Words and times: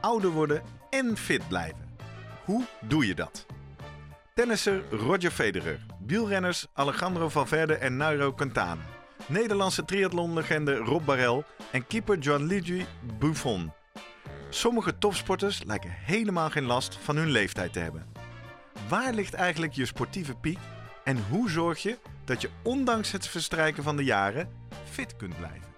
ouder 0.00 0.30
worden 0.30 0.62
en 0.90 1.16
fit 1.16 1.48
blijven. 1.48 1.96
Hoe 2.44 2.64
doe 2.80 3.06
je 3.06 3.14
dat? 3.14 3.46
Tennisser 4.34 4.82
Roger 4.90 5.30
Federer, 5.30 5.86
wielrenners 6.06 6.66
Alejandro 6.72 7.28
Valverde 7.28 7.74
en 7.74 7.96
Nairo 7.96 8.32
Quintana, 8.32 8.82
Nederlandse 9.26 9.84
triathlonlegende 9.84 10.76
Rob 10.76 11.04
Barel 11.04 11.44
en 11.70 11.86
keeper 11.86 12.16
Gianluigi 12.20 12.86
Buffon. 13.18 13.72
Sommige 14.48 14.98
topsporters 14.98 15.62
lijken 15.64 15.90
helemaal 15.90 16.50
geen 16.50 16.64
last 16.64 16.98
van 17.02 17.16
hun 17.16 17.30
leeftijd 17.30 17.72
te 17.72 17.78
hebben. 17.78 18.06
Waar 18.88 19.12
ligt 19.12 19.34
eigenlijk 19.34 19.72
je 19.72 19.86
sportieve 19.86 20.34
piek 20.34 20.58
en 21.04 21.24
hoe 21.30 21.50
zorg 21.50 21.82
je 21.82 21.98
dat 22.24 22.40
je 22.40 22.50
ondanks 22.62 23.12
het 23.12 23.28
verstrijken 23.28 23.82
van 23.82 23.96
de 23.96 24.04
jaren 24.04 24.48
fit 24.90 25.16
kunt 25.16 25.36
blijven? 25.36 25.77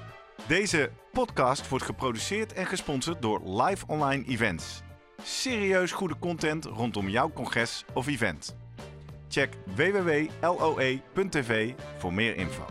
Deze 0.51 0.91
podcast 1.11 1.69
wordt 1.69 1.85
geproduceerd 1.85 2.53
en 2.53 2.65
gesponsord 2.65 3.21
door 3.21 3.61
Live 3.61 3.87
Online 3.87 4.25
Events. 4.25 4.81
Serieus 5.23 5.91
goede 5.91 6.19
content 6.19 6.65
rondom 6.65 7.09
jouw 7.09 7.31
congres 7.31 7.85
of 7.93 8.07
event. 8.07 8.55
Check 9.29 9.53
www.loe.tv 9.75 11.73
voor 11.97 12.13
meer 12.13 12.35
info. 12.35 12.65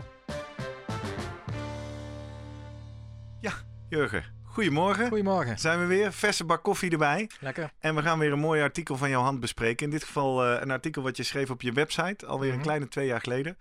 Ja, 3.39 3.53
Jurgen, 3.89 4.23
goedemorgen. 4.43 5.07
Goedemorgen. 5.07 5.59
Zijn 5.59 5.79
we 5.79 5.85
weer, 5.85 6.13
verse 6.13 6.45
bak 6.45 6.63
koffie 6.63 6.91
erbij. 6.91 7.29
Lekker. 7.39 7.71
En 7.79 7.95
we 7.95 8.01
gaan 8.01 8.19
weer 8.19 8.31
een 8.31 8.39
mooi 8.39 8.61
artikel 8.61 8.97
van 8.97 9.09
jouw 9.09 9.21
hand 9.21 9.39
bespreken. 9.39 9.85
In 9.85 9.91
dit 9.91 10.03
geval 10.03 10.45
eh, 10.45 10.61
een 10.61 10.71
artikel 10.71 11.01
wat 11.01 11.17
je 11.17 11.23
schreef 11.23 11.49
op 11.49 11.61
je 11.61 11.71
website, 11.71 12.25
alweer 12.25 12.49
Mhm. 12.49 12.57
een 12.57 12.63
kleine 12.63 12.87
twee 12.87 13.07
jaar 13.07 13.21
geleden. 13.21 13.57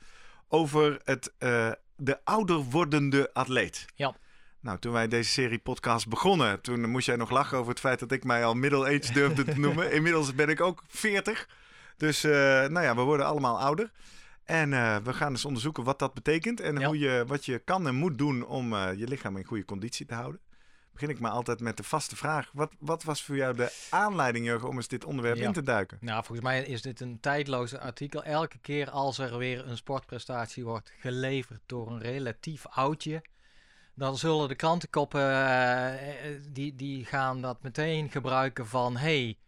Over 0.49 1.01
het, 1.05 1.33
eh, 1.39 1.71
de 2.01 2.19
ouder 2.25 2.57
wordende 2.63 3.31
atleet. 3.33 3.87
Ja. 3.95 4.17
Nou, 4.61 4.79
toen 4.79 4.93
wij 4.93 5.09
deze 5.09 5.31
serie 5.31 5.59
podcast 5.59 6.09
begonnen, 6.09 6.61
toen 6.61 6.91
moest 6.91 7.07
jij 7.07 7.17
nog 7.17 7.31
lachen 7.31 7.59
over 7.59 7.71
het 7.71 7.81
feit 7.81 7.99
dat 7.99 8.13
ik 8.13 8.25
mij 8.25 8.45
al 8.45 8.55
middle-age 8.55 9.13
durfde 9.13 9.45
te 9.45 9.59
noemen. 9.61 9.93
Inmiddels 9.97 10.35
ben 10.35 10.49
ik 10.49 10.61
ook 10.61 10.83
40. 10.89 11.49
Dus 11.97 12.25
eh, 12.25 12.31
nou 12.67 12.81
ja, 12.83 12.95
we 12.95 13.01
worden 13.01 13.27
allemaal 13.27 13.61
ouder. 13.61 13.91
En 14.45 14.73
eh, 14.73 14.97
we 14.97 15.13
gaan 15.13 15.31
eens 15.31 15.45
onderzoeken 15.45 15.85
wat 15.85 15.99
dat 15.99 16.15
betekent 16.15 16.61
en 16.61 16.79
Ja. 16.79 16.87
hoe 16.87 16.99
je, 16.99 17.25
wat 17.27 17.45
je 17.45 17.59
kan 17.59 17.87
en 17.87 17.95
moet 17.95 18.19
doen 18.19 18.47
om 18.47 18.73
eh, 18.73 18.89
je 18.97 19.09
lichaam 19.09 19.37
in 19.37 19.45
goede 19.45 19.65
conditie 19.65 20.07
te 20.07 20.15
houden. 20.15 20.41
Begin 20.93 21.09
ik 21.09 21.21
maar 21.21 21.31
altijd 21.31 21.61
met 21.61 21.77
de 21.77 21.83
vaste 21.83 22.17
vraag. 22.17 22.51
Wat, 22.53 22.73
wat 22.79 23.03
was 23.03 23.23
voor 23.23 23.37
jou 23.37 23.55
de 23.57 23.87
aanleiding, 23.91 24.45
Jurgen, 24.47 24.69
om 24.69 24.77
eens 24.77 24.89
dit 24.89 25.05
onderwerp 25.05 25.37
Ja. 25.37 25.47
in 25.47 25.53
te 25.53 25.63
duiken? 25.63 25.99
Nou, 26.01 26.25
volgens 26.25 26.47
mij 26.47 26.63
is 26.65 26.83
dit 26.83 27.01
een 27.01 27.21
tijdloze 27.21 27.81
artikel. 27.81 28.23
Elke 28.23 28.59
keer 28.59 28.91
als 28.91 29.19
er 29.19 29.39
weer 29.39 29.67
een 29.67 29.77
sportprestatie 29.77 30.65
wordt 30.65 30.93
geleverd 30.99 31.61
door 31.67 31.91
een 31.91 32.01
relatief 32.01 32.67
oudje, 32.67 33.23
dan 33.95 34.17
zullen 34.19 34.49
de 34.49 34.55
krantenkoppen 34.55 35.21
eh, 35.21 36.35
eh, 36.35 36.43
die, 36.49 36.75
die 36.75 37.05
gaan 37.05 37.41
dat 37.43 37.63
meteen 37.63 38.11
gebruiken 38.11 38.67
van 38.67 38.97
hey, 38.97 39.39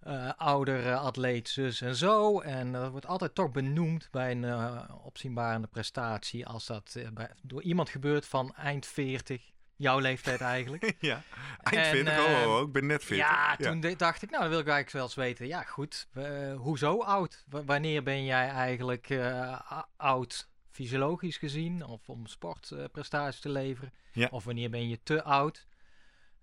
eh 0.00 0.30
ouder 0.36 0.86
eh, 0.86 1.04
atleet 1.04 1.48
zus 1.48 1.80
en 1.80 1.96
zo. 1.96 2.40
En 2.40 2.72
dat 2.72 2.90
wordt 2.90 3.06
altijd 3.06 3.34
toch 3.34 3.50
benoemd 3.52 4.08
bij 4.10 4.30
een 4.30 4.44
eh, 4.44 4.82
opzienbarende 5.04 5.66
prestatie 5.66 6.46
als 6.46 6.66
dat 6.66 6.96
bij, 7.12 7.30
door 7.42 7.62
iemand 7.62 7.88
gebeurt 7.88 8.26
van 8.26 8.54
eind 8.54 8.86
40, 8.86 9.42
jouw 9.76 9.98
leeftijd 9.98 10.40
eigenlijk. 10.40 10.94
ja, 11.00 11.22
eind 11.62 11.84
En, 11.84 11.90
40, 11.90 12.16
eh, 12.16 12.46
oh, 12.48 12.66
ik 12.66 12.72
ben 12.72 12.86
net 12.86 13.04
40. 13.04 13.26
Ja, 13.26 13.56
toen 13.56 13.80
dacht 13.96 14.22
ik, 14.22 14.30
nou, 14.30 14.42
dan 14.42 14.50
wil 14.50 14.60
ik 14.60 14.66
eigenlijk 14.68 14.90
wel 14.90 15.02
eens 15.02 15.14
weten. 15.14 15.46
Ja, 15.46 15.62
goed, 15.62 16.08
eh, 16.14 16.54
hoezo 16.56 17.00
oud? 17.02 17.44
W- 17.48 17.60
wanneer 17.66 18.02
ben 18.02 18.24
jij 18.24 18.48
eigenlijk 18.48 19.10
eh, 19.10 19.82
oud, 19.96 20.48
fysiologisch 20.70 21.36
gezien, 21.36 21.84
of 21.84 22.08
om 22.08 22.26
sportprestaties 22.26 23.40
te 23.40 23.48
leveren? 23.48 23.92
Ja. 24.12 24.28
Of 24.30 24.44
wanneer 24.44 24.70
ben 24.70 24.88
je 24.88 25.02
te 25.02 25.22
oud? 25.22 25.66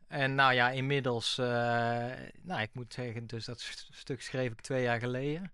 En 0.07 0.35
nou 0.35 0.53
ja, 0.53 0.69
inmiddels, 0.69 1.37
eh, 1.37 1.45
nou, 2.41 2.61
ik 2.61 2.69
moet 2.73 2.93
zeggen, 2.93 3.27
dus 3.27 3.45
dat 3.45 3.59
st- 3.61 3.87
stuk 3.91 4.21
schreef 4.21 4.51
ik 4.51 4.61
twee 4.61 4.83
jaar 4.83 4.99
geleden. 4.99 5.51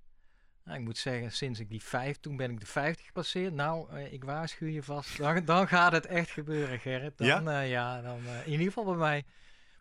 Nou, 0.69 0.81
ik 0.81 0.88
moet 0.88 0.97
zeggen, 0.97 1.31
sinds 1.31 1.59
ik 1.59 1.69
die 1.69 1.84
vijf, 1.84 2.19
toen 2.19 2.35
ben 2.38 2.52
ik 2.52 2.59
de 2.59 2.66
50 2.66 3.06
gepasseerd. 3.06 3.53
Nou, 3.53 3.90
eh, 3.91 4.13
ik 4.13 4.24
waarschuw 4.24 4.68
je 4.68 4.84
vast, 4.84 5.18
dan, 5.18 5.46
dan 5.46 5.68
gaat 5.68 5.91
het 5.91 6.06
echt 6.06 6.30
gebeuren, 6.30 6.80
Gerrit. 6.80 7.18
Dan, 7.18 7.28
Ja? 7.28 7.40
ja, 7.40 7.59
ja 7.62 8.02
dan, 8.02 8.19
eh, 8.25 8.46
in 8.46 8.52
ieder 8.52 8.66
geval 8.66 8.85
bij 8.85 8.96
mij. 8.96 9.24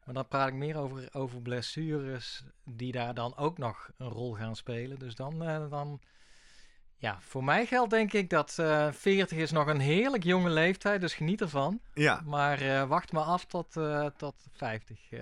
Maar 0.04 0.14
dan 0.14 0.28
praat 0.28 0.48
ik 0.48 0.54
meer 0.54 0.76
over, 0.76 1.08
over 1.12 1.42
blessures 1.42 2.44
die 2.64 2.92
daar 2.92 3.14
dan 3.14 3.36
ook 3.36 3.58
nog 3.58 3.90
een 3.96 4.08
rol 4.08 4.34
gaan 4.34 4.56
spelen. 4.56 4.98
Dus 4.98 5.14
dan, 5.14 5.42
eh, 5.42 5.70
dan 5.70 6.00
ja, 7.00 7.18
voor 7.20 7.44
mij 7.44 7.66
geldt 7.66 7.90
denk 7.90 8.12
ik 8.12 8.30
dat 8.30 8.54
eh 8.58 8.88
40 8.92 9.38
is 9.38 9.50
nog 9.50 9.66
een 9.66 9.80
heerlijk 9.80 10.24
jonge 10.24 10.50
leeftijd, 10.50 11.00
dus 11.00 11.14
geniet 11.14 11.40
ervan. 11.40 11.80
Ja, 11.94 12.22
Maar 12.24 12.60
eh, 12.60 12.84
wacht 12.88 13.12
maar 13.12 13.22
af 13.22 13.44
tot, 13.44 13.76
eh, 13.76 14.06
tot 14.16 14.34
50. 14.56 14.98
eh, 15.10 15.20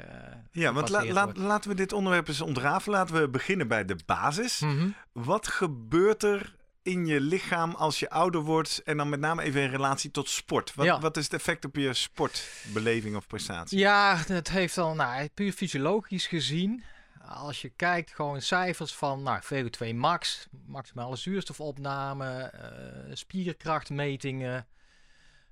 ja 0.52 0.72
want 0.72 0.88
la- 0.88 0.98
gepasseerd 1.00 1.14
la- 1.14 1.24
wordt. 1.24 1.38
laten 1.38 1.70
we 1.70 1.76
dit 1.76 1.92
onderwerp 1.92 2.28
eens 2.28 2.40
ontrafelen. 2.40 2.98
Laten 2.98 3.20
we 3.20 3.28
beginnen 3.28 3.68
bij 3.68 3.84
de 3.84 3.96
basis. 4.06 4.60
Mhm. 4.60 4.88
Wat 5.12 5.46
gebeurt 5.48 6.22
er 6.22 6.54
in 6.82 7.06
je 7.06 7.20
lichaam 7.20 7.70
als 7.74 7.98
je 7.98 8.10
ouder 8.10 8.40
wordt 8.40 8.82
en 8.84 8.96
dan 8.96 9.08
met 9.08 9.20
name 9.20 9.42
even 9.42 9.60
in 9.62 9.70
relatie 9.70 10.10
tot 10.10 10.28
sport? 10.28 10.74
Wat, 10.74 10.86
Ja. 10.86 11.00
wat 11.00 11.16
is 11.16 11.24
het 11.24 11.32
effect 11.32 11.64
op 11.64 11.76
je 11.76 11.94
sportbeleving 11.94 13.16
of 13.16 13.26
prestatie? 13.26 13.78
Ja, 13.78 14.16
het 14.26 14.48
heeft 14.50 14.78
al, 14.78 14.94
nou, 14.94 15.28
puur 15.34 15.52
fysiologisch 15.52 16.26
gezien. 16.26 16.82
Als 17.28 17.60
je 17.62 17.68
kijkt, 17.68 18.14
gewoon 18.14 18.40
cijfers 18.40 18.94
van 18.94 19.22
nou, 19.22 19.40
VO2 19.44 19.94
max, 19.94 20.46
maximale 20.66 21.16
zuurstofopname, 21.16 22.40
eh, 22.42 23.14
spierkrachtmetingen. 23.14 24.66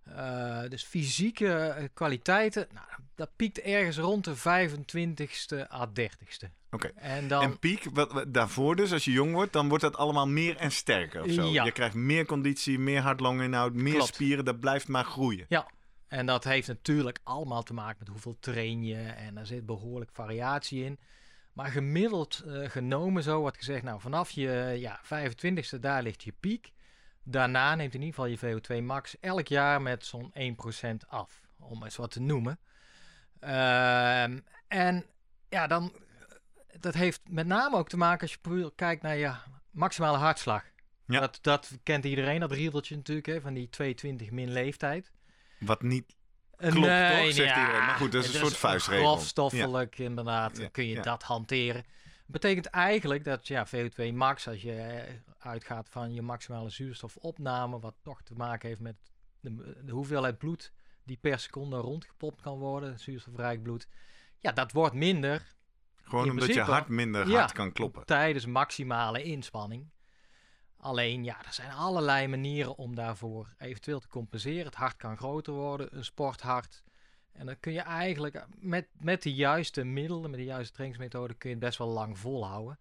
eh, 0.05 0.61
dus 0.69 0.85
fysieke 0.85 1.55
eh, 1.57 1.85
kwaliteiten, 1.95 2.67
nou, 2.73 2.87
dat 3.15 3.31
piekt 3.37 3.61
ergens 3.61 3.99
rond 3.99 4.25
de 4.25 4.37
25ste 4.37 5.71
à 5.73 5.87
30ste. 6.01 6.51
Oké. 6.71 6.87
En 6.95 7.29
dan, 7.29 7.43
En 7.43 7.59
piek, 7.59 7.85
wat, 7.93 8.13
wat- 8.13 8.35
daarvoor 8.35 8.77
dus, 8.77 8.93
als 8.93 9.05
je 9.05 9.13
jong 9.13 9.33
wordt, 9.33 9.53
dan 9.53 9.69
wordt 9.69 9.85
dat 9.85 9.97
allemaal 9.97 10.29
meer 10.29 10.57
en 10.57 10.71
sterker 10.73 11.23
of 11.23 11.31
zo. 11.31 11.43
Ja. 11.47 11.65
Je 11.65 11.73
krijgt 11.73 11.95
meer 11.95 12.27
conditie, 12.27 12.79
meer 12.79 13.01
hartlonginhoud, 13.01 13.73
meer 13.75 13.93
Klopt. 13.95 14.15
spieren. 14.15 14.45
Dat 14.45 14.61
blijft 14.61 14.89
maar 14.89 15.05
groeien. 15.05 15.47
ja, 15.49 15.67
en 16.09 16.27
dat 16.27 16.45
heeft 16.45 16.69
natuurlijk 16.69 17.19
allemaal 17.23 17.63
te 17.63 17.75
maken 17.75 17.97
met 17.99 18.09
hoeveel 18.09 18.37
train 18.41 18.85
je 18.85 18.97
en 19.03 19.37
er 19.39 19.47
zit 19.47 19.67
behoorlijk 19.67 20.11
variatie 20.13 20.85
in. 20.85 20.99
Maar 21.55 21.71
gemiddeld 21.71 22.43
eh, 22.47 22.71
genomen 22.71 23.23
zo 23.23 23.41
wordt 23.41 23.57
gezegd, 23.57 23.83
nou 23.83 24.01
vanaf 24.01 24.31
je 24.31 24.75
ja, 24.79 25.01
25ste 25.05 25.81
daar 25.81 26.03
ligt 26.03 26.23
je 26.23 26.33
piek. 26.41 26.73
Daarna 27.23 27.75
neemt 27.75 27.95
in 27.95 28.03
ieder 28.03 28.15
geval 28.15 28.53
je 28.53 28.61
VO2 28.81 28.85
max 28.85 29.21
elk 29.21 29.49
jaar 29.49 29.83
met 29.83 30.07
zo'n 30.07 30.33
1% 31.05 31.09
af, 31.09 31.41
om 31.59 31.85
eens 31.85 31.97
wat 31.97 32.11
te 32.11 32.21
noemen. 32.21 32.59
Ehm, 33.41 34.39
en 34.69 35.05
ja, 35.49 35.67
dan, 35.67 35.93
dat 36.81 36.95
heeft 36.95 37.21
met 37.29 37.47
name 37.47 37.77
ook 37.77 37.89
te 37.89 37.97
maken 37.97 38.21
als 38.21 38.33
je 38.33 38.39
puur 38.39 38.73
kijkt 38.75 39.03
naar 39.03 39.17
je 39.17 39.33
maximale 39.71 40.19
hartslag. 40.19 40.65
Ja. 41.07 41.21
Dat, 41.21 41.39
dat 41.43 41.79
kent 41.83 42.05
iedereen, 42.05 42.41
dat 42.41 42.53
riedeltje 42.53 42.97
natuurlijk, 42.97 43.27
hè, 43.27 43.41
van 43.41 43.55
die 43.55 43.69
220 43.69 44.31
min 44.31 44.53
leeftijd. 44.53 45.13
Wat 45.59 45.83
niet 45.83 46.17
Klopt, 46.57 46.79
nee, 46.79 47.25
toch? 47.25 47.35
Zegt 47.35 47.49
ja, 47.49 47.61
iedereen. 47.61 47.87
Maar 47.87 47.95
goed, 47.95 48.13
dat 48.13 48.25
is 48.25 48.35
een 48.35 48.41
soort 48.41 48.57
vuistregel. 48.57 49.07
Grofstoffelijk, 49.07 49.99
inderdaad, 49.99 50.71
kun 50.71 50.87
je 50.87 51.01
dat 51.01 51.23
hanteren. 51.23 51.85
betekent 52.27 52.67
eigenlijk 52.67 53.25
dat 53.25 53.47
ja, 53.47 53.67
VO2 53.67 54.13
max, 54.13 54.49
als 54.49 54.63
je 54.63 54.73
eh, 54.73 55.15
uitgaat 55.39 55.89
van 55.89 56.15
je 56.15 56.23
maximale 56.23 56.71
zuurstofopname, 56.71 57.81
wat 57.81 57.95
toch 58.03 58.23
te 58.23 58.35
maken 58.35 58.69
heeft 58.69 58.81
met 58.81 58.97
de, 59.41 59.81
de 59.85 59.93
hoeveelheid 59.93 60.39
bloed 60.39 60.73
die 61.05 61.19
per 61.21 61.39
seconde 61.39 61.77
rondgepompt 61.77 62.41
kan 62.41 62.59
worden, 62.59 62.99
zuurstofrijk 62.99 63.63
bloed. 63.63 63.89
Ja, 64.39 64.53
dat 64.53 64.73
wordt 64.73 64.95
minder 64.95 65.55
Gewoon 66.03 66.31
omdat 66.31 66.55
je 66.55 66.61
hart 66.61 66.89
minder 66.89 67.31
hard 67.31 67.53
kan 67.53 67.73
kloppen. 67.73 68.07
tijdens 68.07 68.47
maximale 68.47 69.23
inspanning. 69.23 69.91
Alleen, 70.85 71.25
ja, 71.25 71.45
er 71.45 71.53
zijn 71.53 71.71
allerlei 71.71 72.27
manieren 72.29 72.77
om 72.77 72.95
daarvoor 72.95 73.55
eventueel 73.59 74.01
te 74.01 74.09
compenseren. 74.09 74.65
Het 74.65 74.75
hart 74.75 74.97
kan 74.97 75.17
groter 75.17 75.53
worden, 75.53 75.97
een 75.97 76.05
sporthart. 76.05 76.83
En 77.33 77.47
dan 77.47 77.61
kun 77.61 77.73
je 77.73 77.81
eigenlijk 77.81 78.47
met, 78.59 78.87
met 79.01 79.23
de 79.23 79.35
juiste 79.35 79.85
middelen, 79.85 80.31
met 80.31 80.39
de 80.39 80.45
juiste 80.45 80.73
trainingsmethode, 80.73 81.35
kun 81.35 81.49
je 81.49 81.55
het 81.57 81.65
best 81.65 81.79
wel 81.79 81.89
lang 81.89 82.19
volhouden. 82.19 82.79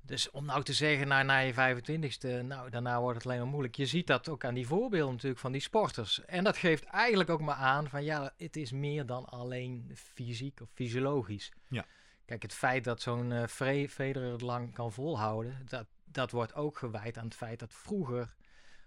Dus 0.00 0.30
om 0.30 0.44
nou 0.44 0.62
te 0.62 0.72
zeggen, 0.72 1.08
nou, 1.08 1.24
na 1.24 1.38
je 1.38 1.52
25ste, 1.54 2.46
nou, 2.46 2.70
daarna 2.70 3.00
wordt 3.00 3.16
het 3.16 3.26
alleen 3.26 3.38
maar 3.38 3.48
moeilijk. 3.50 3.76
Je 3.76 3.86
ziet 3.86 4.06
dat 4.06 4.28
ook 4.28 4.44
aan 4.44 4.54
die 4.54 4.66
voorbeelden 4.66 5.12
natuurlijk 5.12 5.40
van 5.40 5.52
die 5.52 5.60
sporters. 5.60 6.24
En 6.24 6.44
dat 6.44 6.56
geeft 6.56 6.84
eigenlijk 6.84 7.30
ook 7.30 7.40
maar 7.40 7.54
aan 7.54 7.88
van, 7.88 8.04
ja, 8.04 8.32
het 8.36 8.56
is 8.56 8.72
meer 8.72 9.06
dan 9.06 9.24
alleen 9.24 9.90
fysiek 9.94 10.60
of 10.60 10.68
fysiologisch. 10.74 11.52
Ja. 11.68 11.84
Kijk, 12.24 12.42
het 12.42 12.54
feit 12.54 12.84
dat 12.84 13.00
zo'n 13.02 13.32
eh 13.32 13.46
Fre- 13.46 13.88
Federer 13.88 14.32
het 14.32 14.40
lang 14.40 14.74
kan 14.74 14.92
volhouden, 14.92 15.66
dat, 15.68 15.86
dat 16.14 16.30
wordt 16.30 16.54
ook 16.54 16.78
gewijd 16.78 17.18
aan 17.18 17.24
het 17.24 17.34
feit 17.34 17.58
dat 17.58 17.74
vroeger 17.74 18.34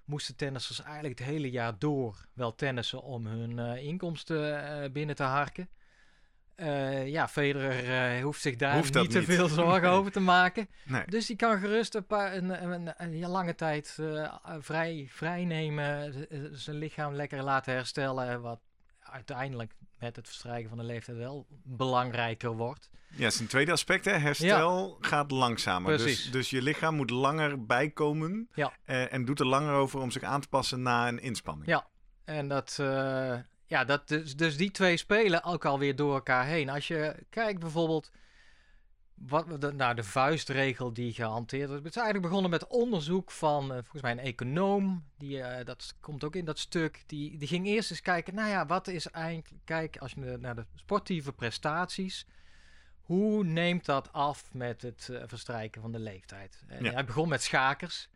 moesten 0.05 0.35
tennissers 0.35 0.83
eigenlijk 0.83 1.19
het 1.19 1.27
hele 1.27 1.51
jaar 1.51 1.79
door 1.79 2.25
wel 2.33 2.55
tennissen 2.55 3.01
om 3.01 3.25
hun 3.25 3.59
eh, 3.59 3.83
inkomsten 3.83 4.67
eh, 4.67 4.91
binnen 4.91 5.15
te 5.15 5.23
harken. 5.23 5.69
Eh, 6.55 7.07
ja, 7.07 7.27
Federer 7.27 8.21
hoeft 8.21 8.41
zich 8.41 8.55
daar 8.55 8.75
Hoeft 8.75 8.93
niet 8.93 9.11
te 9.11 9.17
niet. 9.17 9.27
veel 9.27 9.47
zorgen 9.47 9.89
over 9.97 10.11
te 10.11 10.19
maken. 10.19 10.69
Nee. 10.83 11.05
Dus 11.05 11.25
die 11.25 11.35
kan 11.35 11.59
gerust 11.59 11.95
een, 11.95 12.05
paar, 12.05 12.33
een, 12.35 12.63
een, 12.71 12.93
een, 12.97 13.27
lange 13.27 13.55
tijd 13.55 13.99
vrij, 14.59 15.07
vrij 15.09 15.45
nemen, 15.45 16.13
zijn 16.51 16.75
lichaam 16.75 17.13
lekker 17.13 17.43
laten 17.43 17.73
herstellen, 17.73 18.41
wat 18.41 18.59
uiteindelijk 18.99 19.73
met 19.99 20.15
het 20.15 20.25
verstrijken 20.27 20.69
van 20.69 20.77
de 20.77 20.83
leeftijd 20.83 21.17
wel 21.17 21.45
belangrijker 21.63 22.51
wordt. 22.55 22.89
Ja, 23.09 23.23
dat 23.23 23.33
is 23.33 23.39
een 23.39 23.47
tweede 23.47 23.71
aspect. 23.71 24.05
Hè. 24.05 24.11
Herstel 24.11 24.97
gaat 24.99 25.31
langzamer. 25.31 25.91
Dus, 25.91 26.01
Precies. 26.01 26.31
dus 26.31 26.49
je 26.49 26.61
lichaam 26.61 26.95
moet 26.95 27.09
langer 27.09 27.65
bijkomen. 27.65 28.49
Ja. 28.53 28.73
eh, 28.83 29.13
en 29.13 29.25
doet 29.25 29.39
er 29.39 29.45
langer 29.45 29.73
over 29.73 29.99
om 29.99 30.11
zich 30.11 30.23
aan 30.23 30.41
te 30.41 30.47
passen 30.47 30.81
na 30.81 31.07
een 31.07 31.19
inspanning. 31.19 31.67
Ja. 31.67 31.87
En 32.23 32.47
dat, 32.47 32.77
eh, 32.79 33.37
ja, 33.65 33.83
dat 33.85 34.07
dus, 34.07 34.35
dus 34.35 34.57
die 34.57 34.71
twee 34.71 34.97
spelen 34.97 35.43
ook 35.43 35.65
alweer 35.65 35.95
door 35.95 36.13
elkaar 36.13 36.45
heen. 36.45 36.69
Als 36.69 36.87
je 36.87 37.15
kijkt 37.29 37.59
bijvoorbeeld, 37.59 38.11
wat, 39.15 39.61
de, 39.61 39.73
nou, 39.73 39.95
de 39.95 40.03
vuistregel 40.03 40.93
die 40.93 41.13
gehanteerd 41.13 41.67
wordt. 41.67 41.83
Het 41.83 41.95
is 41.95 42.01
eigenlijk 42.01 42.27
begonnen 42.27 42.51
met 42.51 42.67
onderzoek 42.67 43.31
van, 43.31 43.63
eh, 43.63 43.77
volgens 43.77 44.01
mij 44.01 44.11
een 44.11 44.19
econoom, 44.19 45.03
die, 45.17 45.41
eh, 45.41 45.65
dat 45.65 45.95
komt 45.99 46.23
ook 46.23 46.35
in 46.35 46.45
dat 46.45 46.59
stuk, 46.59 47.03
die, 47.05 47.37
die 47.37 47.47
ging 47.47 47.65
eerst 47.65 47.91
eens 47.91 48.01
kijken, 48.01 48.35
nou 48.35 48.49
ja, 48.49 48.65
wat 48.65 48.87
is 48.87 49.07
eigenlijk, 49.07 49.63
kijk, 49.63 49.97
als 49.97 50.11
je 50.11 50.37
naar 50.39 50.55
de 50.55 50.65
sportieve 50.75 51.33
prestaties, 51.33 52.25
hoe 53.01 53.43
neemt 53.43 53.85
dat 53.85 54.13
af 54.13 54.53
met 54.53 54.81
het 54.81 55.09
eh, 55.09 55.23
verstrijken 55.25 55.81
van 55.81 55.91
de 55.91 55.99
leeftijd? 55.99 56.63
En 56.67 56.83
Ja. 56.83 56.91
Hij 56.91 57.05
begon 57.05 57.29
met 57.29 57.43
schakers. 57.43 58.09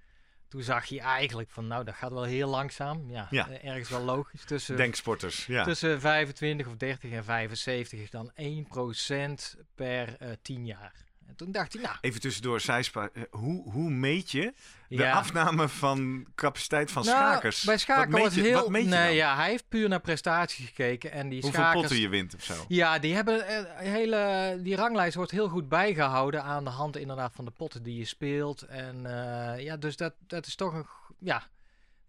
Toen 0.50 0.62
zag 0.64 0.86
je 0.86 1.00
eigenlijk 1.00 1.50
van, 1.50 1.68
nou, 1.68 1.84
dat 1.84 1.96
gaat 1.96 2.12
wel 2.12 2.24
heel 2.24 2.50
langzaam. 2.50 3.10
Ja, 3.12 3.28
Ja. 3.30 3.50
eh, 3.50 3.70
ergens 3.70 3.90
wel 3.90 4.02
logisch. 4.02 4.44
Tussen, 4.46 4.76
Denksporters, 4.78 5.46
ja. 5.46 5.64
tussen 5.64 6.00
25 6.00 6.68
of 6.68 6.76
30 6.76 7.12
en 7.12 7.24
75 7.24 8.00
is 8.00 8.10
dan 8.10 8.32
1% 8.36 9.56
per 9.76 10.16
eh 10.20 10.30
10 10.42 10.66
jaar. 10.66 10.94
En 11.30 11.36
toen 11.36 11.52
dacht 11.52 11.74
hij, 11.74 11.82
nou, 11.82 11.96
Even 12.02 12.22
tussendoor, 12.22 12.60
zijspa, 12.60 13.10
eh, 13.14 13.24
hoe, 13.30 13.72
hoe 13.72 13.90
meet 13.90 14.32
je 14.32 14.54
de 14.88 14.96
ja. 14.96 15.12
afname 15.12 15.68
van 15.68 16.28
capaciteit 16.36 16.92
van 16.92 17.06
Nou, 17.06 17.18
schakers? 17.18 17.64
Bij 17.64 17.78
schaken 17.78 18.02
wat 18.02 18.12
meet 18.12 18.20
wordt 18.22 18.36
je, 18.36 18.42
heel... 18.42 18.60
Wat 18.60 18.70
meet 18.70 18.84
je 18.84 18.90
nee, 18.90 19.06
dan? 19.06 19.16
ja, 19.16 19.36
hij 19.36 19.50
heeft 19.50 19.66
puur 19.70 19.90
naar 19.90 20.00
prestaties 20.00 20.66
gekeken. 20.66 21.12
En 21.12 21.30
die 21.30 21.42
Hoeveel 21.42 21.60
schakers... 21.60 21.82
potten 21.82 22.00
je 22.00 22.10
wint 22.10 22.36
of 22.36 22.44
zo? 22.44 22.66
Ja, 22.68 23.00
die 23.00 23.14
hebben 23.16 23.48
eh, 23.48 23.78
hele, 23.78 24.60
die 24.64 24.76
ranglijst 24.76 25.16
wordt 25.16 25.32
heel 25.32 25.50
goed 25.50 25.70
bijgehouden 25.70 26.44
aan 26.44 26.64
de 26.64 26.70
hand 26.70 26.98
inderdaad 26.98 27.32
van 27.36 27.46
de 27.46 27.52
potten 27.52 27.84
die 27.84 27.98
je 27.98 28.06
speelt. 28.06 28.62
En 28.62 29.06
eh, 29.06 29.64
ja, 29.64 29.78
dus 29.78 29.96
dat, 29.96 30.14
dat 30.28 30.46
is 30.46 30.56
toch 30.56 30.74
een, 30.74 30.86
ja, 31.20 31.44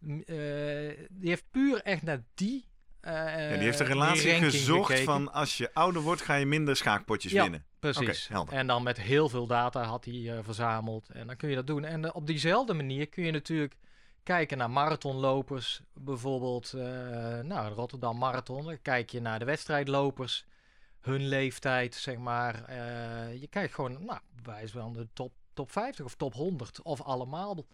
eh, 0.01 0.17
die 1.11 1.29
heeft 1.29 1.45
puur 1.51 1.83
echt 1.83 2.03
naar 2.03 2.23
die. 2.35 2.69
eh 3.01 3.13
Ja, 3.13 3.55
die 3.57 3.65
heeft 3.65 3.81
een 3.81 3.87
relatie 3.87 4.33
gezocht 4.33 4.87
gekeken. 4.87 5.05
van 5.05 5.33
als 5.33 5.57
je 5.57 5.75
ouder 5.75 6.03
wordt 6.03 6.23
ga 6.23 6.35
je 6.35 6.47
minder 6.47 6.77
schaakpotjes 6.77 7.33
Ja. 7.33 7.43
winnen. 7.43 7.65
Precies. 7.81 8.31
En 8.49 8.67
dan 8.67 8.83
met 8.83 9.01
heel 9.01 9.29
veel 9.29 9.47
data 9.47 9.83
had 9.83 10.05
hij 10.05 10.37
eh, 10.37 10.39
verzameld. 10.43 11.09
En 11.09 11.27
dan 11.27 11.37
kun 11.37 11.49
je 11.49 11.55
dat 11.55 11.67
doen. 11.67 11.85
En 11.85 12.05
eh, 12.05 12.11
op 12.15 12.27
diezelfde 12.27 12.75
manier 12.75 13.09
kun 13.09 13.25
je 13.25 13.31
natuurlijk 13.31 13.77
kijken 14.23 14.59
naar 14.59 14.71
marathonlopers. 14.71 15.81
Bijvoorbeeld, 15.93 16.73
eh, 16.73 16.83
nou, 17.41 17.75
Rotterdam 17.75 18.19
Marathon. 18.19 18.65
Dan 18.65 18.83
kijk 18.83 19.11
je 19.11 19.21
naar 19.21 19.39
de 19.39 19.45
wedstrijdlopers. 19.45 20.45
Hun 21.01 21.29
leeftijd, 21.29 21.95
zeg 21.95 22.17
maar. 22.17 22.75
Je 23.41 23.47
kijkt 23.51 23.75
gewoon, 23.75 24.05
nou, 24.05 24.21
wijs 24.43 24.71
van 24.71 24.93
de 24.93 25.09
top, 25.13 25.33
top 25.53 25.71
50 25.71 26.05
of 26.05 26.15
top 26.15 26.35
100. 26.35 26.83
Of 26.83 27.03
allemaal. 27.03 27.67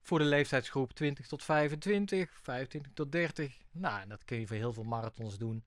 Voor 0.00 0.18
de 0.18 0.24
leeftijdsgroep 0.24 0.92
20 0.92 1.26
tot 1.26 1.44
25, 1.44 2.38
25 2.42 2.92
tot 2.92 3.12
30. 3.12 3.58
Nou, 3.70 4.00
en 4.00 4.08
dat 4.08 4.24
kun 4.24 4.40
je 4.40 4.46
voor 4.46 4.56
heel 4.56 4.72
veel 4.72 4.84
marathons 4.84 5.38
doen. 5.38 5.64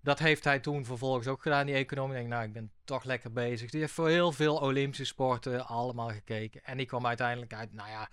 Dat 0.00 0.18
heeft 0.18 0.44
hij 0.44 0.58
toen 0.58 0.84
vervolgens 0.84 1.26
ook 1.26 1.42
gedaan, 1.42 1.66
die 1.66 1.74
economie. 1.74 2.12
Ik 2.14 2.18
denk, 2.20 2.32
nou, 2.32 2.44
ik 2.44 2.52
ben 2.52 2.70
toch 2.84 3.04
lekker 3.04 3.32
bezig. 3.32 3.70
Die 3.70 3.80
heeft 3.80 3.92
voor 3.92 4.08
heel 4.08 4.32
veel 4.32 4.56
Olympische 4.60 5.04
sporten 5.04 5.66
allemaal 5.66 6.08
gekeken. 6.10 6.64
En 6.64 6.76
die 6.76 6.86
kwam 6.86 7.06
uiteindelijk 7.06 7.54
uit, 7.54 7.72
nou 7.72 7.88
ja, 7.90 8.08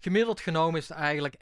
gemiddeld 0.00 0.40
genomen 0.40 0.80
is 0.80 0.88
het 0.88 0.98
eigenlijk 0.98 1.34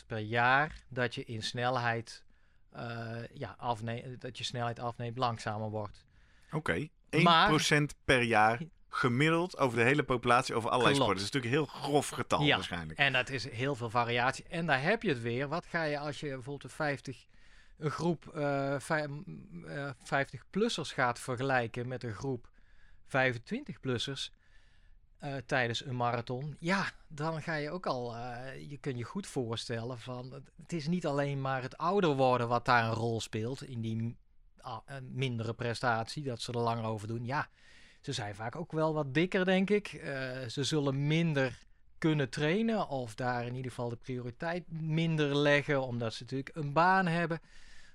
1% 0.00 0.06
per 0.06 0.18
jaar 0.18 0.82
dat 0.88 1.14
je 1.14 1.24
in 1.24 1.42
snelheid, 1.42 2.24
eh, 2.72 3.16
ja, 3.32 3.54
afneemt, 3.58 4.20
dat 4.20 4.38
je 4.38 4.44
snelheid 4.44 4.78
afneemt, 4.78 5.18
langzamer 5.18 5.70
wordt. 5.70 6.04
Oké, 6.52 6.88
1% 7.10 7.22
Maar- 7.22 7.94
per 8.04 8.22
jaar 8.22 8.60
gemiddeld 8.88 9.58
over 9.58 9.78
de 9.78 9.84
hele 9.84 10.02
populatie, 10.02 10.54
over 10.54 10.70
allerlei 10.70 10.94
Klopt. 10.96 11.10
sporten. 11.10 11.24
Dat 11.24 11.34
is 11.34 11.42
natuurlijk 11.42 11.72
een 11.74 11.80
heel 11.80 11.88
grof 11.90 12.08
getal 12.08 12.42
Ja. 12.42 12.54
waarschijnlijk. 12.54 12.98
En 12.98 13.12
dat 13.12 13.28
is 13.28 13.48
heel 13.50 13.74
veel 13.74 13.90
variatie. 13.90 14.44
En 14.48 14.66
daar 14.66 14.82
heb 14.82 15.02
je 15.02 15.08
het 15.08 15.20
weer. 15.20 15.48
Wat 15.48 15.66
ga 15.66 15.82
je 15.82 15.98
als 15.98 16.20
je 16.20 16.26
bijvoorbeeld 16.28 16.64
een 16.64 16.70
50, 16.70 17.26
een 17.76 17.90
groep 17.90 18.26
eh, 18.34 18.78
vij- 18.80 19.08
m, 19.08 19.64
eh, 19.66 19.90
50-plussers 20.04 20.92
gaat 20.92 21.18
vergelijken 21.18 21.88
met 21.88 22.02
een 22.02 22.14
groep 22.14 22.48
25-plussers 23.06 24.30
eh, 25.18 25.36
tijdens 25.46 25.84
een 25.84 25.96
marathon? 25.96 26.56
Ja, 26.58 26.90
dan 27.08 27.42
ga 27.42 27.54
je 27.54 27.70
ook 27.70 27.86
al, 27.86 28.16
eh, 28.16 28.70
je 28.70 28.76
kunt 28.78 28.98
je 28.98 29.04
goed 29.04 29.26
voorstellen 29.26 29.98
van, 29.98 30.32
het- 30.32 30.72
is 30.72 30.86
niet 30.88 31.06
alleen 31.06 31.40
maar 31.40 31.62
het 31.62 31.76
ouder 31.76 32.16
worden 32.16 32.48
wat 32.48 32.64
daar 32.64 32.84
een 32.84 32.94
rol 32.94 33.20
speelt 33.20 33.62
in 33.62 33.80
die 33.80 34.16
eh, 34.56 34.76
mindere 35.02 35.54
prestatie, 35.54 36.22
dat 36.22 36.40
ze 36.40 36.52
er 36.52 36.58
langer 36.58 36.84
over 36.84 37.08
doen. 37.08 37.24
Ja, 37.24 37.48
ze 38.00 38.12
zijn 38.12 38.34
vaak 38.34 38.56
ook 38.56 38.72
wel 38.72 38.94
wat 38.94 39.14
dikker, 39.14 39.44
denk 39.44 39.70
ik. 39.70 39.92
Eh, 39.92 40.46
ze 40.48 40.64
zullen 40.64 41.06
minder 41.06 41.58
kunnen 41.98 42.30
trainen 42.30 42.88
of 42.88 43.14
daar 43.14 43.46
in 43.46 43.54
ieder 43.54 43.70
geval 43.70 43.88
de 43.88 43.96
prioriteit 43.96 44.64
minder 44.72 45.36
leggen, 45.36 45.82
omdat 45.82 46.14
ze 46.14 46.22
natuurlijk 46.22 46.56
een 46.56 46.72
baan 46.72 47.06
hebben. 47.06 47.40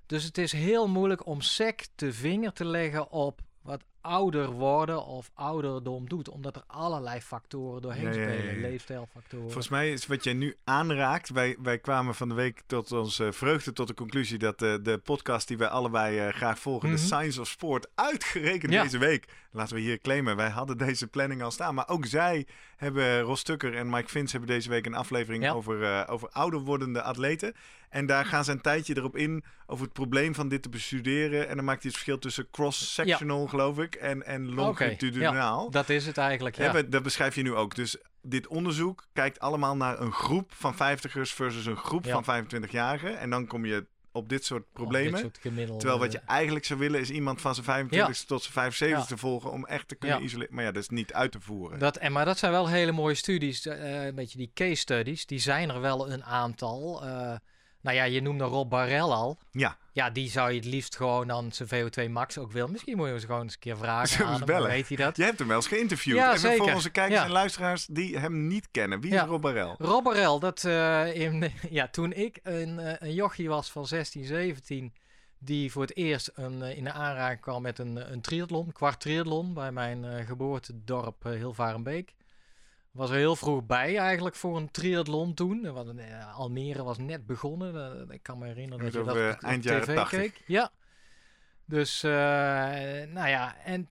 Dus 0.09 0.23
het 0.23 0.37
is 0.37 0.51
heel 0.51 0.87
moeilijk 0.87 1.25
om 1.25 1.41
sec 1.41 1.87
de 1.95 2.13
vinger 2.13 2.53
te 2.53 2.65
leggen 2.65 3.11
op 3.11 3.41
wat 3.61 3.81
ouder 4.01 4.51
worden 4.51 5.05
of 5.05 5.31
ouderdom 5.33 6.09
doet, 6.09 6.29
omdat 6.29 6.55
er 6.55 6.63
allerlei 6.67 7.21
factoren 7.21 7.81
doorheen 7.81 8.03
Ja, 8.03 8.11
ja, 8.11 8.19
ja, 8.27 8.33
spelen, 8.33 8.55
ja. 8.55 8.61
leefstijlfactoren. 8.61 9.45
Volgens 9.45 9.69
mij 9.69 9.91
is 9.91 10.07
wat 10.07 10.23
jij 10.23 10.33
nu 10.33 10.55
aanraakt. 10.63 11.29
Wij, 11.29 11.55
wij 11.61 11.77
kwamen 11.79 12.15
van 12.15 12.29
de 12.29 12.35
week 12.35 12.61
tot 12.65 12.91
onze 12.91 13.31
vreugde 13.33 13.73
tot 13.73 13.87
de 13.87 13.93
conclusie 13.93 14.37
dat 14.37 14.61
eh, 14.61 14.73
de 14.81 14.97
podcast 14.97 15.47
die 15.47 15.57
wij 15.57 15.67
allebei 15.67 16.19
eh, 16.19 16.33
graag 16.33 16.59
volgen, 16.59 16.89
Mhm. 16.89 16.97
de 16.97 17.03
Science 17.03 17.41
of 17.41 17.47
Sport, 17.47 17.87
uitgerekend 17.95 18.71
deze 18.71 18.97
week. 18.97 19.27
Laten 19.51 19.75
we 19.75 19.81
hier 19.81 19.99
claimen. 19.99 20.35
Wij 20.35 20.49
hadden 20.49 20.77
deze 20.77 21.07
planning 21.07 21.41
al 21.43 21.51
staan. 21.51 21.75
Maar 21.75 21.87
ook 21.89 22.05
zij 22.05 22.47
hebben, 22.75 23.21
Ros 23.21 23.43
Tucker 23.43 23.75
en 23.75 23.89
Mike 23.89 24.09
Vince 24.09 24.31
hebben 24.37 24.55
deze 24.55 24.69
week 24.69 24.85
een 24.85 24.93
aflevering 24.95 25.49
over, 25.49 25.83
eh, 25.83 26.03
over 26.13 26.29
ouder 26.29 26.59
wordende 26.59 27.01
atleten. 27.01 27.53
En 27.89 28.05
daar 28.05 28.25
gaan 28.25 28.43
ze 28.43 28.51
een 28.51 28.61
tijdje 28.61 28.97
erop 28.97 29.15
in 29.17 29.43
over 29.67 29.83
het 29.83 29.93
probleem 29.93 30.35
van 30.35 30.47
dit 30.49 30.61
te 30.61 30.69
bestuderen. 30.69 31.47
En 31.47 31.55
dan 31.55 31.65
maakt 31.65 31.81
hij 31.81 31.91
het 31.91 31.99
verschil 31.99 32.19
tussen 32.19 32.47
cross-sectional, 32.51 33.47
geloof 33.47 33.79
ik, 33.79 33.88
en, 33.96 34.25
en 34.25 34.53
longitudinaal. 34.53 35.69
Dat 35.72 35.89
is 35.89 36.05
het 36.05 36.17
eigenlijk, 36.17 36.55
ja. 36.55 36.81
Dat 36.81 37.03
beschrijf 37.03 37.36
je 37.36 37.41
nu 37.41 37.53
ook. 37.55 37.75
Dus 37.75 37.98
dit 38.22 38.48
onderzoek 38.48 39.08
kijkt 39.13 39.39
allemaal 39.39 39.75
naar 39.75 40.00
een 40.00 40.12
groep 40.12 40.51
van 40.55 40.74
50ers 40.74 41.34
versus 41.34 41.65
een 41.65 41.77
groep 41.77 42.05
Ja. 42.05 42.22
van 42.24 42.46
25-jarigen. 42.46 43.19
En 43.19 43.29
dan 43.29 43.48
kom 43.48 43.65
je 43.65 43.86
op 44.12 44.29
dit 44.29 44.46
soort 44.46 44.63
problemen. 44.74 45.12
dit 45.12 45.22
soort 45.22 45.38
gemiddelde- 45.38 45.79
Terwijl 45.79 46.00
wat 46.01 46.12
je 46.12 46.19
eigenlijk 46.19 46.65
zou 46.65 46.79
willen 46.79 47.00
is 47.00 47.10
iemand 47.10 47.41
van 47.41 47.53
zijn 47.53 47.65
25 47.65 48.24
tot 48.25 48.41
zijn 48.41 48.53
75 48.53 49.05
te 49.05 49.17
volgen 49.17 49.51
om 49.51 49.65
echt 49.65 49.88
te 49.88 49.96
kunnen 49.96 50.17
Ja. 50.17 50.24
isoleren. 50.24 50.55
Maar 50.55 50.63
ja, 50.63 50.72
dat 50.72 50.81
is 50.84 50.89
niet 50.89 51.13
uit 51.13 51.31
te 51.31 51.39
voeren. 51.41 51.79
Dat, 51.79 51.98
en, 51.98 52.12
maar 52.12 52.25
dat 52.25 52.38
zijn 52.38 52.51
wel 52.51 52.67
hele 52.69 52.91
mooie 52.91 53.15
studies, 53.15 53.65
eh, 53.65 54.05
een 54.05 54.15
beetje 54.15 54.38
die 54.38 54.51
case 54.53 54.75
studies. 54.75 55.25
Die 55.25 55.39
zijn 55.39 55.69
er 55.69 55.81
wel 55.81 56.12
een 56.12 56.24
aantal. 56.24 57.03
Eh, 57.05 57.36
nou 57.81 57.95
ja, 57.95 58.03
je 58.03 58.21
noemde 58.21 58.43
Rob 58.43 58.69
Barrel 58.69 59.13
al. 59.13 59.38
Ja, 59.51 59.77
Ja, 59.93 60.09
die 60.09 60.29
zou 60.29 60.50
je 60.51 60.55
het 60.55 60.65
liefst 60.65 60.95
gewoon 60.95 61.27
dan 61.27 61.51
zijn 61.51 61.69
VO2 61.69 62.12
max 62.12 62.38
ook 62.38 62.51
willen. 62.51 62.71
Misschien 62.71 62.93
moet 62.95 63.01
je 63.05 63.07
hem 63.12 63.19
eens 63.19 63.29
gewoon 63.29 63.41
eens 63.43 63.53
een 63.53 63.59
keer 63.59 63.77
vragen 63.77 64.25
aan 64.25 64.33
hem, 64.33 64.45
bellen? 64.45 64.69
Weet 64.69 64.88
hij 64.88 64.98
dat? 64.98 65.17
jij 65.17 65.25
hebt 65.25 65.39
hem 65.39 65.48
wel 65.48 65.57
eens 65.57 65.67
geïnterviewd. 65.67 66.15
Ja, 66.15 66.27
Even 66.33 66.39
voor 66.39 66.50
zeker. 66.57 66.74
onze 66.75 66.89
kijkers 66.89 67.19
Ja. 67.19 67.25
en 67.25 67.31
luisteraars 67.31 67.86
die 67.86 68.17
hem 68.17 68.48
niet 68.48 68.67
kennen. 68.71 69.01
Wie 69.01 69.12
Ja. 69.12 69.24
is 69.24 69.29
Rob 69.29 69.41
Barel? 69.41 69.75
Rob 69.77 70.03
Barrel, 70.03 70.39
dat, 70.39 70.63
eh, 70.63 71.15
in, 71.15 71.51
ja, 71.69 71.88
toen 71.88 72.13
ik 72.13 72.39
een, 72.43 72.79
eh, 72.79 72.93
een 73.00 73.13
jochie 73.13 73.50
was 73.50 73.71
van 73.71 73.88
16, 73.88 74.25
17, 74.25 74.93
die 75.39 75.71
voor 75.71 75.81
het 75.81 75.95
eerst 75.95 76.31
een, 76.33 76.62
in 76.62 76.83
de 76.83 76.91
aanraking 76.91 77.41
kwam 77.41 77.62
met 77.62 77.79
een, 77.79 78.12
een 78.12 78.21
triathlon, 78.21 78.71
kwart 78.71 79.00
triathlon, 79.00 79.53
bij 79.53 79.71
mijn 79.71 80.25
geboortedorp 80.25 81.24
Hilvarenbeek 81.24 82.13
was 82.91 83.10
er 83.10 83.15
heel 83.15 83.36
vroeg 83.36 83.65
bij 83.65 83.98
eigenlijk 83.98 84.36
voor 84.36 84.58
een 84.58 84.72
triathlon 84.72 85.34
toen. 85.34 85.74
Want, 85.74 85.93
Almere 86.34 86.84
was 86.84 86.98
net 86.98 87.25
begonnen. 87.25 88.10
ik 88.10 88.24
kan 88.24 88.38
me 88.38 88.46
herinneren 88.46 88.84
dat 88.84 88.93
je 88.93 89.03
dat 89.03 89.36
op, 89.36 89.41
eind 89.41 89.63
jaren 89.63 89.84
tv 89.84 89.96
80. 89.96 90.19
keek. 90.19 90.43
Ja. 90.46 90.72
Dus, 91.65 92.01
nou 92.01 93.27
ja, 93.27 93.55
en 93.63 93.89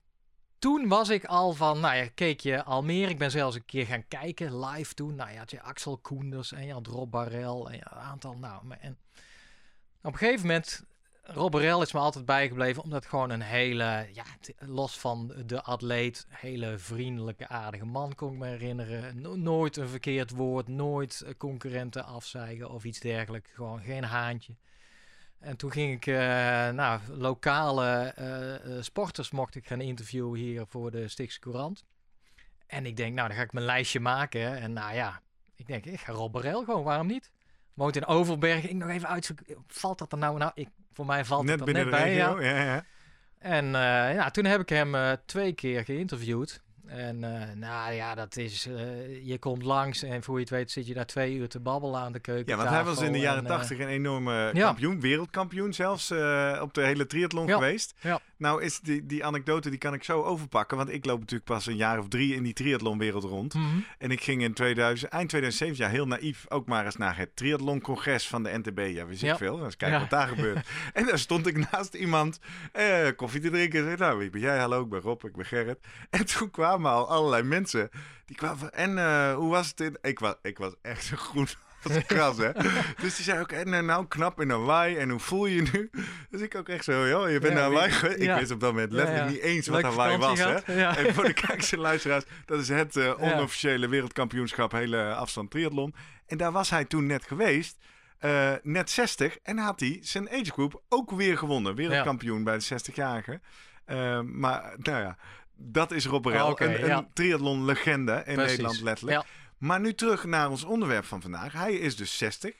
toen 0.59 0.87
was 0.87 1.09
ik 1.09 1.25
al 1.25 1.53
van, 1.53 1.79
nou 1.79 1.95
ja, 1.95 2.07
keek 2.15 2.39
je 2.39 2.63
Almere. 2.63 3.09
Ik 3.09 3.17
ben 3.17 3.31
zelfs 3.31 3.55
een 3.55 3.65
keer 3.65 3.85
gaan 3.85 4.07
kijken, 4.07 4.59
live 4.59 4.93
toen. 4.93 5.15
Nou 5.15 5.31
ja, 5.31 5.37
had 5.37 5.51
je 5.51 5.61
Axel 5.61 5.97
Koenders 5.97 6.51
en 6.51 6.65
je 6.65 6.73
had 6.73 6.87
Rob 6.87 7.11
Barrel 7.11 7.69
en 7.69 7.79
een 7.79 7.97
aantal. 7.97 8.37
Nou, 8.37 8.63
en 8.79 8.97
op 10.01 10.11
een 10.11 10.17
gegeven 10.17 10.47
moment, 10.47 10.83
Rob 11.33 11.51
Barrel 11.51 11.81
is 11.81 11.93
me 11.93 11.99
altijd 11.99 12.25
bijgebleven, 12.25 12.83
omdat 12.83 13.05
gewoon 13.05 13.29
een 13.29 13.41
hele, 13.41 14.07
ja, 14.13 14.23
los 14.57 14.99
van 14.99 15.33
de 15.45 15.61
atleet, 15.61 16.27
hele 16.29 16.77
vriendelijke, 16.77 17.47
aardige 17.47 17.85
man 17.85 18.15
kon 18.15 18.33
ik 18.33 18.39
me 18.39 18.47
herinneren. 18.47 19.41
nooit 19.41 19.77
een 19.77 19.87
verkeerd 19.87 20.31
woord, 20.31 20.67
nooit 20.67 21.25
concurrenten 21.37 22.05
afzeigen 22.05 22.69
of 22.69 22.83
iets 22.83 22.99
dergelijks. 22.99 23.49
Gewoon 23.53 23.81
geen 23.81 24.03
haantje. 24.03 24.55
En 25.39 25.57
toen 25.57 25.71
ging 25.71 25.93
ik, 25.93 26.05
uh, 26.05 26.17
nou, 26.69 26.99
lokale 27.07 28.13
uh, 28.65 28.81
sporters 28.81 29.31
mocht 29.31 29.55
ik 29.55 29.67
gaan 29.67 29.81
interviewen 29.81 30.39
hier 30.39 30.65
voor 30.67 30.91
de 30.91 31.07
Stichtse 31.07 31.39
Courant. 31.39 31.85
En 32.67 32.85
ik 32.85 32.97
denk, 32.97 33.15
nou, 33.15 33.27
dan 33.27 33.37
ga 33.37 33.43
ik 33.43 33.53
mijn 33.53 33.65
lijstje 33.65 33.99
maken. 33.99 34.57
En 34.57 34.73
nou 34.73 34.95
ja, 34.95 35.21
ik 35.55 35.67
denk, 35.67 35.85
ik 35.85 35.99
ga 35.99 36.13
Rob 36.13 36.33
Barel 36.33 36.63
gewoon, 36.63 36.83
waarom 36.83 37.07
niet? 37.07 37.31
Woont 37.73 37.95
in 37.95 38.05
Overberg. 38.05 38.67
Ik 38.67 38.75
nog 38.75 38.89
even 38.89 39.07
uitzoeken, 39.07 39.63
valt 39.67 39.97
dat 39.97 40.11
er 40.11 40.17
nou? 40.17 40.37
Nou, 40.37 40.51
ik, 40.55 40.69
voor 40.93 41.05
mij 41.05 41.25
valt 41.25 41.45
net 41.45 41.59
het 41.59 41.67
er 41.67 41.73
net 41.73 41.89
bij. 41.89 42.13
Ja. 42.13 42.41
Ja, 42.41 42.63
ja. 42.63 42.85
En 43.39 43.65
ja, 44.13 44.29
toen 44.29 44.45
heb 44.45 44.61
ik 44.61 44.69
hem 44.69 45.17
twee 45.25 45.53
keer 45.53 45.85
geïnterviewd. 45.85 46.61
En 46.89 47.23
uh, 47.23 47.41
nou 47.55 47.93
ja, 47.93 48.15
dat 48.15 48.37
is. 48.37 48.67
Uh, 48.67 49.25
je 49.25 49.37
komt 49.39 49.63
langs 49.63 50.03
en 50.03 50.23
voor 50.23 50.35
je 50.35 50.41
het 50.41 50.49
weet 50.49 50.71
zit 50.71 50.87
je 50.87 50.93
daar 50.93 51.05
twee 51.05 51.35
uur 51.35 51.49
te 51.49 51.59
babbelen 51.59 51.99
aan 51.99 52.11
de 52.11 52.19
keuken. 52.19 52.51
Ja, 52.51 52.57
want 52.57 52.69
hij 52.69 52.83
was 52.83 53.01
in 53.01 53.11
de 53.11 53.19
jaren 53.19 53.45
tachtig 53.45 53.77
uh, 53.77 53.83
een 53.83 53.89
enorme 53.89 54.51
kampioen, 54.53 54.99
wereldkampioen 54.99 55.73
zelfs, 55.73 56.11
op 56.61 56.73
de 56.73 56.81
hele 56.81 57.05
triathlon 57.05 57.47
ja. 57.47 57.53
geweest. 57.53 57.93
Ja. 58.01 58.19
Nou, 58.37 58.63
is 58.63 58.79
die, 58.79 59.05
die 59.05 59.25
anekdote 59.25 59.69
die 59.69 59.79
kan 59.79 59.93
ik 59.93 60.03
zo 60.03 60.23
overpakken, 60.23 60.77
want 60.77 60.89
ik 60.89 61.05
loop 61.05 61.19
natuurlijk 61.19 61.49
pas 61.49 61.65
een 61.65 61.75
jaar 61.75 61.99
of 61.99 62.07
drie 62.07 62.35
in 62.35 62.43
die 62.43 62.53
triathlonwereld 62.53 63.23
rond. 63.23 63.53
Mm 63.53 63.69
-hmm. 63.69 63.85
En 63.97 64.11
ik 64.11 64.21
ging 64.21 64.41
in 64.41 64.53
2000, 64.53 65.11
eind 65.11 65.29
2007, 65.29 65.85
ja, 65.85 65.91
heel 65.91 66.07
naïef, 66.07 66.45
ook 66.49 66.67
maar 66.67 66.85
eens 66.85 66.95
naar 66.95 67.17
het 67.17 67.35
triathloncongres 67.35 68.27
van 68.27 68.43
de 68.43 68.57
NTB. 68.57 68.79
Ja, 68.79 69.05
we 69.05 69.15
zien 69.15 69.37
veel. 69.37 69.63
Eens 69.63 69.77
kijken 69.77 69.99
wat 69.99 70.09
daar 70.09 70.27
gebeurt. 70.35 70.67
En 70.93 71.05
daar 71.05 71.19
stond 71.19 71.47
ik 71.47 71.71
naast 71.71 71.93
iemand 71.93 72.39
koffie 73.15 73.41
te 73.41 73.49
drinken. 73.49 73.79
En 73.79 73.85
zei, 73.85 73.97
nou, 73.97 74.17
wie 74.19 74.29
ben 74.29 74.41
jij? 74.41 74.57
Hallo, 74.57 74.81
ik 74.81 74.89
ben 74.89 75.01
Rob, 75.01 75.23
ik 75.23 75.35
ben 75.35 75.45
Gerrit. 75.45 75.79
En 76.09 76.25
toen 76.25 76.51
kwamen 76.51 76.78
al 76.85 77.09
allerlei 77.09 77.43
mensen. 77.43 77.89
Die 78.25 78.35
kwamen 78.35 78.73
en 78.73 78.97
uh, 78.97 79.33
hoe 79.33 79.49
was 79.49 79.67
het? 79.67 79.79
In... 79.79 79.97
Ik, 80.01 80.19
was, 80.19 80.35
ik 80.41 80.57
was 80.57 80.73
echt 80.81 81.03
zo 81.03 81.15
goed 81.17 81.57
als 81.83 82.05
kras, 82.05 82.37
hè? 82.37 82.51
dus 83.01 83.15
die 83.15 83.23
zei 83.25 83.39
ook, 83.39 83.51
en 83.51 83.85
nou 83.85 84.07
knap 84.07 84.41
in 84.41 84.49
Hawaii, 84.49 84.97
en 84.97 85.09
hoe 85.09 85.19
voel 85.19 85.45
je 85.45 85.55
je 85.55 85.69
nu? 85.73 85.89
Dus 86.29 86.41
ik 86.41 86.55
ook 86.55 86.69
echt 86.69 86.83
zo, 86.83 87.07
joh, 87.07 87.31
je 87.31 87.39
bent 87.39 87.53
ja, 87.53 87.59
naar 87.59 87.69
Hawaii 87.69 87.91
geweest. 87.91 88.21
Ja. 88.21 88.33
Ik 88.33 88.39
wist 88.39 88.51
op 88.51 88.59
dat 88.59 88.71
moment 88.71 88.91
letterlijk 88.91 89.25
ja, 89.25 89.31
niet 89.31 89.41
eens 89.41 89.67
wat 89.67 89.81
Hawaii 89.81 90.17
was, 90.17 90.39
hè? 90.39 90.53
En 90.53 91.13
voor 91.13 91.23
de 91.23 91.33
kijkers 91.47 91.71
en 91.71 91.79
luisteraars, 91.79 92.23
dat 92.45 92.59
is 92.59 92.69
het 92.69 92.95
uh, 92.95 93.21
onofficiële 93.21 93.87
wereldkampioenschap 93.87 94.71
hele 94.71 95.13
afstand 95.13 95.51
triathlon. 95.51 95.95
En 96.25 96.37
daar 96.37 96.51
was 96.51 96.69
hij 96.69 96.85
toen 96.85 97.05
net 97.05 97.25
geweest. 97.25 97.77
Uh, 98.25 98.51
net 98.63 98.89
60 98.89 99.37
en 99.43 99.57
had 99.57 99.79
hij 99.79 99.97
zijn 100.01 100.29
age 100.29 100.51
group 100.51 100.81
ook 100.89 101.11
weer 101.11 101.37
gewonnen. 101.37 101.75
Wereldkampioen 101.75 102.43
bij 102.43 102.57
de 102.57 102.65
60-jarigen. 102.65 103.41
Uh, 103.87 104.19
maar 104.21 104.73
nou 104.77 105.01
ja, 105.01 105.17
dat 105.59 105.91
is 105.91 106.05
Rob 106.05 106.25
okay, 106.25 106.75
een, 106.75 106.85
ja. 106.85 106.97
een 106.97 107.07
triathlon-legende 107.13 108.23
in 108.25 108.33
Precies. 108.33 108.49
Nederland 108.49 108.81
letterlijk. 108.81 109.17
Ja. 109.17 109.25
Maar 109.57 109.79
nu 109.79 109.93
terug 109.93 110.23
naar 110.23 110.49
ons 110.49 110.63
onderwerp 110.63 111.05
van 111.05 111.21
vandaag. 111.21 111.53
Hij 111.53 111.73
is 111.73 111.95
dus 111.95 112.17
60 112.17 112.55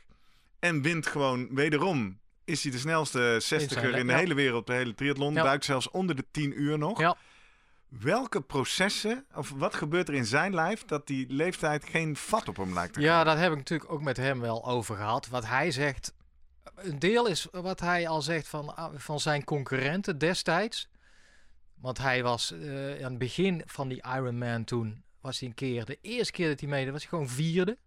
en 0.60 0.82
wint 0.82 1.08
gewoon 1.08 1.56
wederom. 1.56 2.20
Is 2.46 2.64
hij 2.64 2.72
de 2.72 2.78
snelste 2.78 3.42
60er 3.44 3.96
in, 3.96 4.08
de 4.08 4.14
hele 4.14 4.34
wereld, 4.34 4.68
de 4.68 4.74
hele 4.74 4.94
triathlon. 4.94 5.34
Duikt 5.34 5.66
zelfs 5.66 5.90
onder 5.90 6.16
de 6.16 6.26
10 6.32 6.62
uur 6.62 6.78
nog. 6.78 7.00
Ja. 7.00 7.16
Welke 7.88 8.42
processen, 8.42 9.26
of 9.36 9.54
wat 9.56 9.76
gebeurt 9.76 10.08
er 10.08 10.14
in 10.14 10.26
zijn 10.26 10.54
lijf 10.54 10.86
dat 10.86 11.08
die 11.08 11.26
leeftijd 11.30 11.86
geen 11.86 12.16
vat 12.16 12.48
op 12.48 12.58
hem 12.58 12.74
lijkt 12.74 12.94
te 12.94 13.02
Ja, 13.02 13.16
gaan? 13.16 13.26
dat 13.26 13.38
heb 13.38 13.52
ik 13.52 13.58
natuurlijk 13.58 13.92
ook 13.92 14.02
met 14.02 14.18
hem 14.18 14.40
wel 14.40 14.66
over 14.66 14.96
gehad. 14.96 15.28
Wat 15.28 15.46
hij 15.46 15.72
zegt, 15.72 16.14
een 16.76 17.00
deel 17.00 17.28
is 17.28 17.48
wat 17.52 17.80
hij 17.80 18.08
al 18.08 18.22
zegt 18.22 18.48
van, 18.48 18.76
ah, 18.76 18.94
van 18.96 19.20
zijn 19.20 19.44
concurrenten 19.44 20.18
destijds. 20.18 20.90
Want 21.80 21.98
hij 21.98 22.24
was 22.24 22.52
uh, 22.52 23.04
aan 23.04 23.10
het 23.10 23.18
begin 23.18 23.62
van 23.66 23.88
die 23.88 24.04
Ironman 24.16 24.64
toen, 24.64 25.04
was 25.22 25.40
hij 25.40 25.50
een 25.50 25.56
keer, 25.56 25.86
de 25.86 25.98
eerste 26.02 26.32
keer 26.32 26.48
dat 26.48 26.60
hij 26.60 26.70
meedeed, 26.70 26.92
was 26.92 27.02
hij 27.02 27.10
gewoon 27.10 27.30
vierde. 27.30 27.78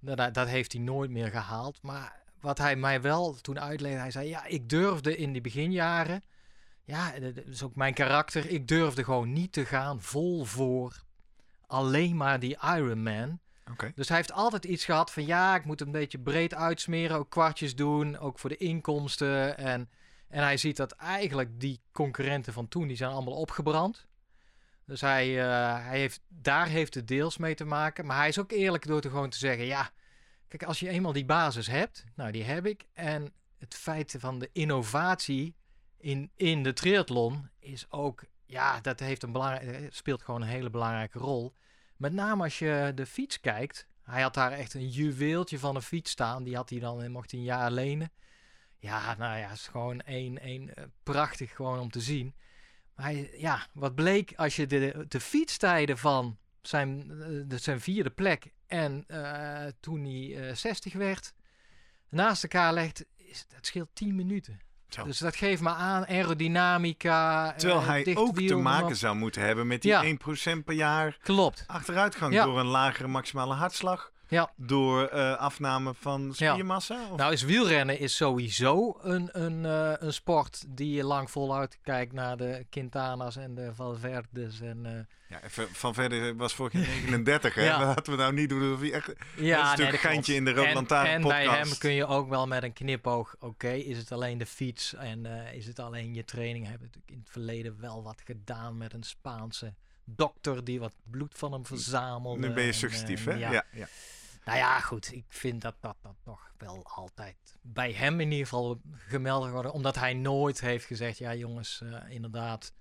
Dat, 0.00 0.34
dat 0.34 0.48
heeft 0.48 0.72
hij 0.72 0.80
nooit 0.80 1.10
meer 1.10 1.30
gehaald. 1.30 1.82
Maar 1.82 2.22
wat 2.40 2.58
hij 2.58 2.76
mij 2.76 3.00
wel 3.00 3.34
toen 3.34 3.60
uitlegde, 3.60 3.98
hij 3.98 4.10
zei, 4.10 4.28
ja, 4.28 4.44
ik 4.44 4.68
durfde 4.68 5.16
in 5.16 5.32
die 5.32 5.40
beginjaren, 5.40 6.22
ja, 6.84 7.18
dat 7.18 7.36
is 7.46 7.62
ook 7.62 7.76
mijn 7.76 7.94
karakter, 7.94 8.50
ik 8.50 8.68
durfde 8.68 9.04
gewoon 9.04 9.32
niet 9.32 9.52
te 9.52 9.64
gaan 9.64 10.00
vol 10.00 10.44
voor 10.44 11.02
alleen 11.66 12.16
maar 12.16 12.40
die 12.40 12.56
Ironman. 12.76 13.40
Okay. 13.70 13.92
Dus 13.94 14.08
hij 14.08 14.16
heeft 14.16 14.32
altijd 14.32 14.64
iets 14.64 14.84
gehad 14.84 15.12
van, 15.12 15.26
ja, 15.26 15.54
ik 15.54 15.64
moet 15.64 15.80
een 15.80 15.92
beetje 15.92 16.18
breed 16.18 16.54
uitsmeren, 16.54 17.16
ook 17.16 17.30
kwartjes 17.30 17.74
doen, 17.74 18.18
ook 18.18 18.38
voor 18.38 18.50
de 18.50 18.56
inkomsten 18.56 19.58
en... 19.58 19.88
En 20.34 20.42
hij 20.42 20.56
ziet 20.56 20.76
dat 20.76 20.92
eigenlijk 20.92 21.60
die 21.60 21.80
concurrenten 21.92 22.52
van 22.52 22.68
toen, 22.68 22.86
die 22.86 22.96
zijn 22.96 23.10
allemaal 23.10 23.34
opgebrand. 23.34 24.06
Dus 24.86 25.00
hij, 25.00 25.28
uh, 25.28 25.86
hij 25.86 25.98
heeft, 25.98 26.20
daar 26.28 26.66
heeft 26.66 26.94
het 26.94 27.08
deels 27.08 27.36
mee 27.36 27.54
te 27.54 27.64
maken. 27.64 28.06
Maar 28.06 28.16
hij 28.16 28.28
is 28.28 28.38
ook 28.38 28.52
eerlijk 28.52 28.86
door 28.86 29.00
te 29.00 29.08
gewoon 29.08 29.30
te 29.30 29.38
zeggen, 29.38 29.64
ja, 29.64 29.90
kijk, 30.48 30.62
als 30.62 30.80
je 30.80 30.88
eenmaal 30.88 31.12
die 31.12 31.24
basis 31.24 31.66
hebt, 31.66 32.04
nou 32.14 32.30
die 32.30 32.44
heb 32.44 32.66
ik. 32.66 32.86
En 32.92 33.32
het 33.58 33.74
feit 33.74 34.14
van 34.18 34.38
de 34.38 34.50
innovatie 34.52 35.54
in, 35.96 36.30
in 36.36 36.62
de 36.62 36.72
triathlon 36.72 37.50
is 37.58 37.86
ook, 37.90 38.24
ja, 38.46 38.80
dat 38.80 39.00
heeft 39.00 39.22
een 39.22 39.32
belangrijk, 39.32 39.94
speelt 39.94 40.22
gewoon 40.22 40.42
een 40.42 40.48
hele 40.48 40.70
belangrijke 40.70 41.18
rol. 41.18 41.54
Met 41.96 42.12
name 42.12 42.42
als 42.42 42.58
je 42.58 42.92
de 42.94 43.06
fiets 43.06 43.40
kijkt. 43.40 43.86
Hij 44.02 44.22
had 44.22 44.34
daar 44.34 44.52
echt 44.52 44.74
een 44.74 44.88
juweeltje 44.88 45.58
van 45.58 45.76
een 45.76 45.82
fiets 45.82 46.10
staan. 46.10 46.44
Die 46.44 46.56
had 46.56 46.70
hij 46.70 46.78
dan, 46.78 47.10
mocht 47.10 47.30
hij 47.30 47.40
een 47.40 47.46
jaar 47.46 47.70
lenen. 47.70 48.10
Ja, 48.84 49.14
nou 49.18 49.38
ja, 49.38 49.48
het 49.48 49.58
is 49.58 49.66
gewoon 49.68 50.00
één, 50.00 50.38
één 50.40 50.62
uh, 50.62 50.84
prachtig 51.02 51.54
gewoon 51.54 51.78
om 51.78 51.90
te 51.90 52.00
zien. 52.00 52.34
Maar 52.96 53.06
hij, 53.06 53.30
ja, 53.36 53.66
wat 53.72 53.94
bleek 53.94 54.32
als 54.36 54.56
je 54.56 54.66
de, 54.66 55.04
de 55.08 55.20
fietstijden 55.20 55.98
van 55.98 56.38
zijn, 56.62 57.06
de, 57.48 57.58
zijn 57.58 57.80
vierde 57.80 58.10
plek 58.10 58.52
en 58.66 59.04
uh, 59.08 59.64
toen 59.80 60.04
hij 60.04 60.48
uh, 60.48 60.54
60 60.54 60.92
werd, 60.92 61.32
naast 62.08 62.42
elkaar 62.42 62.72
legt, 62.72 63.04
is, 63.16 63.46
dat 63.48 63.66
scheelt 63.66 63.88
10 63.92 64.14
minuten. 64.14 64.60
Zo. 64.88 65.04
Dus 65.04 65.18
dat 65.18 65.36
geeft 65.36 65.62
me 65.62 65.70
aan 65.70 66.06
aerodynamica. 66.06 67.52
Terwijl 67.52 67.80
uh, 67.80 67.86
hij 67.86 68.16
ook 68.16 68.36
te 68.40 68.54
maken 68.56 68.96
zou 68.96 69.16
moeten 69.16 69.42
hebben 69.42 69.66
met 69.66 69.82
die 69.82 69.90
Ja. 69.90 70.16
1% 70.56 70.64
per 70.64 70.74
jaar 70.74 71.16
Klopt. 71.22 71.64
achteruitgang 71.66 72.32
Ja. 72.32 72.44
door 72.44 72.58
een 72.58 72.66
lagere 72.66 73.08
maximale 73.08 73.54
hartslag. 73.54 74.12
Ja. 74.28 74.50
Door 74.56 75.06
eh, 75.06 75.36
afname 75.36 75.94
van 75.94 76.34
spiermassa? 76.34 77.10
Of? 77.10 77.16
Nou, 77.16 77.32
is 77.32 77.42
wielrennen 77.42 77.98
is 77.98 78.16
sowieso 78.16 78.98
een, 79.02 79.28
een, 79.32 79.64
uh, 79.64 79.92
een 79.98 80.12
sport 80.12 80.64
die 80.68 80.94
je 80.94 81.04
lang 81.04 81.30
voluit 81.30 81.78
kijkt 81.82 82.12
naar 82.12 82.36
de 82.36 82.66
Quintana's 82.70 83.36
en 83.36 83.54
de 83.54 83.74
Valverdes. 83.74 84.60
En, 84.60 84.84
uh... 84.86 85.38
ja, 85.38 85.64
van 85.72 85.94
verder 85.94 86.36
was 86.36 86.54
vorig 86.54 86.72
jaar 86.72 86.86
39, 86.86 87.54
hè? 87.54 87.64
Ja. 87.64 87.78
Laten 87.84 88.12
we 88.12 88.18
nou 88.18 88.32
niet 88.32 88.48
doen 88.48 88.62
alsof 88.62 88.80
hij 88.80 88.92
echt... 88.92 89.06
ja, 89.06 89.56
dat 89.56 89.64
is 89.64 89.70
natuurlijk 89.70 89.78
nee, 89.78 89.92
een 89.92 89.98
geintje 89.98 90.34
in 90.34 90.44
de 90.44 90.50
en, 90.50 90.56
Roland 90.56 90.74
Lantaarn 90.74 91.08
en 91.08 91.20
podcast. 91.20 91.44
bij 91.44 91.58
hem 91.58 91.78
kun 91.78 91.92
je 91.92 92.06
ook 92.06 92.28
wel 92.28 92.46
met 92.46 92.62
een 92.62 92.72
knipoog, 92.72 93.36
oké, 93.38 93.70
is 93.70 93.98
het 93.98 94.12
alleen 94.12 94.38
de 94.38 94.46
fiets 94.46 94.94
en 94.94 95.26
is 95.52 95.66
het 95.66 95.78
alleen 95.78 96.14
je 96.14 96.24
training? 96.24 96.66
Hebben 96.66 96.86
natuurlijk 96.86 97.12
in 97.12 97.18
het 97.18 97.30
verleden 97.30 97.80
wel 97.80 98.02
wat 98.02 98.22
gedaan 98.24 98.76
met 98.76 98.92
een 98.92 99.02
Spaanse 99.02 99.74
dokter 100.04 100.64
die 100.64 100.80
wat 100.80 100.92
bloed 101.10 101.32
van 101.36 101.52
hem 101.52 101.66
verzamelde. 101.66 102.48
Nu 102.48 102.54
ben 102.54 102.62
je 102.62 102.68
en, 102.68 102.74
suggestief, 102.74 103.24
hè? 103.24 103.32
Ja. 103.32 103.64
ja. 103.72 103.88
Ja. 104.44 104.50
Nou 104.50 104.58
ja, 104.58 104.80
goed. 104.80 105.12
Ik 105.12 105.24
vind 105.28 105.62
dat 105.62 105.74
dat, 105.80 105.96
dat 106.02 106.16
nog 106.24 106.52
wel 106.58 106.82
altijd 106.94 107.36
bij 107.62 107.92
hem 107.92 108.20
in 108.20 108.30
ieder 108.30 108.46
geval 108.46 108.80
gemeld 108.96 109.50
worden. 109.50 109.72
Omdat 109.72 109.94
hij 109.94 110.14
nooit 110.14 110.60
heeft 110.60 110.84
gezegd, 110.84 111.18
ja 111.18 111.34
jongens, 111.34 111.80
uh, 111.84 111.96
inderdaad. 112.08 112.72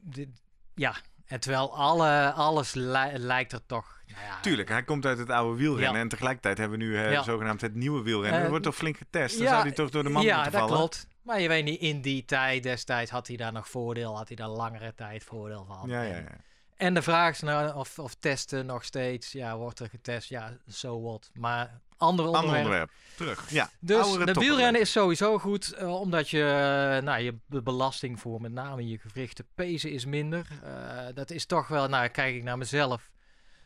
Dit, 0.00 0.28
ja, 0.74 0.94
en 1.26 1.40
terwijl 1.40 1.76
alle, 1.76 2.32
alles 2.32 2.74
li 2.74 3.18
lijkt 3.18 3.52
er 3.52 3.66
toch... 3.66 4.02
Nou 4.06 4.26
ja, 4.26 4.40
Tuurlijk, 4.40 4.68
hij 4.68 4.82
komt 4.82 5.06
uit 5.06 5.18
het 5.18 5.30
oude 5.30 5.58
wielrennen. 5.58 5.94
Ja. 5.94 6.00
En 6.00 6.08
tegelijkertijd 6.08 6.58
hebben 6.58 6.78
we 6.78 6.84
nu 6.84 6.90
uh, 6.90 7.12
Ja. 7.12 7.22
zogenaamd 7.22 7.60
het 7.60 7.74
nieuwe 7.74 8.02
wielrennen. 8.02 8.38
Eh, 8.38 8.44
er 8.44 8.50
wordt 8.50 8.64
toch 8.64 8.74
flink 8.74 8.96
getest? 8.96 9.34
Dan 9.34 9.44
ja, 9.44 9.50
zou 9.50 9.62
hij 9.62 9.72
toch 9.72 9.90
door 9.90 10.02
de 10.02 10.08
man 10.08 10.22
ja, 10.22 10.34
moeten 10.34 10.52
dat 10.52 10.60
vallen? 10.60 10.76
klopt. 10.76 11.06
Maar 11.22 11.40
je 11.40 11.48
weet 11.48 11.64
niet, 11.64 11.80
in 11.80 12.00
die 12.00 12.24
tijd 12.24 12.62
destijds 12.62 13.10
had 13.10 13.26
hij 13.26 13.36
daar 13.36 13.52
nog 13.52 13.68
voordeel. 13.68 14.16
Had 14.16 14.28
hij 14.28 14.36
daar 14.36 14.48
langere 14.48 14.94
tijd 14.94 15.24
voordeel 15.24 15.64
van. 15.64 15.88
Ja, 15.88 16.02
ja, 16.02 16.16
ja. 16.16 16.36
En 16.76 16.94
de 16.94 17.02
vraag 17.02 17.32
is 17.34 17.40
nou 17.40 17.74
of, 17.74 17.98
of 17.98 18.14
testen 18.14 18.66
nog 18.66 18.84
steeds. 18.84 19.32
Ja, 19.32 19.56
wordt 19.56 19.80
er 19.80 19.88
getest? 19.88 20.28
Ja, 20.28 20.56
so 20.66 21.02
what. 21.02 21.30
Maar 21.34 21.80
andere 21.96 22.28
Ander 22.28 22.42
onderwerp. 22.42 22.64
onderwerp. 22.64 22.90
Terug. 23.16 23.50
Ja. 23.50 23.70
Dus 23.80 24.12
de 24.12 24.32
wielrennen 24.32 24.80
is 24.80 24.92
sowieso 24.92 25.38
goed, 25.38 25.72
eh, 25.72 26.00
omdat 26.00 26.28
je, 26.28 27.00
nou, 27.02 27.22
je 27.22 27.34
belasting 27.46 28.20
voor 28.20 28.40
met 28.40 28.52
name 28.52 28.88
je 28.88 28.98
gewrichten 28.98 29.46
pezen 29.54 29.90
is 29.90 30.04
minder. 30.04 30.46
Eh, 30.62 31.06
dat 31.14 31.30
is 31.30 31.46
toch 31.46 31.68
wel, 31.68 31.88
nou, 31.88 32.08
kijk 32.08 32.34
ik 32.34 32.42
naar 32.42 32.58
mezelf. 32.58 33.10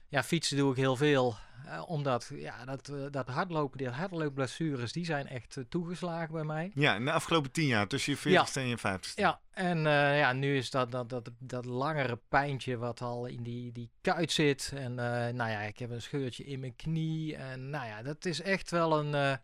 Ja, 0.08 0.22
fietsen 0.22 0.56
doe 0.56 0.70
ik 0.70 0.76
heel 0.76 0.96
veel, 0.96 1.36
eh, 1.66 1.82
omdat 1.86 2.30
ja, 2.34 2.64
dat, 2.64 2.88
eh, 2.88 2.96
dat 3.10 3.28
hardlopen, 3.28 3.78
die 3.78 3.88
hardloopblessures, 3.88 4.92
die 4.92 5.04
zijn 5.04 5.26
echt 5.26 5.56
eh, 5.56 5.64
toegeslagen 5.68 6.32
bij 6.32 6.44
mij. 6.44 6.70
Ja, 6.74 6.94
in 6.94 7.04
de 7.04 7.12
afgelopen 7.12 7.50
tien 7.50 7.66
jaar 7.66 7.86
tussen 7.86 8.12
je 8.12 8.18
40ste 8.18 8.60
en 8.60 8.68
je 8.68 8.78
50ste. 8.78 9.14
Ja, 9.14 9.40
en 9.50 9.78
ja, 10.16 10.32
nu 10.32 10.56
is 10.56 10.70
dat, 10.70 10.90
dat, 10.90 11.08
dat, 11.08 11.30
dat 11.38 11.64
langere 11.64 12.20
pijntje 12.28 12.76
wat 12.76 13.00
al 13.00 13.26
in 13.26 13.42
die, 13.42 13.72
die 13.72 13.90
kuit 14.00 14.32
zit. 14.32 14.72
En 14.74 14.94
nou 15.34 15.50
ja, 15.50 15.60
ik 15.60 15.78
heb 15.78 15.90
een 15.90 16.02
scheurtje 16.02 16.44
in 16.44 16.60
mijn 16.60 16.76
knie. 16.76 17.36
En 17.36 17.70
nou 17.70 17.86
ja, 17.86 18.02
dat 18.02 18.24
is 18.24 18.40
echt 18.40 18.70
wel 18.70 18.98
een... 18.98 19.38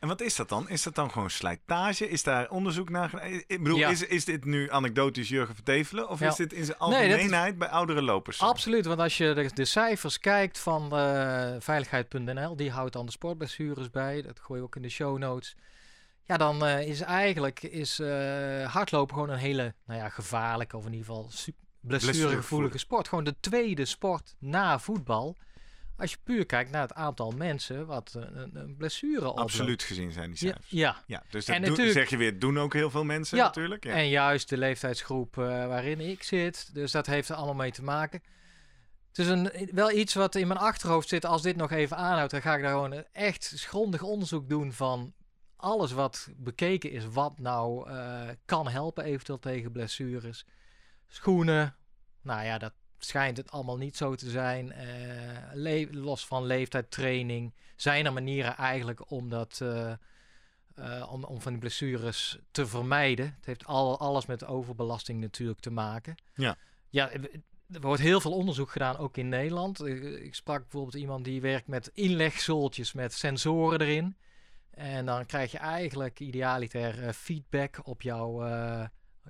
En 0.00 0.08
wat 0.08 0.20
is 0.20 0.36
dat 0.36 0.48
dan? 0.48 0.68
Is 0.68 0.82
dat 0.82 0.94
dan 0.94 1.10
gewoon 1.10 1.30
slijtage? 1.30 2.08
Is 2.08 2.22
daar 2.22 2.50
onderzoek 2.50 2.88
naar 2.90 3.08
gedaan? 3.08 3.28
Ik 3.46 3.62
bedoel, 3.62 3.78
Ja. 3.78 3.88
is, 3.88 4.02
is 4.06 4.24
dit 4.24 4.44
nu 4.44 4.70
anekdotisch 4.70 5.28
Jurgen 5.28 5.54
Vertevelen? 5.54 6.08
Of 6.08 6.20
Ja. 6.20 6.28
is 6.28 6.36
dit 6.36 6.52
in 6.52 6.64
zijn 6.64 6.76
Nee, 6.78 6.88
algemeenheid 7.12 7.58
bij 7.58 7.68
oudere 7.68 8.02
lopers? 8.02 8.40
Absoluut, 8.40 8.86
want 8.86 9.00
als 9.00 9.16
je 9.16 9.32
de, 9.34 9.50
de 9.54 9.64
cijfers 9.64 10.18
kijkt 10.18 10.58
van 10.58 10.96
eh, 10.96 11.54
veiligheid.nl, 11.58 12.56
die 12.56 12.70
houdt 12.70 12.92
dan 12.92 13.06
de 13.06 13.12
sportblessures 13.12 13.90
bij, 13.90 14.22
dat 14.22 14.40
gooi 14.40 14.60
je 14.60 14.66
ook 14.66 14.76
in 14.76 14.82
de 14.82 14.88
show 14.88 15.18
notes. 15.18 15.56
Ja, 16.24 16.36
dan 16.36 16.64
eh, 16.64 16.88
is 16.88 17.00
eigenlijk 17.00 17.62
is, 17.62 17.98
eh, 17.98 18.72
hardlopen 18.72 19.14
gewoon 19.14 19.30
een 19.30 19.38
hele 19.38 19.74
nou 19.86 20.00
ja, 20.00 20.08
gevaarlijke, 20.08 20.76
of 20.76 20.86
in 20.86 20.92
ieder 20.92 21.06
geval 21.06 21.26
su- 21.30 21.52
blessuregevoelige 21.80 22.78
sport. 22.78 23.08
Gewoon 23.08 23.24
de 23.24 23.34
tweede 23.40 23.84
sport 23.84 24.34
na 24.38 24.78
voetbal. 24.78 25.36
Als 25.96 26.10
je 26.10 26.16
puur 26.24 26.46
kijkt 26.46 26.70
naar 26.70 26.82
het 26.82 26.94
aantal 26.94 27.30
mensen 27.30 27.86
wat 27.86 28.14
een, 28.14 28.56
een 28.56 28.76
blessure 28.76 29.18
oploopt. 29.18 29.38
Absoluut 29.38 29.82
gezien 29.82 30.12
zijn 30.12 30.30
die 30.30 30.46
Ja, 30.46 30.52
cijfers. 30.52 30.70
ja, 30.70 31.02
Ja, 31.06 31.22
dus 31.30 31.44
dat 31.44 31.56
En 31.56 31.92
zeg 31.92 32.10
je 32.10 32.16
weer, 32.16 32.38
doen 32.38 32.58
ook 32.58 32.72
heel 32.72 32.90
veel 32.90 33.04
mensen 33.04 33.36
Ja, 33.36 33.44
natuurlijk. 33.44 33.84
Ja. 33.84 33.92
En 33.92 34.08
juist 34.08 34.48
de 34.48 34.56
leeftijdsgroep 34.56 35.38
eh, 35.38 35.44
waarin 35.44 36.00
ik 36.00 36.22
zit. 36.22 36.74
Dus 36.74 36.90
dat 36.92 37.06
heeft 37.06 37.28
er 37.28 37.34
allemaal 37.34 37.54
mee 37.54 37.72
te 37.72 37.82
maken. 37.82 38.22
Het 39.08 39.18
is 39.18 39.28
een, 39.28 39.50
wel 39.72 39.90
iets 39.90 40.14
wat 40.14 40.34
in 40.34 40.46
mijn 40.46 40.60
achterhoofd 40.60 41.08
zit. 41.08 41.24
Als 41.24 41.42
dit 41.42 41.56
nog 41.56 41.70
even 41.70 41.96
aanhoudt, 41.96 42.30
dan 42.30 42.42
ga 42.42 42.54
ik 42.54 42.62
daar 42.62 42.70
gewoon 42.70 42.92
een 42.92 43.06
echt 43.12 43.52
grondig 43.56 44.02
onderzoek 44.02 44.48
doen 44.48 44.72
van 44.72 45.14
alles 45.56 45.92
wat 45.92 46.28
bekeken 46.36 46.90
is. 46.90 47.04
Wat 47.06 47.38
nou 47.38 47.90
eh, 47.90 48.28
kan 48.44 48.68
helpen 48.68 49.04
eventueel 49.04 49.38
tegen 49.38 49.72
blessures. 49.72 50.46
Schoenen. 51.06 51.76
Nou 52.22 52.44
ja, 52.44 52.58
dat 52.58 52.72
schijnt 52.98 53.36
het 53.36 53.50
allemaal 53.50 53.76
niet 53.76 53.96
zo 53.96 54.14
te 54.14 54.30
zijn. 54.30 54.72
Eh, 54.72 55.86
los 55.90 56.26
van 56.26 56.44
leeftijd, 56.44 56.90
training. 56.90 57.54
Zijn 57.76 58.06
er 58.06 58.12
manieren 58.12 58.56
eigenlijk 58.56 59.10
om 59.10 59.28
dat... 59.28 59.60
eh, 59.62 59.92
eh, 60.74 61.12
om, 61.12 61.24
om 61.24 61.40
van 61.40 61.52
die 61.52 61.60
blessures 61.60 62.38
te 62.50 62.66
vermijden. 62.66 63.34
Het 63.36 63.46
heeft 63.46 63.66
al, 63.66 63.98
alles 63.98 64.26
met 64.26 64.44
overbelasting 64.44 65.20
natuurlijk 65.20 65.60
te 65.60 65.70
maken. 65.70 66.14
Ja. 66.34 66.56
Ja, 66.88 67.10
er 67.10 67.80
wordt 67.80 68.02
heel 68.02 68.20
veel 68.20 68.32
onderzoek 68.32 68.70
gedaan, 68.70 68.96
ook 68.96 69.16
in 69.16 69.28
Nederland. 69.28 69.84
Ik, 69.84 70.02
ik 70.02 70.34
sprak 70.34 70.60
bijvoorbeeld 70.60 70.94
iemand 70.94 71.24
die 71.24 71.40
werkt 71.40 71.66
met 71.66 71.90
inlegzooltjes 71.94 72.92
met 72.92 73.12
sensoren 73.12 73.80
erin. 73.80 74.16
En 74.70 75.06
dan 75.06 75.26
krijg 75.26 75.50
je 75.52 75.58
eigenlijk 75.58 76.20
idealiter 76.20 77.12
feedback 77.12 77.80
op 77.86 78.02
jouw, 78.02 78.44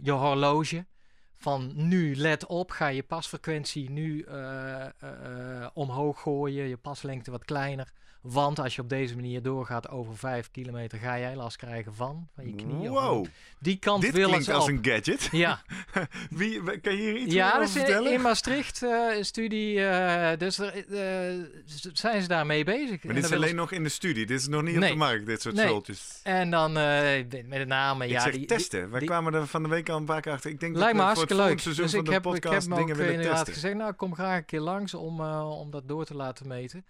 je 0.03 0.11
horloge. 0.11 0.87
Van 1.38 1.73
nu, 1.75 2.16
let 2.16 2.47
op, 2.47 2.71
ga 2.71 2.87
je 2.88 3.02
pasfrequentie 3.02 3.90
nu 3.90 4.21
eh, 4.23 4.85
eh, 4.85 4.90
omhoog 5.75 6.21
gooien, 6.21 6.69
je 6.69 6.76
paslengte 6.76 7.31
wat 7.31 7.45
kleiner. 7.45 7.88
Want 8.23 8.59
als 8.59 8.75
je 8.76 8.83
op 8.83 8.88
deze 8.88 9.14
manier 9.14 9.43
doorgaat 9.43 9.88
over 9.88 10.16
5 10.16 10.50
kilometer, 10.50 10.99
ga 10.99 11.19
jij 11.19 11.37
last 11.37 11.56
krijgen 11.56 11.95
van, 11.95 12.28
van 12.34 12.47
je 12.47 12.54
knie. 12.54 12.91
of 12.91 13.00
Wow, 13.00 13.26
Die 13.58 13.76
kant 13.76 14.02
dit 14.02 14.13
willen 14.13 14.28
klinkt 14.28 14.45
ze 14.47 14.52
als 14.52 14.63
op. 14.65 14.69
een 14.71 14.78
gadget. 14.82 15.28
Ja, 15.32 15.63
Wie, 16.30 16.80
kan 16.80 16.97
je 16.97 17.02
hier 17.02 17.17
iets 17.17 17.34
ja 17.34 17.47
over 17.47 17.58
dat 17.58 17.69
is 17.69 17.75
in, 17.76 17.80
vertellen? 17.80 18.13
in 18.13 18.21
Maastricht 18.21 18.82
eh, 18.82 19.23
studie. 19.23 19.84
eh, 19.84 20.39
dus 20.39 20.58
er, 20.58 20.84
zijn 21.93 22.23
ze 22.23 22.28
daarmee 22.28 22.65
bezig. 22.65 23.02
maar 23.02 23.15
En 23.15 23.21
dit 23.21 23.25
is 23.30 23.37
alleen 23.37 23.54
nog 23.56 23.73
in 23.73 23.82
de 23.82 23.89
studie. 23.89 24.26
Dit 24.26 24.39
is 24.41 24.49
nog 24.49 24.63
niet 24.63 24.76
op 24.76 24.82
de 24.82 24.95
markt, 24.95 25.26
dit 25.26 25.43
soort 25.43 25.54
Nee. 25.54 25.67
zultjes. 25.67 26.21
En 26.23 26.50
dan 26.50 26.73
met 26.73 27.67
name, 27.67 28.04
Ik 28.04 28.11
ja, 28.11 28.21
zeg 28.21 28.30
die, 28.30 28.39
die- 28.47 28.49
testen. 28.49 28.91
Wij 28.91 28.99
die- 28.99 29.08
kwamen 29.08 29.34
er 29.34 29.47
van 29.47 29.63
de 29.63 29.69
week 29.69 29.89
al 29.89 29.97
een 29.97 30.04
paar 30.04 30.21
keer 30.21 30.32
achter. 30.32 30.50
Ik 30.50 30.61
denk 30.61 30.76
Lijkt 30.76 30.97
dat 30.97 31.06
het 31.28 31.39
leuk. 31.39 31.62
Dus 31.62 31.95
ik 31.95 32.06
heb, 32.06 32.26
ik 32.26 32.43
heb 32.43 32.62
hem 32.62 32.75
ook 32.75 32.89
inderdaad 32.89 33.36
testen. 33.36 33.52
gezegd, 33.52 33.75
nou 33.75 33.93
kom 33.93 34.15
graag 34.15 34.39
een 34.39 34.45
keer 34.45 34.60
langs 34.60 34.95
om, 34.95 35.21
eh, 35.21 35.58
om 35.60 35.71
dat 35.71 35.89
door 35.89 36.04
te 36.04 36.15
laten 36.15 36.49
meten. 36.49 36.86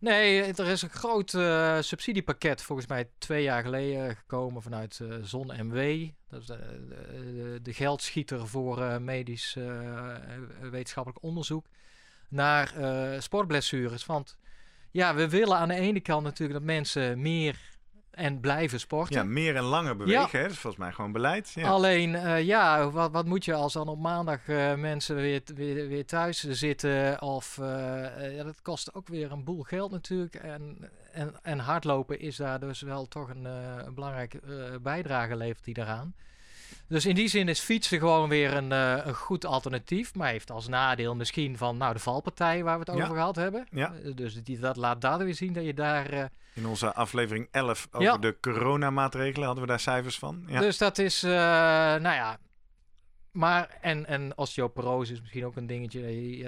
Nee, 0.00 0.42
er 0.42 0.66
is 0.66 0.82
een 0.82 0.90
groot 0.90 1.34
eh, 1.34 1.78
subsidiepakket 1.80 2.62
volgens 2.62 2.88
mij 2.88 3.08
twee 3.18 3.42
jaar 3.42 3.62
geleden 3.62 4.16
gekomen 4.16 4.62
vanuit 4.62 5.00
eh 5.00 5.16
Zon 5.22 5.46
MW. 5.46 6.08
Dat 6.28 6.40
is 6.40 6.46
de, 6.46 6.86
de, 6.88 7.58
de 7.62 7.72
geldschieter 7.72 8.46
voor 8.46 9.02
medisch 9.02 9.56
wetenschappelijk 10.60 11.22
onderzoek 11.22 11.66
naar 12.28 12.72
sportblessures. 13.18 14.06
Want 14.06 14.36
ja, 14.90 15.14
we 15.14 15.28
willen 15.28 15.56
aan 15.56 15.68
de 15.68 15.74
ene 15.74 16.00
kant 16.00 16.22
natuurlijk 16.22 16.58
dat 16.58 16.66
mensen 16.66 17.20
meer 17.20 17.77
en 18.18 18.40
blijven 18.40 18.80
sporten. 18.80 19.14
Ja, 19.14 19.24
meer 19.24 19.56
en 19.56 19.62
langer 19.62 19.96
bewegen. 19.96 20.38
Hè? 20.38 20.42
Dat 20.42 20.52
is 20.52 20.58
volgens 20.58 20.82
mij 20.82 20.92
gewoon 20.92 21.12
beleid. 21.12 21.50
Ja. 21.54 21.68
Alleen, 21.68 22.14
eh, 22.14 22.42
ja, 22.44 22.90
wat, 22.90 23.12
wat 23.12 23.26
moet 23.26 23.44
je 23.44 23.54
als 23.54 23.72
dan 23.72 23.88
op 23.88 23.98
maandag 23.98 24.48
eh, 24.48 24.74
mensen 24.74 25.16
weer, 25.16 25.42
weer, 25.54 25.88
weer 25.88 26.06
thuis 26.06 26.44
zitten? 26.48 27.22
Of 27.22 27.58
eh, 27.58 28.36
ja, 28.36 28.44
dat 28.44 28.62
kost 28.62 28.94
ook 28.94 29.08
weer 29.08 29.32
een 29.32 29.44
boel 29.44 29.62
geld 29.62 29.90
natuurlijk. 29.90 30.34
En, 30.34 30.90
en, 31.12 31.34
en 31.42 31.58
hardlopen 31.58 32.20
is 32.20 32.36
daar 32.36 32.60
dus 32.60 32.80
wel 32.80 33.06
toch 33.06 33.28
een, 33.28 33.44
een 33.44 33.94
belangrijke 33.94 34.40
bijdrage 34.82 35.36
levert 35.36 35.64
die 35.64 35.74
daaraan. 35.74 36.14
Dus 36.88 37.06
in 37.06 37.14
die 37.14 37.28
zin 37.28 37.48
is 37.48 37.60
fietsen 37.60 37.98
gewoon 37.98 38.28
weer 38.28 38.52
een, 38.56 38.72
eh, 38.72 39.06
een 39.06 39.14
goed 39.14 39.44
alternatief. 39.46 40.14
Maar 40.14 40.28
heeft 40.28 40.50
als 40.50 40.68
nadeel 40.68 41.14
misschien 41.14 41.56
van 41.56 41.76
nou, 41.76 41.92
de 41.92 41.98
valpartij 41.98 42.62
waar 42.64 42.78
we 42.78 42.84
het 42.90 42.98
Ja. 42.98 43.02
over 43.04 43.16
gehad 43.16 43.36
hebben. 43.36 43.66
Ja. 43.70 43.92
Eh, 44.04 44.14
dus 44.14 44.34
die, 44.42 44.58
dat 44.58 44.76
laat 44.76 45.00
daar 45.00 45.18
weer 45.18 45.34
zien 45.34 45.52
dat 45.52 45.64
je 45.64 45.74
daar... 45.74 46.10
eh, 46.10 46.24
In 46.54 46.66
onze 46.66 46.94
aflevering 46.94 47.48
11 47.50 47.88
over 47.90 48.06
Ja. 48.06 48.16
de 48.18 48.36
coronamaatregelen 48.40 49.46
hadden 49.46 49.64
we 49.64 49.70
daar 49.70 49.80
cijfers 49.80 50.18
van. 50.18 50.44
Ja. 50.46 50.60
Dus 50.60 50.78
dat 50.78 50.98
is, 50.98 51.22
nou 51.22 52.00
ja. 52.02 52.38
Maar, 53.38 53.78
en, 53.80 54.06
en 54.06 54.38
osteoporose 54.38 55.12
is 55.12 55.20
misschien 55.20 55.44
ook 55.44 55.56
een 55.56 55.66
dingetje. 55.66 56.00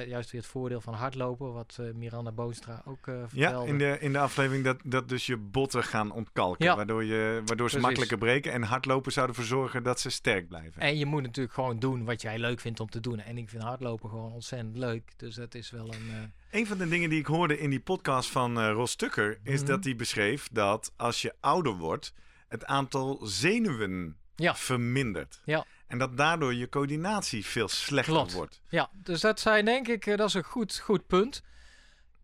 Juist 0.09 0.31
weer 0.31 0.41
het 0.41 0.51
voordeel 0.51 0.81
van 0.81 0.95
hardlopen, 0.95 1.53
wat 1.53 1.77
eh, 1.81 1.91
Miranda 1.95 2.33
Boonstra 2.33 2.83
ook 2.85 3.07
Ja, 3.07 3.27
vertelde. 3.29 3.67
in 3.69 3.79
de, 3.79 3.97
in 4.01 4.13
de 4.13 4.19
aflevering 4.19 4.65
dat, 4.65 4.77
dat 4.85 5.09
dus 5.09 5.27
je 5.27 5.37
botten 5.37 5.85
gaan 5.85 6.13
ontkalken. 6.13 6.65
Ja. 6.65 6.77
Waardoor, 6.77 7.05
je, 7.05 7.43
waardoor 7.45 7.71
ze 7.71 7.79
makkelijker 7.79 8.19
breken. 8.19 8.53
En 8.53 8.63
hardlopen 8.63 9.13
zou 9.13 9.29
ervoor 9.29 9.45
zorgen 9.45 9.83
dat 9.83 10.01
ze 10.01 10.11
sterk 10.11 10.49
blijven. 10.49 10.83
En 10.83 10.99
je 10.99 11.07
moet 11.07 11.23
natuurlijk 11.23 11.55
gewoon 11.55 11.79
doen 11.79 12.05
wat 12.05 12.23
jij 12.23 12.39
leuk 12.39 12.61
vindt 12.61 12.81
om 12.81 12.91
te 12.91 13.01
doen. 13.01 13.19
En 13.19 13.39
ik 13.39 13.49
vind 13.49 13.63
hardlopen 13.63 14.09
gewoon 14.11 14.33
ontzettend 14.33 14.77
leuk. 14.77 15.13
Dus 15.17 15.35
dat 15.35 15.55
is 15.55 15.71
wel 15.71 15.87
een... 15.95 16.09
eh, 16.51 16.59
Een 16.61 16.67
van 16.67 16.79
de 16.79 16.89
dingen 16.89 17.11
die 17.11 17.19
ik 17.21 17.27
hoorde 17.27 17.59
in 17.59 17.71
die 17.71 17.81
podcast 17.81 18.31
van 18.31 18.61
eh 18.61 18.71
Ros 18.73 18.95
Tucker... 18.95 19.39
is 19.43 19.59
Mhm. 19.61 19.69
dat 19.71 19.85
hij 19.85 19.97
beschreef 19.97 20.49
dat 20.53 20.93
als 20.97 21.23
je 21.23 21.35
ouder 21.41 21.73
wordt... 21.77 22.15
het 22.49 22.65
aantal 22.65 23.19
zenuwen 23.23 24.17
Ja. 24.37 24.55
vermindert. 24.55 25.41
Ja. 25.45 25.65
En 25.91 25.99
dat 25.99 26.17
daardoor 26.17 26.55
je 26.55 26.69
coördinatie 26.69 27.47
veel 27.47 27.69
slechter 27.69 28.13
Klopt. 28.13 28.33
wordt. 28.33 28.61
Ja, 28.69 28.91
dus 28.93 29.21
dat 29.21 29.41
zijn 29.41 29.65
denk 29.65 29.89
ik, 29.89 30.07
eh, 30.07 30.17
dat 30.17 30.29
is 30.29 30.35
een 30.35 30.45
goed, 30.45 30.79
goed 30.79 31.07
punt. 31.07 31.43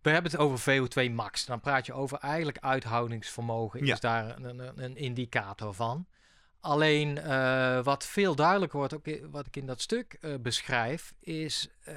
We 0.03 0.11
hebben 0.11 0.31
het 0.31 0.41
over 0.41 0.59
VO2 0.59 1.11
max. 1.11 1.45
Dan 1.45 1.61
praat 1.61 1.87
je 1.87 1.93
over 1.93 2.19
eigenlijk 2.19 2.59
uithoudingsvermogen. 2.61 3.87
Ja. 3.87 3.95
Is 3.95 4.01
daar 4.01 4.37
een, 4.37 4.59
een, 4.59 4.83
een 4.85 4.97
indicator 4.97 5.75
van. 5.75 6.07
Alleen 6.67 7.19
eh, 7.19 7.83
wat 7.83 8.07
veel 8.07 8.35
duidelijker 8.35 8.79
wordt, 8.79 8.95
ook 8.95 9.07
wat 9.31 9.47
ik 9.47 9.57
in 9.57 9.67
dat 9.67 9.81
stuk 9.81 10.19
eh, 10.21 10.35
beschrijf, 10.41 11.15
is 11.21 11.69
eh, 11.85 11.95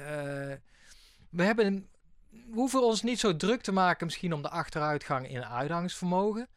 we 1.30 1.42
hebben 1.42 1.88
we 2.30 2.52
hoeven 2.52 2.82
ons 2.82 3.02
niet 3.02 3.20
zo 3.20 3.36
druk 3.36 3.60
te 3.60 3.72
maken 3.72 4.06
misschien 4.06 4.32
om 4.32 4.42
de 4.42 4.50
achteruitgang 4.50 5.28
in 5.28 5.44
uithoudingsvermogen. 5.44 6.48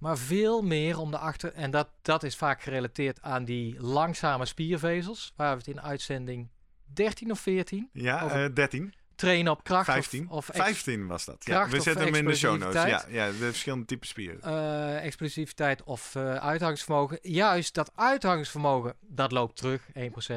Maar 0.00 0.18
veel 0.18 0.62
meer 0.62 0.98
om 0.98 1.10
de 1.10 1.18
achter... 1.18 1.52
En 1.52 1.70
dat, 1.70 1.88
dat 2.02 2.22
is 2.22 2.36
vaak 2.36 2.62
gerelateerd 2.62 3.22
aan 3.22 3.44
die 3.44 3.80
langzame 3.80 4.44
spiervezels. 4.46 5.32
Waar 5.36 5.50
we 5.52 5.58
het 5.58 5.66
in 5.76 5.80
uitzending 5.82 6.48
13 6.92 7.30
of 7.30 7.40
14... 7.40 7.88
Ja, 7.92 8.22
Over- 8.22 8.44
eh 8.44 8.54
13, 8.54 8.94
trainen 9.14 9.52
op 9.52 9.64
kracht 9.64 9.84
15. 9.92 10.28
of, 10.28 10.48
of 10.48 10.48
ex- 10.48 10.64
15 10.64 11.06
was 11.06 11.24
dat. 11.24 11.44
Ja, 11.44 11.68
we 11.68 11.80
zetten 11.80 12.04
hem 12.04 12.14
in 12.14 12.24
de 12.24 12.34
show 12.36 12.58
notes. 12.58 12.84
Ja, 12.84 13.04
ja, 13.08 13.26
de 13.26 13.32
verschillende 13.34 13.84
typen 13.84 14.06
spieren. 14.06 14.40
eh, 14.42 15.04
explosiviteit 15.04 15.82
of 15.82 16.16
uithoudingsvermogen. 16.16 17.18
Juist 17.22 17.74
dat 17.74 17.92
uithoudingsvermogen, 17.94 18.94
dat 19.00 19.32
loopt 19.32 19.56
terug. 19.56 19.82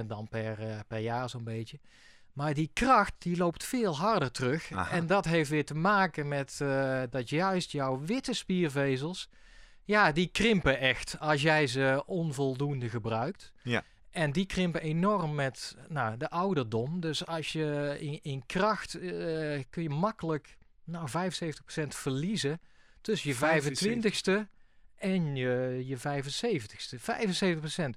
1% 0.01 0.05
dan 0.07 0.27
per, 0.29 0.83
per 0.87 0.99
jaar 0.99 1.29
zo'n 1.29 1.43
beetje. 1.43 1.79
Maar 2.33 2.53
die 2.53 2.69
kracht, 2.73 3.13
die 3.17 3.37
loopt 3.37 3.63
veel 3.63 3.97
harder 3.97 4.31
terug. 4.31 4.71
Aha. 4.71 4.91
En 4.91 5.07
dat 5.07 5.25
heeft 5.25 5.49
weer 5.49 5.65
te 5.65 5.75
maken 5.75 6.27
met 6.27 6.57
dat 7.09 7.29
juist 7.29 7.71
jouw 7.71 7.99
witte 8.05 8.33
spiervezels... 8.33 9.29
Ja, 9.85 10.11
die 10.11 10.27
krimpen 10.27 10.79
echt 10.79 11.19
als 11.19 11.41
jij 11.41 11.67
ze 11.67 12.03
onvoldoende 12.05 12.89
gebruikt. 12.89 13.51
Ja. 13.63 13.83
En 14.11 14.31
die 14.31 14.45
krimpen 14.45 14.81
enorm 14.81 15.35
met 15.35 15.75
nou, 15.87 16.17
de 16.17 16.29
ouderdom. 16.29 16.99
Dus 16.99 17.25
als 17.25 17.51
je 17.51 17.97
in, 17.99 18.19
in 18.21 18.45
kracht 18.45 18.95
eh, 18.95 19.63
kun 19.69 19.83
je 19.83 19.89
makkelijk 19.89 20.57
nou, 20.83 21.09
75% 21.09 21.87
verliezen 21.87 22.61
tussen 23.01 23.29
je 23.29 23.35
25ste 23.35 24.49
en 24.95 25.35
je, 25.35 25.83
je 25.85 25.97
75ste. 25.97 26.99
75%. 26.99 27.89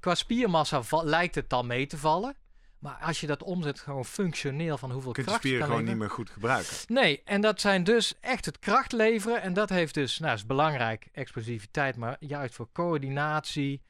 Qua 0.00 0.14
spiermassa 0.14 0.82
lijkt 1.02 1.34
het 1.34 1.50
dan 1.50 1.66
mee 1.66 1.86
te 1.86 1.98
vallen. 1.98 2.36
Maar 2.84 2.98
als 3.00 3.20
je 3.20 3.26
dat 3.26 3.42
omzet 3.42 3.80
gewoon 3.80 4.04
functioneel 4.04 4.78
van 4.78 4.90
hoeveel 4.90 5.08
Je 5.08 5.14
kunt 5.14 5.26
de 5.26 5.32
kracht 5.32 5.42
je 5.42 5.48
spieren 5.48 5.68
gewoon 5.68 5.84
niet 5.84 5.96
meer 5.96 6.10
goed 6.10 6.30
gebruiken. 6.30 6.76
Nee, 6.86 7.22
en 7.24 7.40
dat 7.40 7.60
zijn 7.60 7.84
dus 7.84 8.14
echt 8.20 8.44
het 8.44 8.58
kracht 8.58 8.92
leveren. 8.92 9.42
En 9.42 9.52
dat 9.52 9.68
heeft 9.68 9.94
dus, 9.94 10.18
nou 10.18 10.34
is 10.34 10.46
belangrijk, 10.46 11.08
explosiviteit, 11.12 11.96
maar 11.96 12.16
juist 12.20 12.54
voor 12.54 12.68
coördinatie 12.72 13.82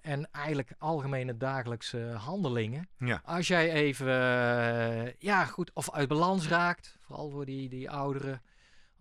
en 0.00 0.28
eigenlijk 0.32 0.72
algemene 0.78 1.36
dagelijkse 1.36 1.98
handelingen. 1.98 2.88
Ja. 2.98 3.20
Als 3.24 3.48
jij 3.48 3.72
even, 3.72 4.06
eh, 4.06 5.12
ja 5.18 5.44
goed, 5.44 5.70
of 5.74 5.92
uit 5.92 6.08
balans 6.08 6.48
raakt, 6.48 6.98
vooral 7.00 7.30
voor 7.30 7.44
die, 7.44 7.68
die 7.68 7.90
ouderen. 7.90 8.42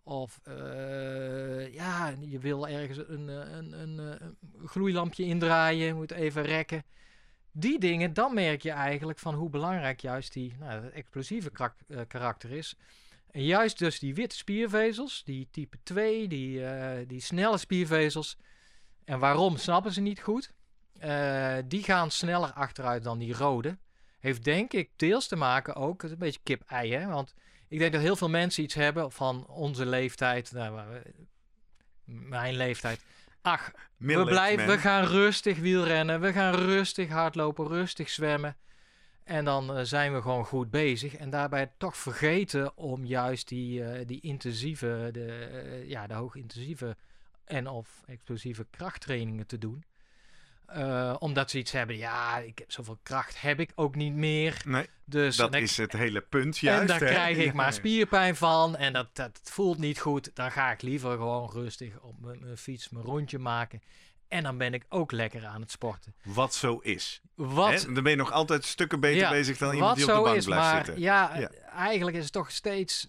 Of 0.04 0.40
eh, 0.44 1.74
ja, 1.74 2.14
je 2.20 2.40
wil 2.40 2.68
ergens 2.68 2.98
een, 2.98 3.30
eh, 3.30 3.36
een, 3.36 3.82
een, 3.82 3.98
een 3.98 4.38
gloeilampje 4.66 5.24
indraaien, 5.24 5.96
moet 5.96 6.12
even 6.12 6.44
rekken. 6.44 6.84
Die 7.60 7.80
dingen, 7.80 8.14
dan 8.14 8.34
merk 8.34 8.62
je 8.62 8.72
eigenlijk 8.72 9.20
van 9.20 9.34
hoe 9.34 9.50
belangrijk 9.50 10.00
juist 10.00 10.34
die 10.34 10.56
nou, 10.60 10.90
explosieve 10.90 11.50
krak- 11.50 11.80
eh, 11.88 12.00
karakter 12.08 12.52
is. 12.52 12.76
En 13.32 13.44
juist 13.44 13.80
dus 13.80 14.00
die 14.00 14.14
witte 14.14 14.36
spiervezels, 14.36 15.24
die 15.24 15.48
type 15.52 15.78
2, 15.84 16.28
die, 16.28 16.66
eh, 16.66 17.08
die 17.08 17.20
snelle 17.22 17.58
spiervezels. 17.58 18.38
En 19.06 19.20
waarom 19.20 19.58
snappen 19.58 19.92
ze 19.92 20.02
niet 20.02 20.22
goed? 20.22 20.54
Eh, 21.00 21.58
die 21.66 21.84
gaan 21.84 22.12
sneller 22.12 22.52
achteruit 22.52 23.04
dan 23.04 23.18
die 23.18 23.34
rode. 23.34 23.78
Heeft 24.20 24.44
denk 24.44 24.74
ik 24.74 24.90
deels 24.96 25.28
te 25.28 25.36
maken 25.36 25.76
ook, 25.76 26.02
het 26.02 26.04
is 26.04 26.12
een 26.12 26.24
beetje 26.24 26.40
kip-ei 26.44 26.94
hè. 26.94 27.08
Want 27.08 27.34
ik 27.68 27.80
denk 27.80 27.92
dat 27.92 28.02
heel 28.02 28.16
veel 28.16 28.30
mensen 28.30 28.64
iets 28.64 28.74
hebben 28.74 29.12
van 29.12 29.48
onze 29.48 29.86
leeftijd, 29.86 30.52
nou, 30.52 31.02
mijn 32.06 32.56
leeftijd. 32.56 33.00
Ach, 33.48 33.72
we, 33.98 34.24
blijven, 34.24 34.68
we 34.68 34.78
gaan 34.78 35.06
rustig 35.06 35.60
wielrennen, 35.60 36.20
we 36.20 36.34
gaan 36.34 36.54
rustig 36.56 37.10
hardlopen, 37.10 37.68
rustig 37.68 38.10
zwemmen. 38.10 38.58
En 39.24 39.46
dan 39.46 39.76
eh, 39.76 39.84
zijn 39.84 40.14
we 40.14 40.22
gewoon 40.22 40.46
goed 40.46 40.70
bezig. 40.70 41.16
En 41.16 41.30
daarbij 41.30 41.72
toch 41.78 41.98
vergeten 41.98 42.78
om 42.78 43.06
juist 43.06 43.48
die, 43.48 43.84
eh, 43.84 44.06
die 44.08 44.22
intensieve, 44.22 45.10
de, 45.12 45.26
eh, 45.26 45.90
ja, 45.90 46.08
de 46.08 46.14
hoogintensieve 46.14 46.98
en 47.46 47.68
of 47.68 48.04
explosieve 48.06 48.68
krachttrainingen 48.70 49.48
te 49.48 49.58
doen. 49.58 49.84
Eh, 50.68 51.16
omdat 51.20 51.50
ze 51.52 51.58
iets 51.58 51.72
hebben, 51.72 51.98
ja, 51.98 52.38
ik 52.38 52.60
heb 52.60 52.72
zoveel 52.72 53.00
kracht 53.04 53.42
heb 53.42 53.60
ik 53.60 53.72
ook 53.76 53.96
niet 53.96 54.14
meer. 54.14 54.62
Nee, 54.66 54.88
Dus 55.06 55.36
dat 55.36 55.54
is 55.56 55.78
het 55.78 55.94
hele 55.94 56.22
punt 56.22 56.58
juist. 56.58 56.82
en 56.82 56.88
daar 56.88 57.00
hè? 57.00 57.06
krijg 57.06 57.38
ik 57.38 57.46
Ja. 57.46 57.54
maar 57.54 57.74
spierpijn 57.74 58.36
van 58.36 58.76
en 58.76 58.94
dat, 58.94 59.08
dat 59.16 59.40
voelt 59.44 59.78
niet 59.78 60.00
goed. 60.00 60.32
Dan 60.34 60.52
ga 60.52 60.72
ik 60.72 60.82
liever 60.82 61.12
gewoon 61.12 61.50
rustig 61.52 62.00
op 62.00 62.16
mijn 62.20 62.58
fiets 62.58 62.90
mijn 62.90 63.06
rondje 63.06 63.40
maken. 63.40 63.82
En 64.28 64.44
dan 64.44 64.58
ben 64.58 64.74
ik 64.74 64.86
ook 64.90 65.12
lekker 65.12 65.46
aan 65.46 65.62
het 65.62 65.72
sporten. 65.72 66.16
Wat 66.24 66.56
zo 66.56 66.78
is. 66.78 67.22
Wat, 67.36 67.82
Hè? 67.86 67.94
Dan 67.94 68.04
ben 68.04 68.12
je 68.12 68.18
nog 68.18 68.32
altijd 68.32 68.66
stukken 68.66 69.00
beter 69.00 69.20
Ja, 69.20 69.30
bezig 69.30 69.58
dan 69.58 69.74
iemand 69.74 69.96
die 69.98 70.06
op 70.06 70.16
de 70.18 70.22
bank 70.24 70.36
is, 70.36 70.46
blijft 70.46 70.64
maar 70.66 70.86
zitten. 70.86 71.04
ja, 71.04 71.38
Ja. 71.38 71.50
eigenlijk 71.72 72.18
is 72.18 72.24
het 72.24 72.34
toch 72.34 72.52
steeds 72.52 73.08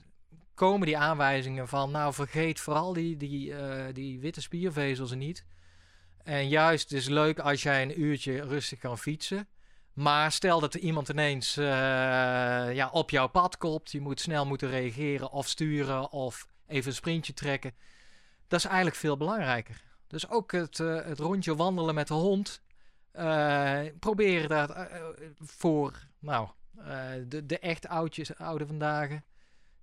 komen 0.54 0.86
die 0.86 0.98
aanwijzingen 0.98 1.68
van, 1.68 1.90
nou 1.90 2.14
vergeet 2.14 2.60
vooral 2.60 2.92
die, 2.92 3.16
die, 3.16 3.54
eh, 3.54 3.94
die 3.94 4.18
witte 4.20 4.40
spiervezels 4.40 5.14
niet. 5.14 5.44
En 6.28 6.48
juist, 6.48 6.92
is 6.92 7.08
leuk 7.08 7.38
als 7.38 7.62
jij 7.62 7.82
een 7.82 8.00
uurtje 8.00 8.40
rustig 8.40 8.78
kan 8.78 8.98
fietsen. 8.98 9.48
Maar 9.92 10.32
stel 10.32 10.60
dat 10.60 10.74
er 10.74 10.80
iemand 10.80 11.08
ineens 11.08 11.56
eh, 11.56 11.64
ja, 12.74 12.88
op 12.92 13.10
jouw 13.10 13.26
pad 13.26 13.56
kopt, 13.56 13.90
je 13.90 14.00
moet 14.00 14.20
snel 14.20 14.46
moeten 14.46 14.70
reageren 14.70 15.30
of 15.30 15.48
sturen 15.48 16.10
of 16.12 16.46
even 16.66 16.88
een 16.88 16.96
sprintje 16.96 17.32
trekken. 17.32 17.74
Dat 18.48 18.58
is 18.58 18.64
eigenlijk 18.64 18.96
veel 18.96 19.16
belangrijker. 19.16 19.82
Dus 20.06 20.28
ook 20.28 20.52
het, 20.52 20.80
eh, 20.80 21.04
het 21.04 21.18
rondje 21.18 21.56
wandelen 21.56 21.94
met 21.94 22.08
de 22.08 22.14
hond. 22.14 22.62
eh 23.12 23.80
probeer 23.98 24.48
daar 24.48 24.90
voor, 25.38 26.06
nou, 26.18 26.48
de, 27.28 27.46
de 27.46 27.58
echt 27.58 27.88
oudjes, 27.88 28.36
oude 28.36 28.66
vandaag. 28.66 29.20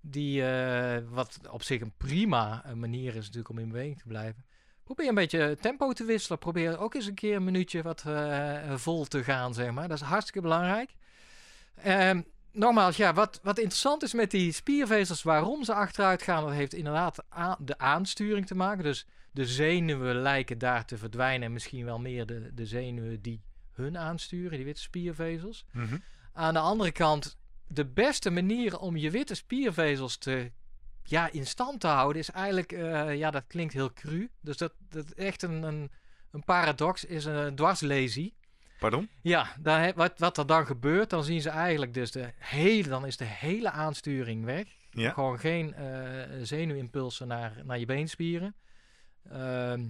Die, 0.01 0.43
wat 1.09 1.39
op 1.51 1.63
zich 1.63 1.81
een 1.81 1.93
prima 1.97 2.63
manier 2.75 3.15
is 3.15 3.25
natuurlijk 3.25 3.49
om 3.49 3.59
in 3.59 3.69
beweging 3.69 3.97
te 3.97 4.07
blijven. 4.07 4.45
Probeer 4.85 5.07
een 5.07 5.15
beetje 5.15 5.57
tempo 5.61 5.93
te 5.93 6.03
wisselen. 6.03 6.39
Probeer 6.39 6.79
ook 6.79 6.93
eens 6.93 7.05
een 7.05 7.13
keer 7.13 7.35
een 7.35 7.43
minuutje 7.43 7.81
wat 7.81 8.03
eh, 8.05 8.73
vol 8.75 9.05
te 9.05 9.23
gaan, 9.23 9.53
zeg 9.53 9.71
maar. 9.71 9.87
Dat 9.87 9.97
is 9.97 10.07
hartstikke 10.07 10.41
belangrijk. 10.41 10.95
Ehm, 11.75 12.21
nogmaals, 12.51 12.97
ja, 12.97 13.13
wat, 13.13 13.39
wat 13.43 13.57
interessant 13.57 14.03
is 14.03 14.13
met 14.13 14.31
die 14.31 14.51
spiervezels, 14.51 15.23
waarom 15.23 15.63
ze 15.63 15.73
achteruit 15.73 16.21
gaan, 16.21 16.43
dat 16.43 16.53
heeft 16.53 16.73
inderdaad 16.73 17.23
de 17.59 17.77
aansturing 17.77 18.47
te 18.47 18.55
maken. 18.55 18.83
Dus 18.83 19.07
de 19.31 19.45
zenuwen 19.45 20.15
lijken 20.15 20.57
daar 20.57 20.85
te 20.85 20.97
verdwijnen. 20.97 21.43
En 21.47 21.53
misschien 21.53 21.85
wel 21.85 21.99
meer 21.99 22.25
de, 22.25 22.53
de 22.53 22.65
zenuwen 22.65 23.21
die 23.21 23.41
hun 23.71 23.97
aansturen, 23.97 24.57
die 24.57 24.65
witte 24.65 24.81
spiervezels. 24.81 25.65
Mhm. 25.71 25.97
Aan 26.33 26.53
de 26.53 26.59
andere 26.59 26.91
kant, 26.91 27.37
de 27.67 27.85
beste 27.85 28.29
manier 28.29 28.79
om 28.79 28.97
je 28.97 29.11
witte 29.11 29.35
spiervezels 29.35 30.17
te 30.17 30.51
ja, 31.07 31.31
in 31.31 31.45
stand 31.45 31.79
te 31.79 31.87
houden 31.87 32.21
is 32.21 32.31
eigenlijk, 32.31 32.71
eh, 32.71 33.15
ja, 33.15 33.31
dat 33.31 33.43
klinkt 33.47 33.73
heel 33.73 33.93
cru. 33.93 34.29
Dus 34.41 34.57
dat, 34.57 34.73
dat 34.89 35.11
echt 35.11 35.41
een, 35.41 35.63
een, 35.63 35.91
een 36.31 36.43
paradox 36.43 37.05
is 37.05 37.25
een 37.25 37.55
dwarslesie. 37.55 38.33
Pardon? 38.79 39.09
Ja, 39.21 39.55
dan, 39.59 39.93
wat, 39.95 40.13
wat 40.17 40.37
er 40.37 40.47
dan 40.47 40.65
gebeurt, 40.65 41.09
dan 41.09 41.23
zien 41.23 41.41
ze 41.41 41.49
eigenlijk 41.49 41.93
dus 41.93 42.11
de 42.11 42.29
hele, 42.37 42.87
dan 42.87 43.05
is 43.05 43.17
de 43.17 43.25
hele 43.25 43.71
aansturing 43.71 44.45
weg. 44.45 44.67
Ja. 44.91 45.11
Gewoon 45.11 45.39
geen 45.39 45.73
eh, 45.73 45.85
zenuwimpulsen 46.41 47.27
naar, 47.27 47.61
naar 47.63 47.79
je 47.79 47.85
beenspieren. 47.85 48.55
Ehm, 49.29 49.85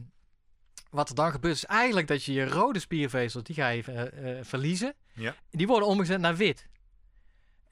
wat 0.89 1.09
er 1.09 1.15
dan 1.15 1.31
gebeurt 1.31 1.55
is 1.55 1.65
eigenlijk 1.65 2.07
dat 2.07 2.23
je 2.23 2.33
je 2.33 2.47
rode 2.47 2.79
spiervezels, 2.79 3.43
die 3.43 3.55
ga 3.55 3.67
je 3.67 3.83
eh, 3.83 4.43
verliezen. 4.43 4.93
Ja. 5.13 5.35
Die 5.49 5.67
worden 5.67 5.87
omgezet 5.87 6.19
naar 6.19 6.35
wit. 6.35 6.67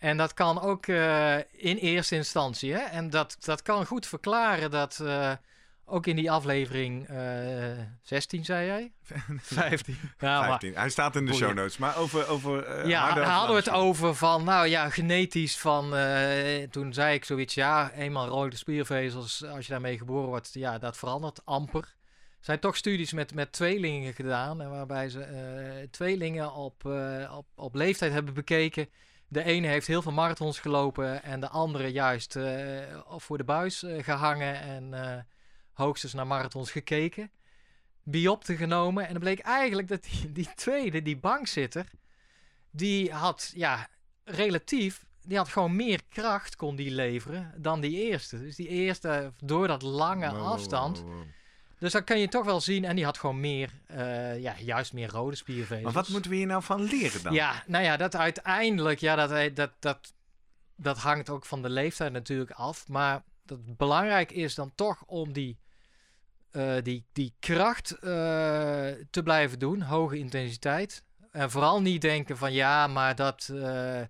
En 0.04 0.18
dat 0.18 0.34
kan 0.34 0.62
ook 0.62 0.88
eh, 0.88 1.38
in 1.38 1.78
eerste 1.78 2.16
instantie. 2.16 2.74
Hè? 2.74 2.80
En 2.80 3.10
dat, 3.10 3.38
dat 3.40 3.62
kan 3.62 3.86
goed 3.86 4.08
verklaren 4.08 4.72
dat 4.72 5.00
eh, 5.00 5.32
ook 5.86 6.08
in 6.08 6.16
die 6.16 6.32
aflevering 6.32 7.08
eh 7.08 7.18
16, 8.02 8.46
zei 8.46 8.66
jij? 8.66 8.92
15. 9.42 9.98
Ja, 10.20 10.40
maar 10.40 10.48
15. 10.48 10.76
Hij 10.76 10.90
staat 10.90 11.16
in 11.16 11.26
de 11.26 11.34
show 11.34 11.54
notes. 11.54 11.78
Maar 11.78 11.98
over, 11.98 12.28
over 12.28 12.64
eh, 12.64 12.90
ja, 12.90 13.20
hadden 13.20 13.56
we 13.56 13.62
het 13.62 13.70
over 13.70 14.16
van, 14.16 14.44
nou 14.44 14.68
ja, 14.68 14.90
genetisch 14.90 15.58
van, 15.58 15.96
eh, 15.96 16.64
toen 16.70 16.94
zei 16.94 17.16
ik 17.16 17.26
zoiets, 17.26 17.54
ja, 17.54 17.92
eenmaal 17.92 18.28
rode 18.28 18.56
spiervezels, 18.56 19.46
als 19.46 19.66
je 19.66 19.72
daarmee 19.72 19.98
geboren 19.98 20.28
wordt, 20.28 20.50
ja, 20.54 20.78
dat 20.78 20.98
verandert 20.98 21.46
amper. 21.46 21.96
Er 22.44 22.50
zijn 22.50 22.60
toch 22.60 22.76
studies 22.76 23.14
met, 23.14 23.34
met 23.34 23.52
tweelingen 23.52 24.14
gedaan, 24.14 24.62
en 24.62 24.70
waarbij 24.70 25.10
ze 25.10 25.22
eh, 25.22 25.88
tweelingen 25.92 26.54
op, 26.54 26.86
eh, 26.86 27.36
op, 27.38 27.46
op 27.56 27.76
leeftijd 27.76 28.12
hebben 28.14 28.34
bekeken. 28.34 28.90
De 29.34 29.44
ene 29.44 29.68
heeft 29.68 29.88
heel 29.88 30.02
veel 30.02 30.12
marathons 30.12 30.60
gelopen 30.60 31.24
en 31.24 31.40
de 31.40 31.50
andere 31.50 31.88
juist 31.88 32.36
eh, 32.36 33.00
voor 33.08 33.38
de 33.38 33.44
buis 33.44 33.84
eh, 33.84 34.04
gehangen 34.04 34.62
en 34.62 34.94
eh, 34.94 35.22
hoogstens 35.74 36.14
naar 36.14 36.28
marathons 36.28 36.72
gekeken. 36.72 37.32
Biopte 38.04 38.56
genomen 38.56 39.06
en 39.06 39.12
dan 39.12 39.22
bleek 39.22 39.40
eigenlijk 39.40 39.88
dat 39.88 40.04
die, 40.04 40.32
die 40.32 40.50
tweede, 40.56 41.02
die 41.02 41.18
bankzitter, 41.18 41.86
die 42.72 43.12
had, 43.12 43.52
ja, 43.56 43.88
relatief, 44.24 45.06
die 45.22 45.38
had 45.38 45.48
gewoon 45.48 45.76
meer 45.76 46.02
kracht 46.10 46.56
kon 46.56 46.76
die 46.76 46.92
leveren 46.92 47.54
dan 47.58 47.82
die 47.82 48.10
eerste. 48.10 48.40
Dus 48.40 48.56
die 48.56 48.68
eerste, 48.68 49.34
door 49.38 49.68
dat 49.68 49.82
lange 49.82 50.32
wow, 50.32 50.46
afstand. 50.46 51.00
wow, 51.00 51.14
wow. 51.14 51.24
Dus 51.84 51.92
dat 51.92 52.04
kan 52.04 52.20
je 52.20 52.28
toch 52.28 52.46
wel 52.46 52.62
zien. 52.62 52.86
En 52.86 52.96
die 52.96 53.06
had 53.06 53.18
gewoon 53.18 53.40
meer, 53.40 53.70
eh, 53.88 54.40
ja, 54.40 54.56
juist 54.60 54.94
meer 54.94 55.10
rode 55.10 55.36
spiervezels. 55.36 55.84
Maar 55.84 55.94
wat 55.94 56.08
moeten 56.08 56.32
we 56.32 56.38
hier 56.38 56.46
nou 56.46 56.64
van 56.64 56.82
leren 56.84 57.24
dan? 57.24 57.34
Ja, 57.34 57.64
nou 57.68 57.84
ja, 57.84 57.98
dat 57.98 58.16
uiteindelijk, 58.16 59.00
ja, 59.00 59.16
dat, 59.16 59.56
dat, 59.56 59.72
dat, 59.80 60.14
dat 60.76 60.98
hangt 60.98 61.30
ook 61.30 61.46
van 61.46 61.62
de 61.62 61.70
leeftijd 61.70 62.12
natuurlijk 62.12 62.52
af. 62.52 62.88
Maar 62.88 63.24
dat 63.46 63.78
belangrijk 63.78 64.32
is 64.32 64.56
dan 64.56 64.72
toch 64.76 65.04
om 65.06 65.34
die, 65.34 65.58
eh, 66.52 66.76
die, 66.84 67.06
die 67.12 67.34
kracht 67.40 67.92
eh, 67.92 68.02
te 69.10 69.22
blijven 69.24 69.60
doen, 69.60 69.82
hoge 69.82 70.18
intensiteit. 70.18 71.04
En 71.32 71.52
vooral 71.52 71.82
niet 71.82 72.02
denken 72.02 72.38
van 72.38 72.54
ja, 72.54 72.88
maar 72.88 73.16
dat, 73.16 73.50
eh, 73.54 74.02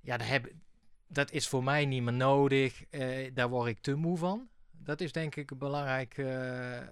ja, 0.00 0.16
dat, 0.16 0.26
heb, 0.26 0.52
dat 1.08 1.30
is 1.32 1.48
voor 1.48 1.64
mij 1.64 1.86
niet 1.86 2.02
meer 2.02 2.12
nodig. 2.12 2.84
eh, 2.90 3.30
daar 3.34 3.48
word 3.48 3.68
ik 3.68 3.80
te 3.80 3.94
moe 3.94 4.18
van. 4.18 4.48
Dat 4.88 5.00
is 5.00 5.12
denk 5.12 5.36
ik 5.36 5.58
belangrijk. 5.58 6.18
eh, 6.18 6.76
eh, 6.76 6.84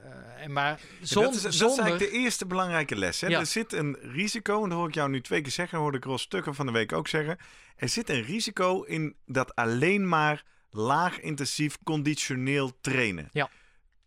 en 0.42 0.52
maar 0.52 0.80
zon, 1.02 1.22
dat, 1.22 1.34
is, 1.34 1.42
dat 1.42 1.52
is 1.52 1.58
zonder... 1.58 1.84
eigenlijk 1.84 2.12
de 2.12 2.18
eerste 2.18 2.46
belangrijke 2.46 2.96
les. 2.96 3.20
Hè? 3.20 3.26
Ja. 3.26 3.38
Er 3.38 3.46
zit 3.46 3.72
een 3.72 3.96
risico, 4.00 4.62
en 4.62 4.68
dat 4.68 4.78
hoor 4.78 4.88
ik 4.88 4.94
jou 4.94 5.10
nu 5.10 5.20
twee 5.20 5.40
keer 5.40 5.52
zeggen, 5.52 5.78
hoorde 5.78 5.96
ik 5.96 6.04
Ros 6.04 6.22
Stukken 6.22 6.54
van 6.54 6.66
de 6.66 6.72
week 6.72 6.92
ook 6.92 7.08
zeggen. 7.08 7.38
Er 7.76 7.88
zit 7.88 8.08
een 8.08 8.22
risico 8.22 8.82
in 8.82 9.16
dat 9.26 9.54
alleen 9.54 10.08
maar 10.08 10.44
laag 10.70 11.20
intensief 11.20 11.78
conditioneel 11.84 12.80
trainen. 12.80 13.28
Ja. 13.32 13.50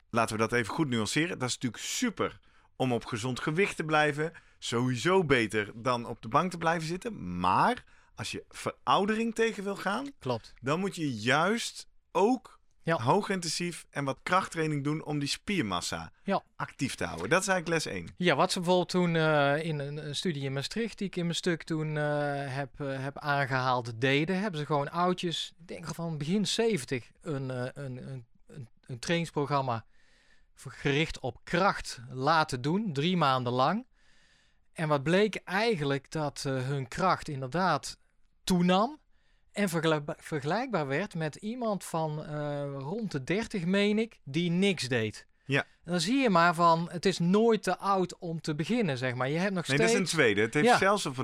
Laten 0.10 0.36
we 0.36 0.42
dat 0.42 0.54
even 0.54 0.74
goed 0.74 0.88
nuanceren. 0.88 1.40
Dat 1.40 1.48
is 1.48 1.54
natuurlijk 1.54 1.84
super 1.84 2.40
om 2.76 2.94
op 2.94 3.06
gezond 3.06 3.40
gewicht 3.40 3.76
te 3.76 3.84
blijven. 3.84 4.32
sowieso 4.60 5.24
beter 5.24 5.72
dan 5.76 6.06
op 6.06 6.22
de 6.22 6.28
bank 6.28 6.52
te 6.52 6.58
blijven 6.58 6.88
zitten. 6.88 7.40
Maar 7.40 7.84
als 8.16 8.32
je 8.32 8.44
veroudering 8.50 9.36
tegen 9.36 9.64
wil 9.64 9.76
gaan, 9.76 10.12
Klopt. 10.20 10.54
dan 10.62 10.80
moet 10.80 10.96
je 10.96 11.14
juist 11.14 11.88
ook 12.12 12.59
Ja. 12.98 13.04
hoogintensief 13.04 13.86
en 13.90 14.06
wat 14.06 14.20
krachttraining 14.24 14.84
doen 14.84 15.04
om 15.04 15.20
die 15.20 15.28
spiermassa 15.28 16.12
Ja. 16.24 16.44
actief 16.56 16.96
te 16.96 17.04
houden. 17.04 17.30
Dat 17.30 17.42
is 17.42 17.48
eigenlijk 17.48 17.86
les 17.86 17.94
1. 17.96 18.14
Ja, 18.18 18.36
wat 18.36 18.52
ze 18.52 18.60
bijvoorbeeld 18.60 18.90
toen 18.90 19.16
eh, 19.16 19.64
in 19.64 19.80
een, 19.80 20.08
een 20.08 20.16
studie 20.16 20.44
in 20.44 20.54
Maastricht, 20.54 20.98
die 20.98 21.08
ik 21.08 21.16
in 21.16 21.24
mijn 21.24 21.36
stuk 21.36 21.64
toen 21.64 21.98
eh, 21.98 22.04
heb, 22.56 22.80
eh, 22.80 23.04
heb 23.04 23.18
aangehaald, 23.18 24.02
deden, 24.02 24.40
hebben 24.40 24.60
ze 24.60 24.66
gewoon 24.66 24.92
oudjes, 24.92 25.54
ik 25.60 25.68
denk 25.68 25.96
van 25.96 26.18
begin 26.18 26.48
70, 26.48 27.12
een, 27.22 27.50
een, 27.50 27.78
een, 28.08 28.26
een, 28.88 29.00
trainingsprogramma 29.00 29.86
gericht 30.56 31.20
op 31.20 31.40
kracht 31.44 32.02
laten 32.10 32.62
doen, 32.62 32.94
drie 32.94 33.18
maanden 33.18 33.54
lang. 33.54 33.86
En 34.74 34.88
wat 34.88 35.04
bleek 35.04 35.36
eigenlijk 35.36 36.12
dat 36.12 36.44
hun 36.44 36.88
kracht 36.88 37.28
inderdaad 37.28 37.98
toenam. 38.44 39.00
En 39.52 39.70
vergelijkbaar, 40.18 40.88
werd 40.88 41.16
met 41.16 41.36
iemand 41.36 41.84
van 41.84 42.26
eh, 42.26 42.64
rond 42.78 43.12
de 43.12 43.24
30, 43.24 43.66
meen 43.66 44.00
ik, 44.00 44.20
die 44.24 44.50
niks 44.52 44.88
deed. 44.88 45.28
Ja. 45.46 45.60
En 45.84 45.92
dan 45.92 46.00
zie 46.02 46.18
je 46.18 46.30
maar 46.30 46.54
van, 46.56 46.88
het 46.92 47.06
is 47.06 47.20
nooit 47.20 47.64
te 47.64 47.78
oud 47.78 48.18
om 48.20 48.42
te 48.42 48.56
beginnen, 48.56 48.98
zeg 48.98 49.14
maar. 49.16 49.30
Je 49.30 49.38
hebt 49.38 49.54
nog 49.54 49.68
Nee, 49.68 49.78
steeds... 49.78 49.92
dat 49.92 50.02
is 50.02 50.10
een 50.12 50.18
tweede. 50.18 50.42
Het 50.42 50.54
heeft 50.54 50.66
Ja. 50.66 50.78
zelfs 50.78 51.06
op 51.06 51.18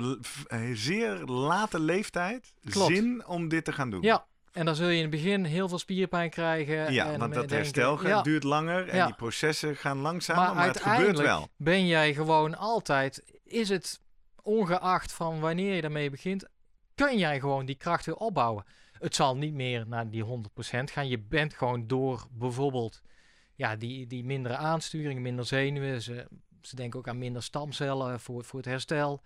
een 0.46 0.76
zeer 0.76 1.18
late 1.24 1.80
leeftijd 1.80 2.52
Klopt. 2.70 2.94
zin 2.94 3.26
om 3.26 3.48
dit 3.48 3.64
te 3.64 3.72
gaan 3.72 3.90
doen. 3.90 4.02
Ja, 4.02 4.26
en 4.52 4.64
dan 4.64 4.74
zul 4.74 4.88
je 4.88 4.94
in 4.96 5.00
het 5.02 5.10
begin 5.10 5.44
heel 5.44 5.68
veel 5.68 5.78
spierpijn 5.78 6.30
krijgen. 6.30 6.92
Ja, 6.92 7.04
en 7.12 7.18
want 7.18 7.20
dat 7.20 7.32
denken, 7.40 7.56
herstel 7.56 7.96
gaat- 7.96 8.08
ja, 8.08 8.22
duurt 8.22 8.42
langer 8.42 8.88
en 8.88 8.96
Ja. 8.96 9.06
die 9.06 9.14
processen 9.14 9.76
gaan 9.76 9.98
langzamer, 9.98 10.42
maar, 10.44 10.54
maar, 10.54 10.66
het 10.66 10.76
gebeurt 10.76 10.96
uiteindelijk 10.96 11.28
wel. 11.38 11.48
ben 11.56 11.86
jij 11.86 12.14
gewoon 12.14 12.56
altijd, 12.58 13.22
is 13.44 13.68
het 13.68 14.00
ongeacht 14.42 15.12
van 15.12 15.40
wanneer 15.40 15.74
je 15.74 15.80
daarmee 15.80 16.10
begint, 16.10 16.44
kun 16.96 17.18
jij 17.18 17.40
gewoon 17.40 17.66
die 17.66 17.74
kracht 17.74 18.06
weer 18.06 18.16
opbouwen. 18.16 18.64
Het 18.92 19.14
zal 19.14 19.36
niet 19.36 19.54
meer 19.54 19.88
naar 19.88 20.10
die 20.10 20.24
100% 20.24 20.28
gaan. 20.68 21.08
Je 21.08 21.18
bent 21.18 21.54
gewoon 21.54 21.86
door 21.86 22.26
bijvoorbeeld 22.30 23.02
ja, 23.54 23.76
die, 23.76 24.06
die 24.06 24.24
mindere 24.24 24.56
aansturing, 24.56 25.20
minder 25.20 25.46
zenuwen. 25.46 26.02
Ze, 26.02 26.28
ze 26.62 26.76
denken 26.76 26.98
ook 26.98 27.08
aan 27.08 27.18
minder 27.18 27.42
stamcellen 27.42 28.20
voor, 28.20 28.44
voor 28.44 28.58
het 28.58 28.68
herstel. 28.68 29.22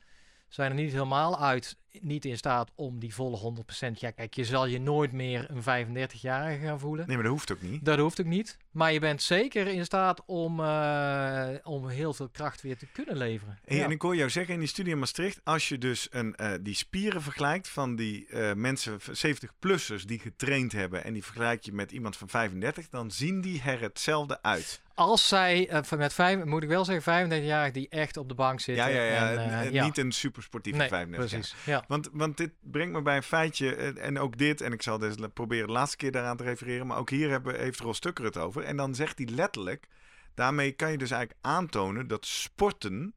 Zijn 0.51 0.71
er 0.71 0.77
niet 0.77 0.93
helemaal 0.93 1.41
uit, 1.41 1.77
niet 2.01 2.25
in 2.25 2.37
staat 2.37 2.71
om 2.75 2.99
die 2.99 3.15
volle 3.15 3.39
100%. 3.39 3.99
Ja, 3.99 4.11
kijk, 4.11 4.35
je 4.35 4.45
zal 4.45 4.67
je 4.67 4.81
nooit 4.81 5.13
meer 5.13 5.47
een 5.51 5.63
35-jarige 5.89 6.65
gaan 6.67 6.81
voelen. 6.81 7.07
Nee, 7.07 7.15
maar 7.17 7.25
dat 7.25 7.35
hoeft 7.35 7.53
ook 7.53 7.63
niet. 7.63 7.85
Dat 7.85 7.99
hoeft 7.99 8.21
ook 8.21 8.27
niet. 8.27 8.57
Maar 8.71 8.93
je 8.93 9.01
bent 9.01 9.23
zeker 9.23 9.67
in 9.67 9.85
staat 9.85 10.23
om, 10.27 10.61
eh, 10.61 11.49
om 11.63 11.89
heel 11.89 12.13
veel 12.15 12.29
kracht 12.29 12.63
weer 12.63 12.77
te 12.79 12.87
kunnen 12.93 13.17
leveren. 13.17 13.59
En, 13.65 13.77
Ja. 13.77 13.85
en 13.85 13.91
ik 13.91 14.03
hoor 14.03 14.17
jou 14.17 14.31
zeggen 14.31 14.55
in 14.55 14.61
die 14.61 14.69
studie 14.69 14.93
in 14.93 14.99
Maastricht, 14.99 15.41
als 15.45 15.69
je 15.69 15.79
dus 15.79 16.09
een, 16.11 16.35
eh, 16.37 16.53
die 16.61 16.75
spieren 16.75 17.23
vergelijkt 17.23 17.69
van 17.69 17.97
die 17.97 18.27
eh, 18.27 18.53
mensen, 18.55 18.99
70-plussers 19.13 20.07
die 20.07 20.19
getraind 20.19 20.73
hebben 20.73 21.05
en 21.05 21.13
die 21.13 21.25
vergelijk 21.25 21.63
je 21.65 21.73
met 21.73 21.93
iemand 21.93 22.17
van 22.17 22.29
35, 22.29 22.89
dan 22.89 23.11
zien 23.11 23.41
die 23.41 23.63
er 23.65 23.81
hetzelfde 23.81 24.43
uit. 24.43 24.81
Als 25.01 25.29
zij 25.29 25.69
eh, 25.69 25.99
met 25.99 26.13
vijf, 26.13 26.45
moet 26.45 26.63
ik 26.63 26.69
wel 26.69 26.85
zeggen, 26.85 27.03
35 27.05 27.49
jaar 27.49 27.73
die 27.73 27.89
echt 27.89 28.17
op 28.17 28.29
de 28.29 28.35
bank 28.35 28.61
zitten. 28.61 28.85
Ja, 28.85 28.91
ja, 28.91 29.03
ja. 29.03 29.33
en, 29.33 29.73
eh. 29.73 29.83
Niet 29.83 29.99
een 29.99 30.13
supersportieve 30.13 30.79
nee, 30.79 30.89
35 30.89 31.31
jaar. 31.31 31.41
precies. 31.41 31.65
Ja. 31.67 31.85
Want, 31.89 32.09
want 32.13 32.37
dit 32.37 32.51
brengt 32.61 32.93
me 32.93 33.03
bij 33.03 33.17
een 33.17 33.23
feitje, 33.23 33.75
eh, 33.75 34.05
en 34.05 34.19
ook 34.19 34.39
dit, 34.39 34.61
en 34.61 34.73
ik 34.73 34.83
zal 34.83 34.99
dus 34.99 35.15
proberen 35.35 35.67
de 35.67 35.73
laatste 35.73 35.97
keer 35.97 36.13
daaraan 36.13 36.37
te 36.37 36.45
refereren, 36.45 36.87
maar 36.87 36.99
ook 36.99 37.11
hier 37.11 37.31
hebben, 37.31 37.59
heeft 37.61 37.81
Ros 37.81 37.99
Tucker 37.99 38.25
het 38.25 38.37
over. 38.37 38.65
En 38.65 38.77
dan 38.77 38.95
zegt 38.95 39.19
hij 39.19 39.27
letterlijk, 39.27 39.87
daarmee 40.35 40.73
kan 40.73 40.91
je 40.91 40.99
dus 40.99 41.11
eigenlijk 41.11 41.41
aantonen 41.47 42.07
dat 42.07 42.27
sporten 42.27 43.15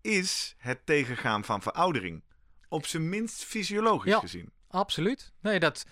is 0.00 0.54
het 0.58 0.86
tegengaan 0.86 1.44
van 1.44 1.62
veroudering. 1.62 2.22
Op 2.68 2.86
zijn 2.86 3.08
minst 3.08 3.44
fysiologisch 3.44 4.12
Ja. 4.12 4.18
gezien. 4.18 4.50
Absoluut. 4.68 5.32
Nee, 5.40 5.60
dat 5.60 5.86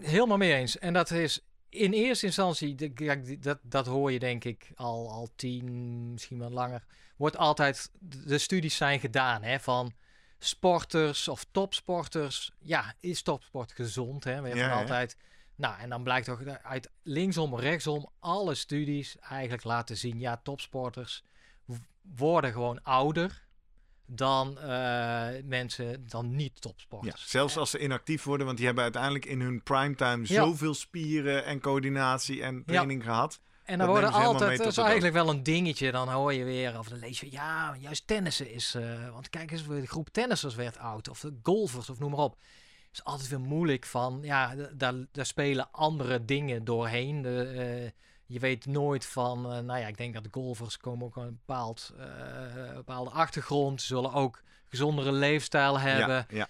helemaal 0.00 0.36
mee 0.36 0.54
eens. 0.54 0.78
En 0.78 0.92
dat 0.92 1.10
is 1.10 1.44
in 1.70 1.92
eerste 1.92 2.26
instantie, 2.26 2.94
dat, 3.40 3.58
dat 3.62 3.86
hoor 3.86 4.12
je 4.12 4.18
denk 4.18 4.44
ik 4.44 4.70
al, 4.74 5.10
al 5.10 5.28
tien, 5.36 6.12
misschien 6.12 6.38
wel 6.38 6.50
langer. 6.50 6.84
Wordt 7.16 7.36
altijd, 7.36 7.90
de 7.98 8.38
studies 8.38 8.76
zijn 8.76 9.00
gedaan 9.00 9.42
hè, 9.42 9.60
van 9.60 9.92
sporters 10.38 11.28
of 11.28 11.46
topsporters. 11.50 12.52
Ja, 12.58 12.94
is 13.00 13.22
topsport 13.22 13.72
gezond? 13.72 14.24
Hè? 14.24 14.30
We 14.40 14.48
hebben 14.48 14.56
Ja, 14.56 14.72
ja. 14.72 14.80
altijd. 14.80 15.16
Nou, 15.54 15.80
en 15.80 15.88
dan 15.88 16.02
blijkt 16.02 16.26
toch 16.26 16.42
uit 16.62 16.90
linksom, 17.02 17.56
rechtsom, 17.56 18.10
alle 18.18 18.54
studies 18.54 19.18
eigenlijk 19.18 19.64
laten 19.64 19.96
zien, 19.96 20.20
ja, 20.20 20.40
topsporters 20.42 21.24
worden 22.16 22.52
gewoon 22.52 22.82
ouder 22.82 23.48
dan 24.12 24.58
eh, 24.58 25.26
mensen 25.44 26.06
dan 26.08 26.36
niet 26.36 26.52
Ja, 26.54 26.60
topsporters. 26.60 27.30
zelfs 27.30 27.56
als 27.56 27.70
ze 27.70 27.78
inactief 27.78 28.24
worden, 28.24 28.46
want 28.46 28.56
die 28.58 28.66
hebben 28.66 28.84
uiteindelijk 28.84 29.24
in 29.24 29.40
hun 29.40 29.62
primetime 29.62 30.18
Ja. 30.20 30.24
zoveel 30.44 30.74
spieren 30.74 31.44
en 31.44 31.60
coördinatie 31.60 32.42
en 32.42 32.62
training 32.66 33.04
gehad. 33.04 33.40
En 33.64 33.78
dan 33.78 33.86
worden 33.86 34.12
altijd, 34.12 34.58
dat 34.58 34.66
is 34.66 34.76
eigenlijk 34.76 35.14
wel 35.14 35.28
een 35.28 35.42
dingetje. 35.42 35.90
Dan 35.92 36.08
hoor 36.08 36.32
je 36.32 36.44
weer, 36.44 36.78
of 36.78 36.88
dan 36.88 36.98
lees 36.98 37.20
je, 37.20 37.30
ja, 37.30 37.76
juist 37.80 38.06
tennissen 38.06 38.52
is, 38.52 38.74
eh, 38.74 39.12
want 39.12 39.30
kijk 39.30 39.50
eens, 39.50 39.66
de 39.66 39.86
groep 39.86 40.08
tennissers 40.08 40.54
werd 40.54 40.78
oud, 40.78 41.08
of 41.08 41.20
de 41.20 41.38
golfers, 41.42 41.90
of 41.90 41.98
noem 41.98 42.10
maar 42.10 42.20
op. 42.20 42.36
is 42.92 43.04
altijd 43.04 43.28
weer 43.28 43.40
moeilijk 43.40 43.86
van, 43.86 44.18
ja, 44.22 44.54
daar, 44.72 44.94
daar 45.12 45.26
spelen 45.26 45.68
andere 45.72 46.24
dingen 46.24 46.64
doorheen. 46.64 47.22
De, 47.22 47.42
eh, 47.42 47.90
je 48.30 48.38
weet 48.38 48.66
nooit 48.66 49.06
van, 49.06 49.52
eh, 49.52 49.58
nou 49.58 49.80
ja, 49.80 49.86
ik 49.86 49.96
denk 49.96 50.14
dat 50.14 50.28
golfers 50.30 50.78
komen 50.78 51.06
ook 51.06 51.16
een 51.16 51.40
bepaald, 51.46 51.92
eh, 51.98 52.74
bepaalde 52.74 53.10
achtergrond, 53.10 53.82
zullen 53.82 54.12
ook 54.12 54.42
gezondere 54.68 55.12
leefstijl 55.12 55.80
hebben. 55.80 56.26
Ja, 56.28 56.36
ja. 56.36 56.48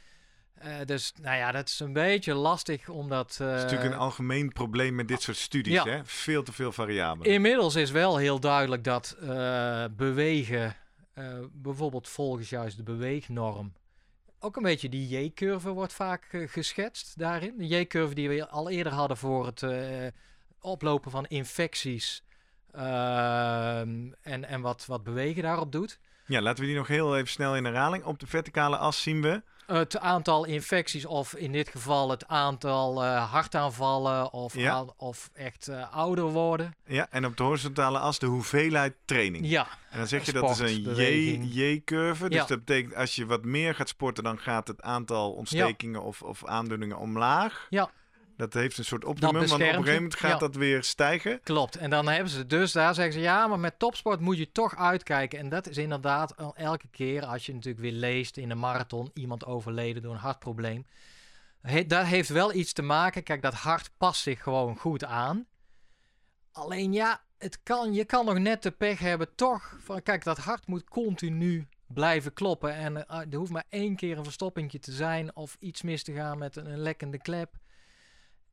Eh, 0.54 0.86
dus, 0.86 1.12
nou 1.20 1.36
ja, 1.36 1.52
dat 1.52 1.68
is 1.68 1.80
een 1.80 1.92
beetje 1.92 2.34
lastig, 2.34 2.88
omdat... 2.88 3.36
Dat 3.38 3.56
is 3.56 3.62
natuurlijk 3.62 3.92
een 3.92 3.98
algemeen 3.98 4.52
probleem 4.52 4.94
met 4.94 5.08
dit 5.08 5.22
soort 5.22 5.36
studies. 5.36 5.72
ja. 5.72 5.84
Hè? 5.84 6.04
Veel 6.04 6.42
te 6.42 6.52
veel 6.52 6.72
variabelen. 6.72 7.32
Inmiddels 7.32 7.74
is 7.74 7.90
wel 7.90 8.16
heel 8.16 8.40
duidelijk 8.40 8.84
dat 8.84 9.16
bewegen, 9.96 10.76
bijvoorbeeld 11.52 12.08
volgens 12.08 12.50
juist 12.50 12.76
de 12.76 12.82
beweegnorm, 12.82 13.72
ook 14.38 14.56
een 14.56 14.62
beetje 14.62 14.88
die 14.88 15.18
J-curve 15.18 15.70
wordt 15.70 15.92
vaak 15.92 16.46
geschetst 16.46 17.18
daarin. 17.18 17.54
De 17.58 17.66
J-curve 17.66 18.14
die 18.14 18.28
we 18.28 18.48
al 18.48 18.70
eerder 18.70 18.92
hadden 18.92 19.16
voor 19.16 19.46
het 19.46 19.62
oplopen 20.60 21.10
van 21.10 21.26
infecties 21.26 22.22
ehm, 22.72 24.08
en, 24.22 24.44
en 24.44 24.60
wat, 24.60 24.86
wat 24.86 25.02
bewegen 25.04 25.42
daarop 25.42 25.72
doet. 25.72 25.98
Ja, 26.26 26.40
laten 26.40 26.60
we 26.60 26.66
die 26.68 26.76
nog 26.78 26.86
heel 26.88 27.16
even 27.16 27.28
snel 27.28 27.56
in 27.56 27.64
herhaling. 27.64 28.04
Op 28.04 28.18
de 28.18 28.26
verticale 28.26 28.76
as 28.76 29.02
zien 29.02 29.22
we. 29.22 29.42
Het 29.66 29.98
aantal 29.98 30.44
infecties, 30.44 31.04
of 31.06 31.34
in 31.34 31.52
dit 31.52 31.68
geval 31.68 32.10
het 32.10 32.26
aantal 32.28 33.04
eh, 33.04 33.30
hartaanvallen, 33.32 34.32
of, 34.32 34.54
Ja. 34.54 34.72
aan- 34.72 34.92
of 34.96 35.30
echt 35.34 35.68
eh, 35.68 35.94
ouder 35.94 36.24
worden. 36.24 36.74
Ja, 36.86 37.06
en 37.10 37.26
op 37.26 37.36
de 37.36 37.42
horizontale 37.42 37.98
as 37.98 38.18
de 38.18 38.26
hoeveelheid 38.26 38.94
training. 39.04 39.46
Ja, 39.48 39.66
En 39.90 39.98
dan 39.98 40.06
zeg 40.06 40.26
je 40.26 40.32
dat 40.32 40.50
is 40.50 40.58
een 40.58 41.46
J-curve. 41.48 42.28
Dus 42.28 42.38
Ja. 42.38 42.46
dat 42.46 42.58
betekent 42.64 42.94
als 42.94 43.14
je 43.16 43.26
wat 43.26 43.44
meer 43.44 43.74
gaat 43.74 43.88
sporten, 43.88 44.24
dan 44.24 44.38
gaat 44.38 44.68
het 44.68 44.82
aantal 44.82 45.32
ontstekingen 45.32 46.02
of, 46.02 46.22
of 46.22 46.44
aandoeningen 46.46 46.98
omlaag. 46.98 47.66
Ja. 47.70 47.90
Dat 48.40 48.54
heeft 48.54 48.78
een 48.78 48.84
soort 48.84 49.04
optimum, 49.04 49.32
want 49.34 49.52
op 49.52 49.58
een 49.60 49.66
gegeven 49.66 49.92
moment 49.94 50.14
gaat 50.14 50.30
Ja. 50.30 50.38
dat 50.38 50.54
weer 50.54 50.84
stijgen. 50.84 51.40
Klopt. 51.42 51.76
En 51.76 51.90
dan 51.90 52.08
hebben 52.08 52.30
ze 52.32 52.46
dus 52.46 52.72
daar 52.72 52.94
zeggen 52.94 53.12
ze 53.14 53.20
ja, 53.20 53.46
maar 53.46 53.58
met 53.58 53.78
topsport 53.78 54.20
moet 54.20 54.38
je 54.38 54.52
toch 54.52 54.76
uitkijken. 54.76 55.38
En 55.38 55.48
dat 55.48 55.68
is 55.68 55.76
inderdaad 55.76 56.34
el- 56.34 56.56
elke 56.56 56.88
keer 56.90 57.24
als 57.24 57.46
je 57.46 57.52
natuurlijk 57.54 57.82
weer 57.82 57.92
leest 57.92 58.36
in 58.36 58.50
een 58.50 58.58
marathon 58.58 59.10
iemand 59.14 59.44
overleden 59.44 60.02
door 60.02 60.12
een 60.12 60.18
hartprobleem. 60.18 60.86
He, 61.60 61.86
dat 61.86 62.04
heeft 62.06 62.28
wel 62.28 62.52
iets 62.54 62.72
te 62.72 62.82
maken. 62.82 63.22
Kijk, 63.22 63.42
dat 63.42 63.54
hart 63.54 63.90
past 63.96 64.22
zich 64.22 64.42
gewoon 64.42 64.76
goed 64.76 65.04
aan. 65.04 65.46
Alleen 66.52 66.92
ja, 66.92 67.20
het 67.38 67.62
kan, 67.62 67.92
je 67.92 68.04
kan 68.04 68.24
nog 68.24 68.38
net 68.38 68.62
de 68.62 68.70
pech 68.70 68.98
hebben 68.98 69.34
toch. 69.34 69.76
Van, 69.80 70.02
kijk, 70.02 70.24
dat 70.24 70.38
hart 70.38 70.66
moet 70.66 70.84
continu 70.88 71.68
blijven 71.86 72.32
kloppen. 72.32 72.74
En 72.74 73.06
eh, 73.08 73.20
er 73.30 73.36
hoeft 73.36 73.52
maar 73.52 73.64
één 73.68 73.96
keer 73.96 74.18
een 74.18 74.24
verstoppingje 74.24 74.78
te 74.78 74.92
zijn 74.92 75.36
of 75.36 75.56
iets 75.58 75.82
mis 75.82 76.02
te 76.02 76.12
gaan 76.12 76.38
met 76.38 76.56
een, 76.56 76.66
een 76.66 76.78
lekkende 76.82 77.18
klep. 77.18 77.54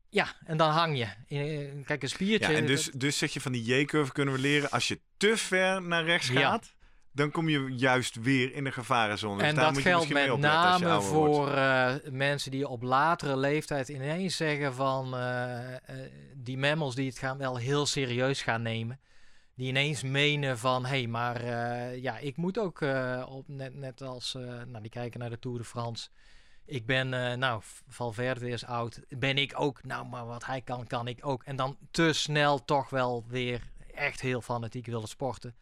Ja, 0.09 0.27
en 0.45 0.57
dan 0.57 0.69
hang 0.69 0.97
je. 0.97 1.07
In- 1.35 1.83
Kijk, 1.85 2.03
een 2.03 2.09
spiertje. 2.09 2.51
Ja, 2.51 2.57
en 2.57 2.65
dus, 2.65 2.85
dat- 2.85 2.99
dus 2.99 3.17
zeg 3.17 3.33
je 3.33 3.41
van 3.41 3.51
die 3.51 3.63
J-curve 3.63 4.11
kunnen 4.11 4.33
we 4.33 4.39
leren. 4.39 4.69
Als 4.69 4.87
je 4.87 4.99
te 5.17 5.37
ver 5.37 5.81
naar 5.81 6.03
rechts 6.03 6.27
Ja. 6.27 6.39
gaat, 6.39 6.75
dan 7.11 7.31
kom 7.31 7.49
je 7.49 7.73
juist 7.75 8.15
weer 8.15 8.53
in 8.53 8.63
de 8.63 8.71
gevarenzone. 8.71 9.37
Dus 9.37 9.47
en 9.47 9.55
daar 9.55 9.63
dat 9.63 9.73
moet 9.73 9.83
je 9.83 9.89
geldt 9.89 10.09
met 10.09 10.37
name 10.37 11.01
voor 11.01 11.51
eh, 11.53 11.93
mensen 12.11 12.51
die 12.51 12.67
op 12.67 12.81
latere 12.81 13.37
leeftijd 13.37 13.89
ineens 13.89 14.35
zeggen 14.35 14.73
van 14.73 15.15
eh, 15.15 15.73
eh, 15.75 15.79
die 16.35 16.57
mammals 16.57 16.95
die 16.95 17.07
het 17.07 17.17
gaan 17.19 17.37
wel 17.37 17.57
heel 17.57 17.85
serieus 17.85 18.41
gaan 18.41 18.61
nemen. 18.61 18.99
Die 19.55 19.67
ineens 19.67 20.03
menen 20.03 20.57
van 20.57 20.83
hé, 20.85 20.89
hey, 20.97 21.07
maar 21.07 21.35
eh, 21.41 22.01
ja, 22.01 22.17
ik 22.17 22.37
moet 22.37 22.59
ook 22.59 22.81
eh, 22.81 23.25
op 23.29 23.47
net, 23.47 23.73
net 23.75 24.01
als 24.01 24.35
eh, 24.35 24.41
nou, 24.41 24.81
die 24.81 24.89
kijken 24.89 25.19
naar 25.19 25.29
de 25.29 25.39
Tour 25.39 25.57
de 25.57 25.63
France. 25.63 26.09
Ik 26.69 26.85
ben, 26.85 27.13
eh, 27.13 27.37
nou, 27.37 27.61
Valverde 27.87 28.49
is 28.49 28.65
oud. 28.65 29.01
Ben 29.09 29.37
ik 29.37 29.53
ook, 29.59 29.83
nou, 29.83 30.07
maar 30.07 30.25
wat 30.25 30.45
hij 30.45 30.61
kan, 30.61 30.87
kan 30.87 31.07
ik 31.07 31.25
ook. 31.25 31.43
En 31.43 31.55
dan 31.55 31.77
te 31.91 32.13
snel 32.13 32.65
toch 32.65 32.89
wel 32.89 33.23
weer 33.27 33.61
echt 33.93 34.21
heel 34.21 34.41
fanatiek 34.41 34.85
willen 34.85 35.07
sporten. 35.07 35.55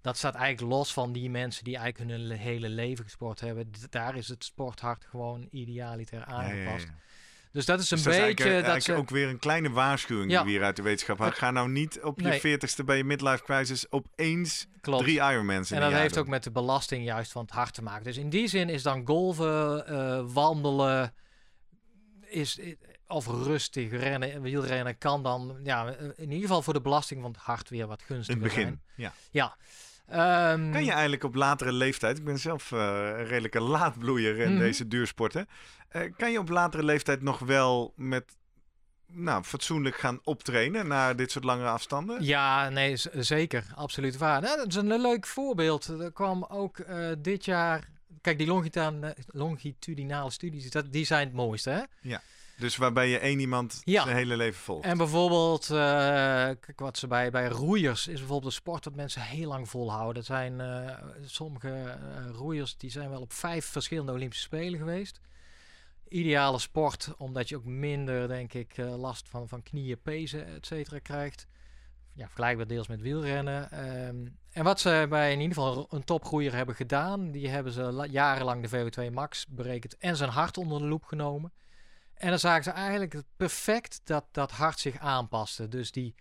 dat 0.00 0.16
staat 0.16 0.34
eigenlijk 0.34 0.72
los 0.72 0.92
van 0.92 1.12
die 1.12 1.30
mensen 1.30 1.64
die 1.64 1.76
eigenlijk 1.76 2.10
hun 2.10 2.20
le- 2.26 2.34
hele 2.34 2.68
leven 2.68 3.04
gesport 3.04 3.40
hebben. 3.40 3.70
Daar 3.90 4.16
is 4.16 4.28
het 4.28 4.44
sporthart 4.44 5.04
gewoon 5.04 5.48
idealiter 5.50 6.18
Ja, 6.18 6.24
ja, 6.28 6.40
ja, 6.42 6.48
aangepast. 6.48 6.86
ja. 6.86 6.94
Dus 7.52 7.64
dat 7.64 7.80
is 7.80 7.90
een 7.90 7.96
Dus 7.96 8.04
dat 8.06 8.14
is 8.14 8.20
beetje 8.20 8.44
eigenlijk, 8.44 8.76
eh, 8.76 8.80
ze... 8.80 8.94
ook 8.94 9.10
weer 9.10 9.28
een 9.28 9.38
kleine 9.38 9.70
waarschuwing 9.70 10.30
Ja. 10.30 10.36
die 10.36 10.46
we 10.46 10.50
hier 10.58 10.64
uit 10.66 10.76
de 10.76 10.82
wetenschap 10.82 11.18
halen. 11.18 11.34
Ga 11.34 11.50
nou 11.50 11.68
niet 11.68 12.00
op 12.02 12.20
je 12.20 12.26
Nee. 12.26 12.40
veertigste 12.40 12.84
bij 12.84 12.96
je 12.96 13.04
midlife 13.04 13.42
crisis 13.44 13.90
opeens 13.90 14.66
klopt. 14.80 15.02
drie 15.02 15.14
Ironmans 15.20 15.70
in 15.70 15.76
En 15.76 15.82
een 15.82 15.90
dat 15.90 16.00
heeft 16.00 16.14
doen. 16.14 16.22
ook 16.22 16.28
met 16.28 16.42
de 16.44 16.50
belasting 16.50 17.04
juist 17.04 17.32
van 17.32 17.42
het 17.42 17.50
hart 17.50 17.74
te 17.74 17.82
maken. 17.82 18.04
Dus 18.04 18.16
in 18.16 18.30
die 18.30 18.48
zin 18.48 18.68
is 18.68 18.82
dan 18.82 19.06
golven, 19.06 19.86
eh, 19.86 20.20
wandelen, 20.32 21.14
is, 22.26 22.58
i- 22.58 22.78
of 23.06 23.26
rustig 23.26 23.90
rennen, 23.90 24.42
wielrennen 24.42 24.98
kan 24.98 25.22
dan 25.22 25.56
ja, 25.62 25.86
eh, 25.94 26.04
in 26.16 26.30
ieder 26.30 26.40
geval 26.40 26.62
voor 26.62 26.72
de 26.74 26.80
belasting 26.80 27.20
van 27.22 27.30
het 27.30 27.40
hart 27.40 27.68
weer 27.68 27.86
wat 27.86 28.00
In 28.00 28.06
gunstiger 28.06 28.42
het 28.42 28.54
begin, 28.54 28.80
zijn. 28.96 29.12
ja. 29.30 29.56
Ehm, 30.08 30.72
Kan 30.72 30.84
je 30.84 30.90
eigenlijk 30.92 31.24
op 31.24 31.34
latere 31.34 31.72
leeftijd, 31.72 32.18
ik 32.18 32.24
ben 32.24 32.38
zelf 32.38 32.72
eh, 32.72 32.78
een 32.78 33.24
redelijke 33.26 33.60
laadbloeier 33.60 34.38
in 34.38 34.50
Mhm. 34.50 34.58
deze 34.58 34.88
duursporten, 34.88 35.46
eh, 35.88 36.02
kan 36.16 36.32
je 36.32 36.38
op 36.38 36.48
latere 36.48 36.82
leeftijd 36.84 37.22
nog 37.22 37.38
wel 37.38 37.92
met 37.96 38.36
nou, 39.06 39.42
fatsoenlijk 39.42 39.96
gaan 39.96 40.20
optrainen 40.24 40.86
naar 40.86 41.16
dit 41.16 41.30
soort 41.30 41.44
langere 41.44 41.68
afstanden? 41.68 42.24
Ja, 42.24 42.68
nee, 42.68 42.96
zeker. 43.12 43.64
Absoluut 43.74 44.16
waar. 44.16 44.40
Nou, 44.40 44.56
dat 44.56 44.66
is 44.68 44.74
een 44.74 45.00
leuk 45.00 45.26
voorbeeld. 45.26 45.86
Er 45.86 46.12
kwam 46.12 46.44
ook 46.44 46.78
eh, 46.78 47.08
dit 47.18 47.44
jaar... 47.44 47.88
Kijk, 48.20 48.38
die 48.38 48.46
longitudinale, 49.32 50.30
studies, 50.30 50.70
dat, 50.70 50.92
die 50.92 51.04
zijn 51.04 51.26
het 51.26 51.36
mooiste, 51.36 51.70
hè? 51.70 52.16
Dus 52.58 52.76
waarbij 52.76 53.08
je 53.08 53.18
één 53.18 53.40
iemand 53.40 53.80
Ja. 53.84 54.02
zijn 54.02 54.16
hele 54.16 54.36
leven 54.36 54.60
volgt. 54.60 54.84
En 54.84 54.96
bijvoorbeeld, 54.98 55.70
eh, 55.70 55.76
kijk 56.60 56.80
wat 56.80 56.98
ze 56.98 57.06
bij, 57.06 57.30
bij 57.30 57.48
roeiers 57.48 58.06
is 58.06 58.18
bijvoorbeeld 58.18 58.44
een 58.44 58.58
sport 58.58 58.84
dat 58.84 58.94
mensen 58.94 59.22
heel 59.22 59.48
lang 59.48 59.68
volhouden. 59.68 60.14
Dat 60.14 60.24
zijn 60.24 60.60
eh, 60.60 60.98
sommige 61.24 61.68
eh, 61.68 62.30
roeiers 62.32 62.76
die 62.76 62.90
zijn 62.90 63.10
wel 63.10 63.20
op 63.20 63.32
vijf 63.32 63.66
verschillende 63.66 64.12
Olympische 64.12 64.44
Spelen 64.44 64.78
geweest. 64.78 65.20
Ideale 66.08 66.58
sport, 66.58 67.14
omdat 67.16 67.48
je 67.48 67.56
ook 67.56 67.64
minder, 67.64 68.28
denk 68.28 68.52
ik, 68.52 68.78
eh, 68.78 68.96
last 68.96 69.28
van, 69.28 69.48
van 69.48 69.62
knieën, 69.62 70.00
pezen, 70.02 70.46
et 70.46 70.66
cetera 70.66 70.98
krijgt. 70.98 71.46
Ja, 72.12 72.24
vergelijkbaar 72.26 72.66
deels 72.66 72.88
met 72.88 73.00
wielrennen. 73.00 73.70
Ehm, 73.70 74.26
en 74.50 74.64
wat 74.64 74.80
ze 74.80 75.06
bij 75.08 75.32
in 75.32 75.40
ieder 75.40 75.56
geval 75.56 75.86
een 75.90 76.04
topgroeier 76.04 76.54
hebben 76.54 76.74
gedaan, 76.74 77.30
die 77.30 77.48
hebben 77.48 77.72
ze 77.72 77.82
la- 77.82 78.04
jarenlang 78.06 78.62
de 78.62 78.68
VO2 78.68 79.10
max 79.10 79.46
berekend 79.46 79.96
en 79.96 80.16
zijn 80.16 80.30
hart 80.30 80.58
onder 80.58 80.78
de 80.78 80.86
loep 80.86 81.04
genomen. 81.04 81.52
En 82.14 82.28
dan 82.28 82.38
zagen 82.38 82.64
ze 82.64 82.70
eigenlijk 82.70 83.22
perfect 83.36 84.00
dat 84.04 84.24
dat 84.32 84.50
hart 84.50 84.78
zich 84.78 84.98
aanpaste. 84.98 85.68
Dus 85.68 85.92
die, 85.92 86.14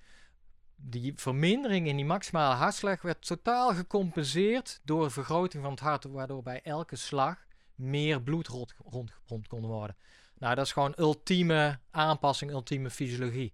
die 0.75 1.13
vermindering 1.15 1.87
in 1.87 1.95
die 1.95 2.05
maximale 2.05 2.55
hartslag 2.55 3.01
werd 3.01 3.27
totaal 3.27 3.73
gecompenseerd 3.75 4.79
door 4.83 5.03
een 5.03 5.11
vergroting 5.11 5.63
van 5.63 5.71
het 5.71 5.81
hart, 5.81 6.03
waardoor 6.03 6.43
bij 6.43 6.61
elke 6.63 6.95
slag 6.95 7.45
meer 7.77 8.21
bloed 8.21 8.47
rond, 8.47 8.73
rondgepompt 8.85 9.47
kon 9.47 9.65
worden. 9.65 9.95
Nou, 10.37 10.55
dat 10.55 10.65
is 10.65 10.71
gewoon 10.71 10.93
ultieme 10.97 11.79
aanpassing, 11.91 12.51
ultieme 12.51 12.89
fysiologie. 12.89 13.53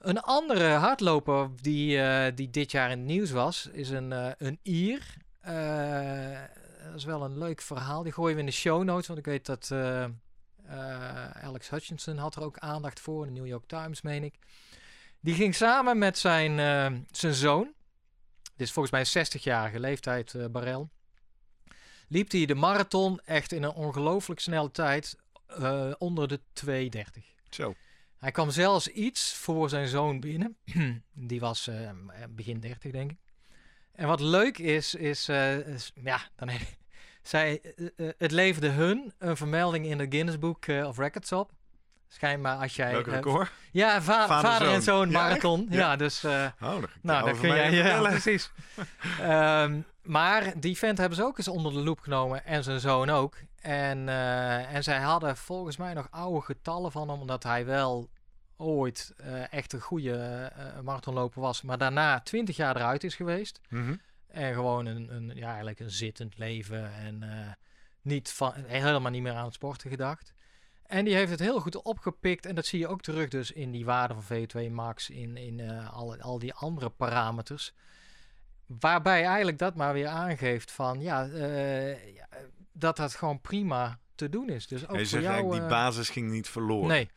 Een 0.00 0.20
andere 0.20 0.68
hardloper 0.68 1.50
die, 1.62 2.02
eh, 2.02 2.32
die 2.34 2.50
dit 2.50 2.70
jaar 2.70 2.90
in 2.90 2.98
het 2.98 3.06
nieuws 3.06 3.30
was, 3.30 3.68
is 3.72 3.90
een, 3.90 4.12
eh, 4.12 4.30
een 4.38 4.58
Ier. 4.62 5.16
Eh, 5.40 6.40
dat 6.84 6.94
is 6.94 7.04
wel 7.04 7.24
een 7.24 7.38
leuk 7.38 7.60
verhaal. 7.60 8.02
Die 8.02 8.12
gooien 8.12 8.34
we 8.34 8.40
in 8.40 8.46
de 8.46 8.52
show 8.52 8.84
notes, 8.84 9.06
want 9.06 9.18
ik 9.18 9.24
weet 9.24 9.46
dat 9.46 9.72
Alex 11.42 11.70
Hutchinson 11.70 12.16
had 12.16 12.36
er 12.36 12.42
ook 12.42 12.58
aandacht 12.58 13.00
voor, 13.00 13.26
in 13.26 13.34
de 13.34 13.40
New 13.40 13.48
York 13.48 13.66
Times, 13.66 14.02
meen 14.02 14.24
ik. 14.24 14.34
Die 15.20 15.34
ging 15.34 15.54
samen 15.54 15.98
met 15.98 16.18
zijn, 16.18 16.56
zijn 17.10 17.34
zoon, 17.34 17.72
dit 18.56 18.66
is 18.66 18.72
volgens 18.72 18.92
mij 18.92 19.00
een 19.00 19.26
60-jarige 19.26 19.80
leeftijd, 19.80 20.52
Barel, 20.52 20.90
liep 22.10 22.30
hij 22.30 22.46
de 22.46 22.54
marathon 22.54 23.20
echt 23.24 23.52
in 23.52 23.62
een 23.62 23.72
ongelooflijk 23.72 24.40
snelle 24.40 24.70
tijd 24.70 25.16
eh, 25.46 25.90
onder 25.98 26.28
de 26.28 26.40
2.30. 26.66 27.22
Zo. 27.50 27.74
Hij 28.18 28.30
kwam 28.30 28.50
zelfs 28.50 28.88
iets 28.88 29.34
voor 29.34 29.68
zijn 29.68 29.88
zoon 29.88 30.20
binnen. 30.20 30.56
Die 31.12 31.40
was 31.40 31.66
eh, 31.66 31.90
begin 32.30 32.60
30, 32.60 32.90
denk 32.92 33.10
ik. 33.10 33.16
En 33.92 34.06
wat 34.06 34.20
leuk 34.20 34.58
is, 34.58 34.94
is, 34.94 35.28
eh, 35.28 35.56
is- 35.58 35.92
ja, 35.94 36.20
dan 36.36 36.48
he- 36.48 36.58
zij, 37.22 37.60
het 38.18 38.30
leverde 38.30 38.68
hun 38.68 39.12
een 39.18 39.36
vermelding 39.36 39.86
in 39.86 39.98
de 39.98 40.06
Guinness 40.08 40.38
Book 40.38 40.66
of 40.68 40.98
Records 40.98 41.32
op. 41.32 41.50
Schijnbaar 42.08 42.56
als 42.58 42.76
jij... 42.76 42.92
Record? 43.02 43.50
ja, 43.72 44.02
va- 44.02 44.26
Vader, 44.26 44.50
vader, 44.50 44.72
en 44.72 44.82
zoon. 44.82 45.10
Ja, 45.10 45.20
marathon. 45.22 45.66
Ja, 45.70 45.76
Ja. 45.78 45.96
dus... 45.96 46.24
Oh, 46.24 46.48
nou, 47.02 47.28
dat 47.30 47.40
kun 47.40 47.48
jij... 47.48 47.70
Ja, 47.72 48.00
precies. 48.10 48.50
Ehm, 49.20 49.80
maar 50.10 50.60
die 50.60 50.78
vent 50.78 50.98
hebben 50.98 51.16
ze 51.16 51.24
ook 51.24 51.38
eens 51.38 51.48
onder 51.48 51.72
de 51.72 51.80
loep 51.80 52.00
genomen. 52.00 52.44
En 52.44 52.64
zijn 52.64 52.80
zoon 52.80 53.10
ook. 53.10 53.36
En, 53.60 54.08
eh, 54.08 54.74
en 54.74 54.82
zij 54.82 55.00
hadden 55.00 55.36
volgens 55.36 55.76
mij 55.76 55.94
nog 55.94 56.10
oude 56.10 56.40
getallen 56.40 56.92
van 56.92 57.08
hem. 57.08 57.20
Omdat 57.20 57.42
hij 57.42 57.64
wel 57.66 58.10
ooit 58.56 59.12
eh, 59.16 59.52
echt 59.52 59.72
een 59.72 59.80
goede 59.80 60.16
eh, 60.16 60.80
marathonloper 60.80 61.40
was. 61.40 61.62
Maar 61.62 61.78
daarna 61.78 62.20
20 62.20 62.56
jaar 62.56 62.76
eruit 62.76 63.04
is 63.04 63.14
geweest. 63.14 63.60
Mhm. 63.68 63.94
En 64.26 64.54
gewoon 64.54 64.86
een, 64.86 65.14
een, 65.14 65.32
ja, 65.34 65.48
eigenlijk 65.48 65.80
een 65.80 65.90
zittend 65.90 66.38
leven. 66.38 66.94
En 66.94 67.24
niet 68.02 68.30
van, 68.32 68.52
helemaal 68.66 69.10
niet 69.10 69.22
meer 69.22 69.34
aan 69.34 69.44
het 69.44 69.54
sporten 69.54 69.90
gedacht. 69.90 70.34
En 70.86 71.04
die 71.04 71.14
heeft 71.14 71.30
het 71.30 71.40
heel 71.40 71.60
goed 71.60 71.82
opgepikt. 71.82 72.46
En 72.46 72.54
dat 72.54 72.66
zie 72.66 72.78
je 72.78 72.88
ook 72.88 73.02
terug 73.02 73.28
dus 73.28 73.52
in 73.52 73.70
die 73.70 73.84
waarde 73.84 74.14
van 74.14 74.38
VO2 74.38 74.70
max. 74.70 75.10
In, 75.10 75.36
in 75.36 75.70
al, 75.70 76.16
al 76.16 76.38
die 76.38 76.54
andere 76.54 76.90
parameters. 76.90 77.72
Waarbij 78.78 79.24
eigenlijk 79.24 79.58
dat 79.58 79.74
maar 79.74 79.92
weer 79.92 80.06
aangeeft 80.08 80.70
van 80.72 81.00
ja, 81.00 81.28
eh, 81.28 82.14
ja, 82.14 82.26
dat 82.72 82.96
dat 82.96 83.14
gewoon 83.14 83.40
prima 83.40 83.98
te 84.14 84.28
doen 84.28 84.48
is. 84.48 84.66
Dus 84.66 84.88
ook 84.88 84.96
Hij 84.96 85.06
voor 85.06 85.20
jou... 85.20 85.32
eigenlijk, 85.32 85.62
die 85.62 85.70
eh, 85.76 85.82
basis 85.84 86.08
ging 86.10 86.30
niet 86.30 86.48
verloren. 86.48 86.88
Nee. 86.88 87.08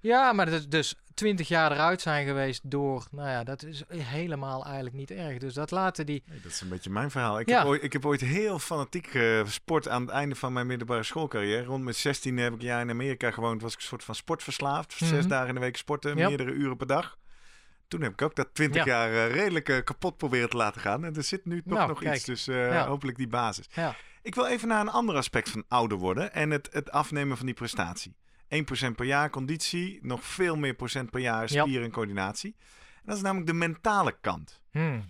Ja, 0.00 0.32
maar 0.32 0.46
dat 0.46 0.54
is 0.54 0.68
dus 0.68 0.94
20 1.14 1.48
jaar 1.48 1.72
eruit 1.72 2.00
zijn 2.00 2.26
geweest 2.26 2.70
door, 2.70 3.06
nou 3.10 3.28
ja, 3.28 3.44
dat 3.44 3.62
is 3.62 3.82
helemaal 3.96 4.64
eigenlijk 4.64 4.94
niet 4.96 5.10
erg. 5.10 5.38
Dus 5.38 5.54
dat 5.54 5.70
laten 5.70 6.06
die, 6.06 6.22
Nee, 6.26 6.40
dat 6.40 6.50
is 6.52 6.60
een 6.60 6.68
beetje 6.68 6.90
mijn 6.90 7.10
verhaal. 7.10 7.40
Ik, 7.40 7.48
Ja. 7.48 7.58
heb, 7.58 7.66
ooit, 7.66 7.82
ik 7.82 7.92
heb 7.92 8.06
ooit 8.06 8.20
heel 8.20 8.58
fanatiek 8.58 9.06
eh, 9.14 9.46
sport 9.46 9.88
aan 9.88 10.00
het 10.02 10.10
einde 10.10 10.34
van 10.34 10.52
mijn 10.52 10.66
middelbare 10.66 11.02
schoolcarrière. 11.02 11.64
Rond 11.64 11.82
mijn 11.82 11.94
16 11.94 12.36
heb 12.38 12.52
ik 12.54 12.60
een 12.60 12.66
jaar 12.66 12.80
in 12.80 12.90
Amerika 12.90 13.30
gewoond. 13.30 13.62
Was 13.62 13.72
ik 13.72 13.78
een 13.78 13.84
soort 13.86 14.04
van 14.04 14.14
sportverslaafd. 14.14 14.92
Zes 14.92 15.10
Mhm. 15.10 15.28
dagen 15.28 15.48
in 15.48 15.54
de 15.54 15.60
week 15.60 15.76
sporten, 15.76 16.14
meerdere 16.14 16.50
uren 16.50 16.76
per 16.76 16.86
dag. 16.86 17.18
Toen 17.94 18.02
heb 18.02 18.12
ik 18.12 18.22
ook 18.22 18.34
dat 18.34 18.48
20 18.52 18.84
Ja. 18.84 19.06
jaar 19.08 19.26
eh, 19.28 19.34
redelijk 19.34 19.68
eh, 19.68 19.82
kapot 19.84 20.16
proberen 20.16 20.48
te 20.50 20.56
laten 20.56 20.80
gaan. 20.80 21.04
En 21.04 21.14
er 21.16 21.22
zit 21.22 21.44
nu 21.44 21.62
toch 21.62 21.72
Nou, 21.72 21.88
nog 21.88 22.00
kijk. 22.00 22.14
iets. 22.16 22.24
Dus 22.24 22.48
eh, 22.48 22.68
Ja. 22.72 22.86
hopelijk 22.86 23.16
die 23.16 23.28
basis. 23.28 23.66
ja, 23.74 23.96
Ik 24.22 24.34
wil 24.34 24.46
even 24.46 24.68
naar 24.68 24.80
een 24.80 24.88
ander 24.88 25.16
aspect 25.16 25.50
van 25.50 25.64
ouder 25.68 25.98
worden. 25.98 26.32
En 26.32 26.50
het, 26.50 26.68
het 26.72 26.90
afnemen 26.90 27.36
van 27.36 27.46
die 27.46 27.54
prestatie. 27.54 28.16
1% 28.48 28.94
per 28.94 29.04
jaar 29.04 29.30
conditie. 29.30 29.98
Nog 30.02 30.24
veel 30.24 30.56
meer 30.56 30.74
procent 30.74 31.10
per 31.10 31.20
jaar 31.20 31.52
Ja. 31.52 31.62
spier 31.64 31.82
en 31.82 31.90
coördinatie. 31.90 32.56
En 32.94 33.02
dat 33.04 33.16
is 33.16 33.22
namelijk 33.22 33.46
de 33.46 33.52
mentale 33.54 34.16
kant. 34.20 34.62
Hmm. 34.70 35.04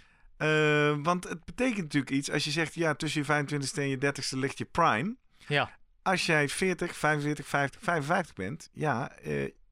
Want 1.02 1.28
het 1.28 1.44
betekent 1.44 1.82
natuurlijk 1.82 2.12
iets 2.12 2.30
als 2.30 2.44
je 2.44 2.50
zegt, 2.50 2.74
ja, 2.74 2.94
tussen 2.94 3.20
je 3.20 3.26
25ste 3.26 3.80
en 3.80 3.88
je 3.88 3.98
30ste 3.98 4.38
ligt 4.38 4.58
je 4.58 4.64
prime. 4.64 5.16
ja, 5.46 5.70
Als 6.02 6.26
jij 6.26 6.48
40, 6.48 6.96
45, 6.96 7.46
50, 7.46 7.80
55 7.82 8.34
bent, 8.34 8.68
ja, 8.72 9.12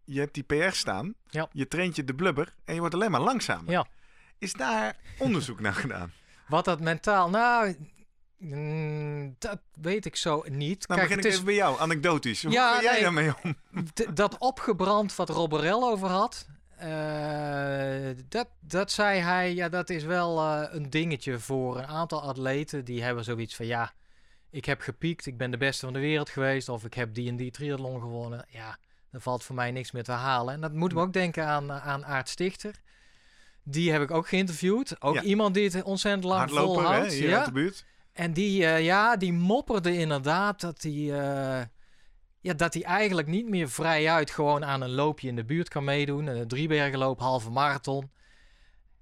je 0.05 0.19
hebt 0.21 0.35
die 0.35 0.43
PR 0.43 0.71
staan, 0.71 1.15
Ja. 1.29 1.49
je 1.53 1.69
traint 1.69 1.97
je 1.97 2.05
de 2.05 2.15
blubber 2.15 2.55
en 2.65 2.75
je 2.75 2.81
wordt 2.81 2.95
alleen 2.95 3.11
maar 3.11 3.21
langzamer. 3.21 3.71
Ja. 3.71 3.87
Is 4.39 4.53
daar 4.53 4.97
onderzoek 5.19 5.61
naar 5.61 5.75
gedaan? 5.75 6.13
wat 6.49 6.65
dat 6.65 6.81
mentaal, 6.81 7.31
nou, 7.31 7.77
mm, 8.37 9.37
dat 9.39 9.61
weet 9.81 10.05
ik 10.07 10.17
zo 10.17 10.45
niet. 10.49 10.89
Nou, 10.89 11.01
Kijk, 11.01 11.09
begin 11.11 11.17
het 11.17 11.25
ik 11.25 11.31
is 11.31 11.33
even 11.33 11.45
bij 11.45 11.55
jou, 11.55 11.81
anekdotisch. 11.81 12.43
Hoe 12.43 12.53
Ja, 12.53 12.75
ga 12.75 12.83
jij 12.83 12.93
nee. 12.93 13.03
daarmee 13.03 13.33
om? 13.43 13.57
dat 14.15 14.39
opgebrand 14.39 15.15
wat 15.17 15.29
Roberel 15.29 15.89
over 15.91 16.09
had. 16.09 16.47
eh, 16.77 18.11
dat, 18.29 18.49
dat 18.61 18.91
zei 18.93 19.21
hij, 19.21 19.55
ja, 19.55 19.69
dat 19.69 19.91
is 19.91 20.05
wel 20.05 20.39
eh, 20.41 20.75
een 20.75 20.91
dingetje 20.91 21.39
voor 21.39 21.79
een 21.79 21.87
aantal 21.87 22.23
atleten. 22.23 22.85
Die 22.85 23.03
hebben 23.03 23.25
zoiets 23.25 23.57
van, 23.57 23.67
ja, 23.67 23.93
ik 24.51 24.65
heb 24.65 24.81
gepiekt, 24.81 25.27
ik 25.27 25.37
ben 25.37 25.51
de 25.51 25.57
beste 25.57 25.85
van 25.85 25.95
de 25.95 26.01
wereld 26.01 26.29
geweest. 26.31 26.69
Of 26.69 26.85
ik 26.85 26.95
heb 26.95 27.15
die 27.15 27.29
en 27.29 27.37
die 27.37 27.51
triathlon 27.51 28.01
gewonnen. 28.01 28.47
Ja, 28.49 28.79
er 29.13 29.21
valt 29.21 29.45
voor 29.45 29.55
mij 29.55 29.71
niks 29.71 29.91
meer 29.93 30.03
te 30.05 30.13
halen. 30.13 30.55
En 30.55 30.61
dat 30.61 30.73
moeten 30.73 30.99
we 30.99 31.05
ook 31.05 31.13
denken 31.13 31.47
aan, 31.47 31.71
eh, 31.71 31.87
aan 31.87 32.05
Aart 32.05 32.29
Stichter. 32.29 32.75
Die 33.63 33.93
heb 33.93 34.03
ik 34.03 34.11
ook 34.11 34.29
geïnterviewd. 34.29 35.03
Ook 35.03 35.15
Ja. 35.15 35.23
iemand 35.23 35.55
die 35.55 35.65
het 35.71 35.83
ontzettend 35.83 36.25
lang 36.25 36.39
Hardloper, 36.39 36.83
hè, 36.83 36.89
volhoudt. 36.89 37.13
hier 37.13 37.29
ja. 37.29 37.37
uit 37.37 37.47
de 37.47 37.53
buurt. 37.53 37.85
En 38.13 38.33
die, 38.33 38.67
eh, 38.67 38.85
ja, 38.85 39.17
die 39.17 39.33
mopperde 39.33 39.97
inderdaad 39.99 40.61
dat 40.61 40.83
hij, 40.83 40.93
eh, 40.93 41.65
ja, 42.41 42.53
dat 42.55 42.75
hij 42.75 42.83
eigenlijk 42.83 43.29
niet 43.29 43.49
meer 43.49 43.71
vrijuit 43.71 44.31
gewoon 44.31 44.65
aan 44.65 44.81
een 44.81 44.91
loopje 44.95 45.29
in 45.29 45.37
de 45.37 45.45
buurt 45.45 45.69
kan 45.69 45.85
meedoen. 45.85 46.27
Een 46.27 46.49
driebergenloop, 46.49 47.19
halve 47.19 47.51
marathon. 47.51 48.11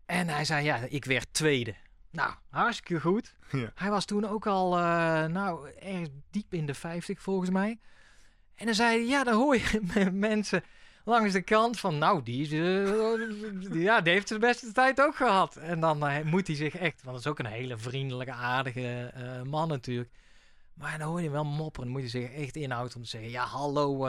En 0.07 0.29
hij 0.29 0.45
zei, 0.45 0.65
ja, 0.65 0.77
ik 0.89 1.05
werd 1.05 1.27
tweede. 1.33 1.75
Nou, 2.11 2.33
hartstikke 2.51 3.01
goed. 3.01 3.35
Ja. 3.53 3.71
Hij 3.75 3.91
was 3.91 4.05
toen 4.05 4.25
ook 4.29 4.47
al, 4.47 4.77
eh, 4.77 5.25
nou, 5.25 5.71
erg 5.81 6.09
diep 6.31 6.55
in 6.55 6.67
de 6.67 6.75
50 6.75 7.21
volgens 7.23 7.51
mij. 7.51 7.79
En 8.61 8.67
dan 8.67 8.75
zei 8.75 8.99
hij, 8.99 9.07
ja, 9.07 9.25
dan 9.25 9.35
hoor 9.35 9.57
je 9.57 9.81
mensen 10.13 10.63
langs 11.05 11.33
de 11.33 11.43
kant 11.43 11.81
van, 11.81 11.99
nou, 11.99 12.23
die, 12.23 12.43
is, 12.43 12.53
eh, 12.53 13.83
ja, 13.83 14.01
die 14.01 14.13
heeft 14.13 14.29
de 14.29 14.39
beste 14.39 14.73
tijd 14.73 15.01
ook 15.01 15.17
gehad. 15.17 15.57
En 15.57 15.81
dan 15.81 16.07
eh, 16.07 16.25
moet 16.25 16.47
hij 16.47 16.57
zich 16.57 16.77
echt, 16.77 17.03
want 17.03 17.17
dat 17.17 17.25
is 17.25 17.31
ook 17.31 17.39
een 17.39 17.47
hele 17.47 17.79
vriendelijke, 17.79 18.33
aardige 18.33 19.11
eh, 19.15 19.43
man 19.43 19.69
natuurlijk. 19.69 20.11
Maar 20.75 20.99
dan 20.99 21.09
hoor 21.09 21.23
je 21.23 21.31
wel 21.31 21.45
mopperen, 21.45 21.85
dan 21.85 22.01
moet 22.01 22.11
hij 22.13 22.21
zich 22.21 22.33
echt 22.33 22.57
inhouden 22.57 22.97
om 22.97 23.03
te 23.03 23.09
zeggen, 23.09 23.31
ja, 23.31 23.45
hallo, 23.45 24.09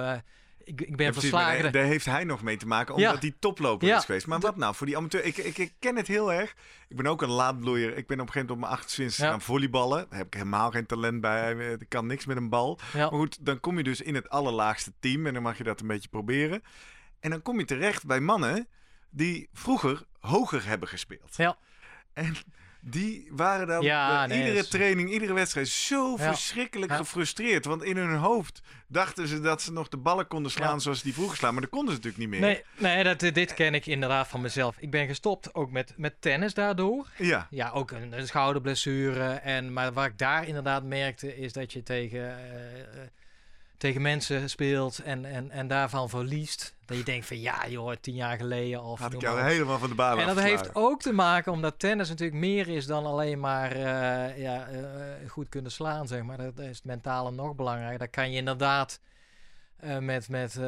ik, 0.63 0.81
ik 0.81 0.95
ben 0.95 1.05
Ja, 1.05 1.13
verslagen. 1.13 1.71
Daar 1.71 1.83
heeft 1.83 2.05
hij 2.05 2.23
nog 2.23 2.41
mee 2.41 2.57
te 2.57 2.67
maken, 2.67 2.95
omdat 2.95 3.13
Ja. 3.13 3.19
hij 3.19 3.33
toploper 3.39 3.87
Ja. 3.87 3.97
is 3.97 4.05
geweest. 4.05 4.27
Maar 4.27 4.39
wat 4.39 4.55
nou 4.55 4.75
voor 4.75 4.85
die 4.87 4.97
amateur? 4.97 5.25
Ik, 5.25 5.37
ik, 5.37 5.57
ik 5.57 5.73
ken 5.79 5.95
het 5.95 6.07
heel 6.07 6.33
erg. 6.33 6.55
Ik 6.87 6.95
ben 6.97 7.05
ook 7.05 7.21
een 7.21 7.29
laadbloeier. 7.29 7.97
Ik 7.97 8.07
ben 8.07 8.19
op 8.19 8.27
een 8.27 8.31
gegeven 8.33 8.39
moment 8.39 8.51
op 8.51 8.57
mijn 8.59 8.71
28 8.71 9.17
Ja. 9.17 9.29
gaan 9.29 9.41
volleyballen. 9.41 10.05
Daar 10.09 10.17
heb 10.17 10.27
ik 10.27 10.33
helemaal 10.33 10.71
geen 10.71 10.85
talent 10.85 11.21
bij. 11.21 11.55
Ik 11.79 11.89
kan 11.89 12.05
niks 12.05 12.25
met 12.25 12.37
een 12.37 12.49
bal. 12.49 12.79
Maar 12.93 13.07
goed, 13.07 13.45
dan 13.45 13.59
kom 13.59 13.77
je 13.77 13.83
dus 13.83 14.01
in 14.01 14.15
het 14.15 14.29
allerlaagste 14.29 14.91
team 14.99 15.25
en 15.27 15.33
dan 15.33 15.43
mag 15.43 15.57
je 15.57 15.63
dat 15.63 15.81
een 15.81 15.87
beetje 15.87 16.09
proberen. 16.09 16.63
En 17.19 17.29
dan 17.29 17.41
kom 17.41 17.59
je 17.59 17.65
terecht 17.65 18.05
bij 18.05 18.19
mannen 18.19 18.67
die 19.09 19.49
vroeger 19.53 20.03
hoger 20.19 20.65
hebben 20.65 20.89
gespeeld. 20.89 21.35
Ja. 21.35 21.57
En 22.13 22.35
die 22.81 23.27
waren 23.31 23.67
dan 23.67 23.83
Ja, 23.83 24.07
bij 24.27 24.37
nee, 24.37 24.47
iedere 24.47 24.67
training, 24.67 25.09
iedere 25.11 25.33
wedstrijd 25.33 25.67
zo 25.67 26.11
Ja. 26.17 26.17
verschrikkelijk 26.17 26.91
Ja. 26.91 26.97
gefrustreerd. 26.97 27.65
Want 27.65 27.83
in 27.83 27.97
hun 27.97 28.15
hoofd 28.15 28.61
dachten 28.87 29.27
ze 29.27 29.39
dat 29.41 29.61
ze 29.61 29.71
nog 29.71 29.87
de 29.87 29.97
ballen 29.97 30.27
konden 30.27 30.51
slaan 30.51 30.81
zoals 30.81 31.01
die 31.01 31.13
vroeger 31.13 31.37
slaan. 31.37 31.51
Maar 31.53 31.61
dat 31.61 31.71
konden 31.71 31.93
ze 31.95 31.99
natuurlijk 32.01 32.31
niet 32.31 32.39
meer. 32.41 32.49
Nee, 32.49 32.63
nee 32.93 33.03
dat, 33.03 33.19
dit 33.33 33.53
ken 33.53 33.73
ik 33.73 33.85
inderdaad 33.85 34.27
van 34.27 34.41
mezelf. 34.41 34.75
Ik 34.79 34.91
ben 34.91 35.07
gestopt 35.07 35.53
ook 35.55 35.71
met, 35.71 35.93
met 35.97 36.13
tennis 36.19 36.53
daardoor. 36.53 37.07
Ja, 37.17 37.47
Ja, 37.49 37.69
ook 37.69 37.91
een, 37.91 38.11
een 38.17 38.27
schouderblessure. 38.27 39.29
En, 39.33 39.73
maar 39.73 39.93
wat 39.93 40.05
ik 40.05 40.17
daar 40.17 40.47
inderdaad 40.47 40.83
merkte, 40.83 41.37
is 41.37 41.53
dat 41.53 41.73
je 41.73 41.83
tegen, 41.83 42.19
eh, 42.19 42.79
eh, 42.79 42.85
tegen 43.81 44.01
mensen 44.01 44.49
speelt 44.49 44.99
en, 44.99 45.25
en, 45.25 45.51
en 45.51 45.67
daarvan 45.67 46.09
verliest. 46.09 46.75
Dat 46.85 46.97
je 46.97 47.03
denkt 47.03 47.25
van 47.25 47.39
ja 47.39 47.67
joh, 47.67 47.95
tien 48.01 48.15
jaar 48.15 48.37
geleden 48.37 48.83
of 48.83 48.99
had 48.99 49.13
ik 49.13 49.21
jou 49.21 49.41
helemaal 49.41 49.79
van 49.79 49.89
de 49.89 49.95
baan 49.95 50.19
En 50.19 50.27
dat 50.27 50.39
heeft 50.39 50.75
ook 50.75 51.01
te 51.01 51.11
maken 51.11 51.51
omdat 51.51 51.79
tennis 51.79 52.09
natuurlijk 52.09 52.39
meer 52.39 52.67
is 52.67 52.85
dan 52.85 53.05
alleen 53.05 53.39
maar 53.39 53.71
eh, 53.71 54.37
ja, 54.41 54.67
eh, 54.67 55.29
goed 55.29 55.49
kunnen 55.49 55.71
slaan, 55.71 56.07
zeg 56.07 56.23
maar. 56.23 56.37
Dat 56.37 56.59
is 56.59 56.75
het 56.75 56.85
mentale 56.85 57.31
nog 57.31 57.55
belangrijker. 57.55 57.99
Daar 57.99 58.07
kan 58.07 58.31
je 58.31 58.37
inderdaad 58.37 58.99
eh, 59.77 59.97
met, 59.97 60.29
met 60.29 60.59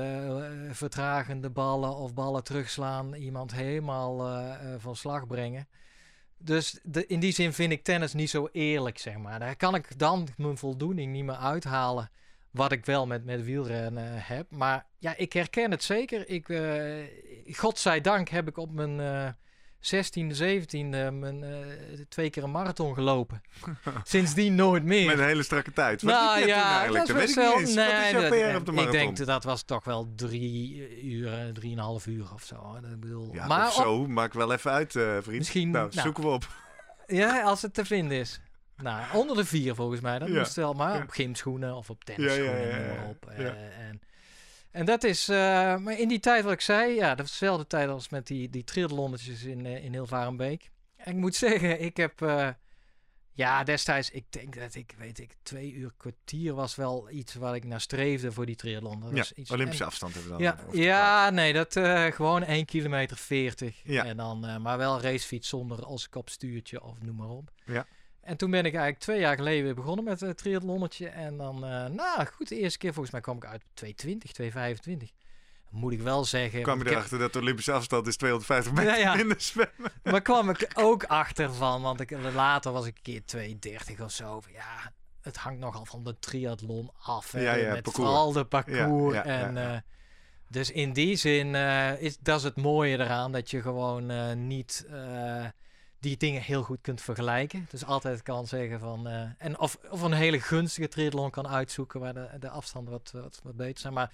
vertragende 0.72 1.50
ballen 1.50 1.96
of 1.96 2.14
ballen 2.14 2.44
terugslaan 2.44 3.14
iemand 3.14 3.54
helemaal 3.54 4.42
van 4.78 4.96
slag 4.96 5.28
brengen. 5.28 5.68
Dus 6.38 6.80
de, 6.84 7.08
in 7.08 7.20
die 7.20 7.34
zin 7.34 7.54
vind 7.54 7.72
ik 7.72 7.84
tennis 7.84 8.14
niet 8.14 8.30
zo 8.30 8.50
eerlijk, 8.52 8.98
zeg 8.98 9.18
maar. 9.18 9.40
Daar 9.40 9.56
kan 9.56 9.76
ik 9.76 10.00
dan 10.00 10.28
mijn 10.38 10.58
voldoening 10.58 11.12
niet 11.12 11.24
meer 11.24 11.36
uithalen. 11.36 12.10
Wat 12.54 12.72
ik 12.72 12.86
wel 12.86 13.08
met, 13.08 13.26
met 13.26 13.44
wielrennen 13.44 14.14
heb. 14.24 14.46
Maar 14.50 14.86
ja, 15.00 15.14
ik 15.18 15.34
herken 15.34 15.72
het 15.72 15.84
zeker. 15.84 16.30
Ik, 16.30 16.50
eh 16.50 17.04
godzijdank 17.56 18.30
heb 18.30 18.48
ik 18.48 18.58
op 18.58 18.72
mijn 18.72 19.00
eh 19.00 19.28
16e, 19.94 20.36
17e 20.38 21.12
mijn, 21.12 21.44
eh, 21.44 21.50
twee 22.10 22.30
keer 22.30 22.44
een 22.44 22.52
marathon 22.52 22.94
gelopen. 22.94 23.42
Sindsdien 24.04 24.56
nooit 24.56 24.84
meer. 24.84 25.06
Met 25.06 25.20
een 25.20 25.26
hele 25.26 25.44
strakke 25.44 25.74
tijd. 25.74 26.02
Wat 26.02 26.14
nou 26.14 26.48
ja, 26.48 26.72
eigenlijk? 26.80 27.08
dat 27.08 27.16
Dat 27.16 27.26
is 27.28 27.36
weet 27.36 27.46
ik 27.46 27.52
best 27.52 27.76
niet 27.76 27.76
wel. 27.76 27.86
eens. 27.86 27.94
Wat 27.94 28.04
is 28.06 28.12
jouw 28.12 28.22
dat- 28.22 28.30
PR 28.52 28.58
op 28.58 28.66
de 28.66 28.72
ik 28.72 28.78
marathon? 28.78 28.92
denk 28.92 29.18
dat 29.18 29.28
dat 29.28 29.44
was 29.44 29.64
toch 29.64 29.84
wel 29.84 30.08
drie 30.16 30.90
uur, 31.04 31.54
drieënhalf 31.54 32.06
uur 32.08 32.34
of 32.34 32.44
zo. 32.44 32.76
Ik 32.92 33.00
bedoel, 33.00 33.34
Ja, 33.34 33.48
maar 33.48 33.68
of 33.68 33.78
op- 33.78 33.84
zo. 33.84 34.08
Maak 34.08 34.34
wel 34.34 34.54
even 34.54 34.72
uit, 34.72 34.96
eh, 34.96 35.18
vriend. 35.22 35.38
Misschien- 35.38 35.72
nou, 35.72 35.90
nou. 35.92 36.02
zoeken 36.02 36.24
we 36.24 36.30
op. 36.30 36.48
Ja, 37.08 37.42
als 37.42 37.62
het 37.62 37.74
te 37.74 37.86
vinden 37.86 38.18
is. 38.18 38.40
Nou, 38.84 39.18
onder 39.18 39.36
de 39.36 39.46
vier 39.46 39.76
volgens 39.76 40.02
mij. 40.02 40.20
Dat 40.20 40.28
Ja. 40.28 40.38
moest 40.38 40.56
wel, 40.56 40.74
maar 40.74 41.02
op 41.04 41.10
gymschoenen 41.10 41.76
of 41.76 41.90
op 41.90 42.04
tennisschoenen, 42.04 43.08
op. 43.08 43.26
Eh, 43.30 43.46
en, 43.88 44.02
en 44.72 44.86
dat 44.86 45.04
is, 45.04 45.30
eh, 45.30 45.36
maar 45.78 46.00
in 46.00 46.08
die 46.08 46.20
tijd 46.20 46.44
wat 46.44 46.54
ik 46.54 46.62
zei, 46.62 46.94
ja, 46.96 47.10
dat 47.10 47.18
was 47.18 47.40
dezelfde 47.40 47.68
tijd 47.68 47.90
als 47.90 48.10
met 48.10 48.28
die, 48.28 48.50
die 48.50 48.64
triathlonnetjes 48.64 49.44
in, 49.44 49.66
eh 49.66 49.84
in 49.84 49.92
Hilvarenbeek. 49.94 50.70
En 50.96 51.12
ik 51.12 51.18
moet 51.20 51.36
zeggen, 51.46 51.82
ik 51.82 51.98
heb, 51.98 52.20
ja, 53.36 53.64
destijds, 53.64 54.10
ik 54.12 54.26
denk 54.30 54.60
dat 54.60 54.76
ik, 54.76 54.94
weet 54.98 55.20
ik, 55.20 55.36
twee 55.44 55.74
uur 55.74 55.92
kwartier 55.98 56.54
was 56.54 56.76
wel 56.76 57.10
iets 57.10 57.34
waar 57.34 57.56
ik 57.56 57.64
naar 57.64 57.82
streefde 57.82 58.32
voor 58.32 58.46
die 58.46 58.56
triathlon. 58.56 59.00
Dat 59.00 59.10
Ja, 59.12 59.18
was 59.18 59.34
iets, 59.34 59.52
Olympische 59.52 59.84
en- 59.84 59.90
afstand 59.90 60.14
hebben 60.14 60.38
we 60.38 60.44
dan. 60.44 60.56
ja, 60.72 60.84
ja, 60.84 61.30
nee, 61.30 61.54
dat 61.54 61.74
gewoon 62.16 62.44
1 62.44 62.66
kilometer 62.66 63.18
40. 63.18 63.82
Ja. 63.84 64.06
En 64.06 64.18
dan, 64.18 64.62
maar 64.62 64.78
wel 64.78 65.02
racefiets 65.02 65.50
zonder 65.50 65.84
als 65.86 66.06
ik 66.06 66.16
op 66.16 66.30
stuurtje 66.30 66.84
of 66.84 67.02
noem 67.02 67.16
maar 67.16 67.30
op. 67.30 67.52
Ja. 67.66 67.86
En 68.24 68.38
toen 68.38 68.52
ben 68.52 68.60
ik 68.60 68.72
eigenlijk 68.74 69.00
twee 69.00 69.20
jaar 69.20 69.36
geleden 69.36 69.64
weer 69.64 69.76
begonnen 69.76 70.04
met 70.06 70.20
het 70.20 70.38
triathlonnetje. 70.38 71.08
En 71.08 71.38
dan, 71.38 71.56
eh, 71.56 71.86
nou 71.86 72.26
goed, 72.26 72.48
de 72.48 72.58
eerste 72.60 72.78
keer 72.78 72.92
volgens 72.94 73.12
mij 73.14 73.22
kwam 73.22 73.36
ik 73.38 73.46
uit 73.46 73.62
op 73.64 73.70
220, 73.74 74.32
225. 74.32 75.10
Moet 75.70 75.94
ik 75.94 76.02
wel 76.02 76.26
zeggen. 76.26 76.62
kwam 76.62 76.78
je 76.78 76.84
heb- 76.84 76.94
erachter 76.94 77.20
dat 77.20 77.34
de 77.34 77.40
Olympische 77.40 77.72
afstand 77.72 78.08
is 78.08 78.18
250 78.18 78.74
meter 78.74 78.92
Ja, 78.92 78.98
ja. 78.98 79.16
minder 79.16 79.42
zwemmen? 79.42 79.92
Maar 80.04 80.22
kwam 80.22 80.50
ik 80.50 80.68
ook 80.74 81.04
achter 81.04 81.54
van, 81.54 81.82
want 81.82 82.00
ik, 82.00 82.12
later 82.34 82.72
was 82.72 82.86
ik 82.86 82.96
een 82.96 83.02
keer 83.04 83.26
230 83.26 84.02
of 84.02 84.12
zo. 84.12 84.42
Ja, 84.54 84.92
het 85.22 85.38
hangt 85.38 85.60
nogal 85.60 85.86
van 85.86 86.04
de 86.04 86.20
triathlon 86.20 86.92
af. 87.02 87.32
Hè, 87.32 87.42
Ja, 87.42 87.54
ja, 87.54 87.72
met 87.72 87.84
parcours. 87.84 87.96
vooral 87.96 88.32
de 88.32 88.46
parcours. 88.46 89.16
Ja, 89.16 89.24
en, 89.24 89.58
eh, 89.74 89.78
dus 90.48 90.72
in 90.72 90.94
die 90.94 91.16
zin 91.16 91.56
eh, 91.56 92.02
is 92.02 92.18
dat 92.20 92.38
is 92.38 92.44
het 92.44 92.56
mooie 92.56 92.98
eraan. 92.98 93.32
Dat 93.32 93.52
je 93.52 93.62
gewoon 93.62 94.10
eh, 94.12 94.34
niet 94.34 94.86
eh, 94.90 95.46
die 96.04 96.18
dingen 96.18 96.42
heel 96.42 96.64
goed 96.64 96.82
kunt 96.82 97.02
vergelijken. 97.02 97.68
Dus 97.70 97.86
altijd 97.86 98.22
kan 98.22 98.48
zeggen 98.48 98.80
van... 98.80 99.08
eh, 99.08 99.30
en 99.38 99.60
of, 99.60 99.78
of 99.90 100.02
een 100.02 100.14
hele 100.14 100.40
gunstige 100.40 100.88
triathlon 100.88 101.30
kan 101.30 101.48
uitzoeken... 101.48 102.00
waar 102.00 102.14
de, 102.14 102.30
de 102.40 102.50
afstanden 102.50 102.94
wat, 102.94 103.12
wat, 103.14 103.40
wat 103.44 103.56
beter 103.56 103.80
zijn. 103.80 103.94
Maar 103.94 104.12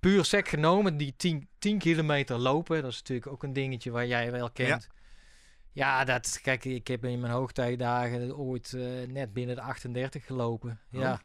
puur 0.00 0.24
sec 0.24 0.48
genomen, 0.48 0.96
die 0.96 1.14
10, 1.16 1.48
10 1.58 1.78
kilometer 1.78 2.38
lopen... 2.38 2.82
dat 2.82 2.90
is 2.90 2.98
natuurlijk 2.98 3.26
ook 3.26 3.42
een 3.42 3.52
dingetje 3.52 3.90
waar 3.90 4.06
jij 4.06 4.30
wel 4.30 4.50
kent. 4.50 4.88
Ja, 5.72 6.04
dat, 6.04 6.38
kijk, 6.42 6.64
ik 6.64 6.88
heb 6.88 7.04
in 7.04 7.20
mijn 7.20 7.32
hoogtijdagen 7.32 8.36
ooit 8.36 8.72
eh, 8.72 8.82
net 9.08 9.32
binnen 9.32 9.56
de 9.56 9.62
38 9.62 10.26
gelopen. 10.26 10.80
Ja. 10.90 11.20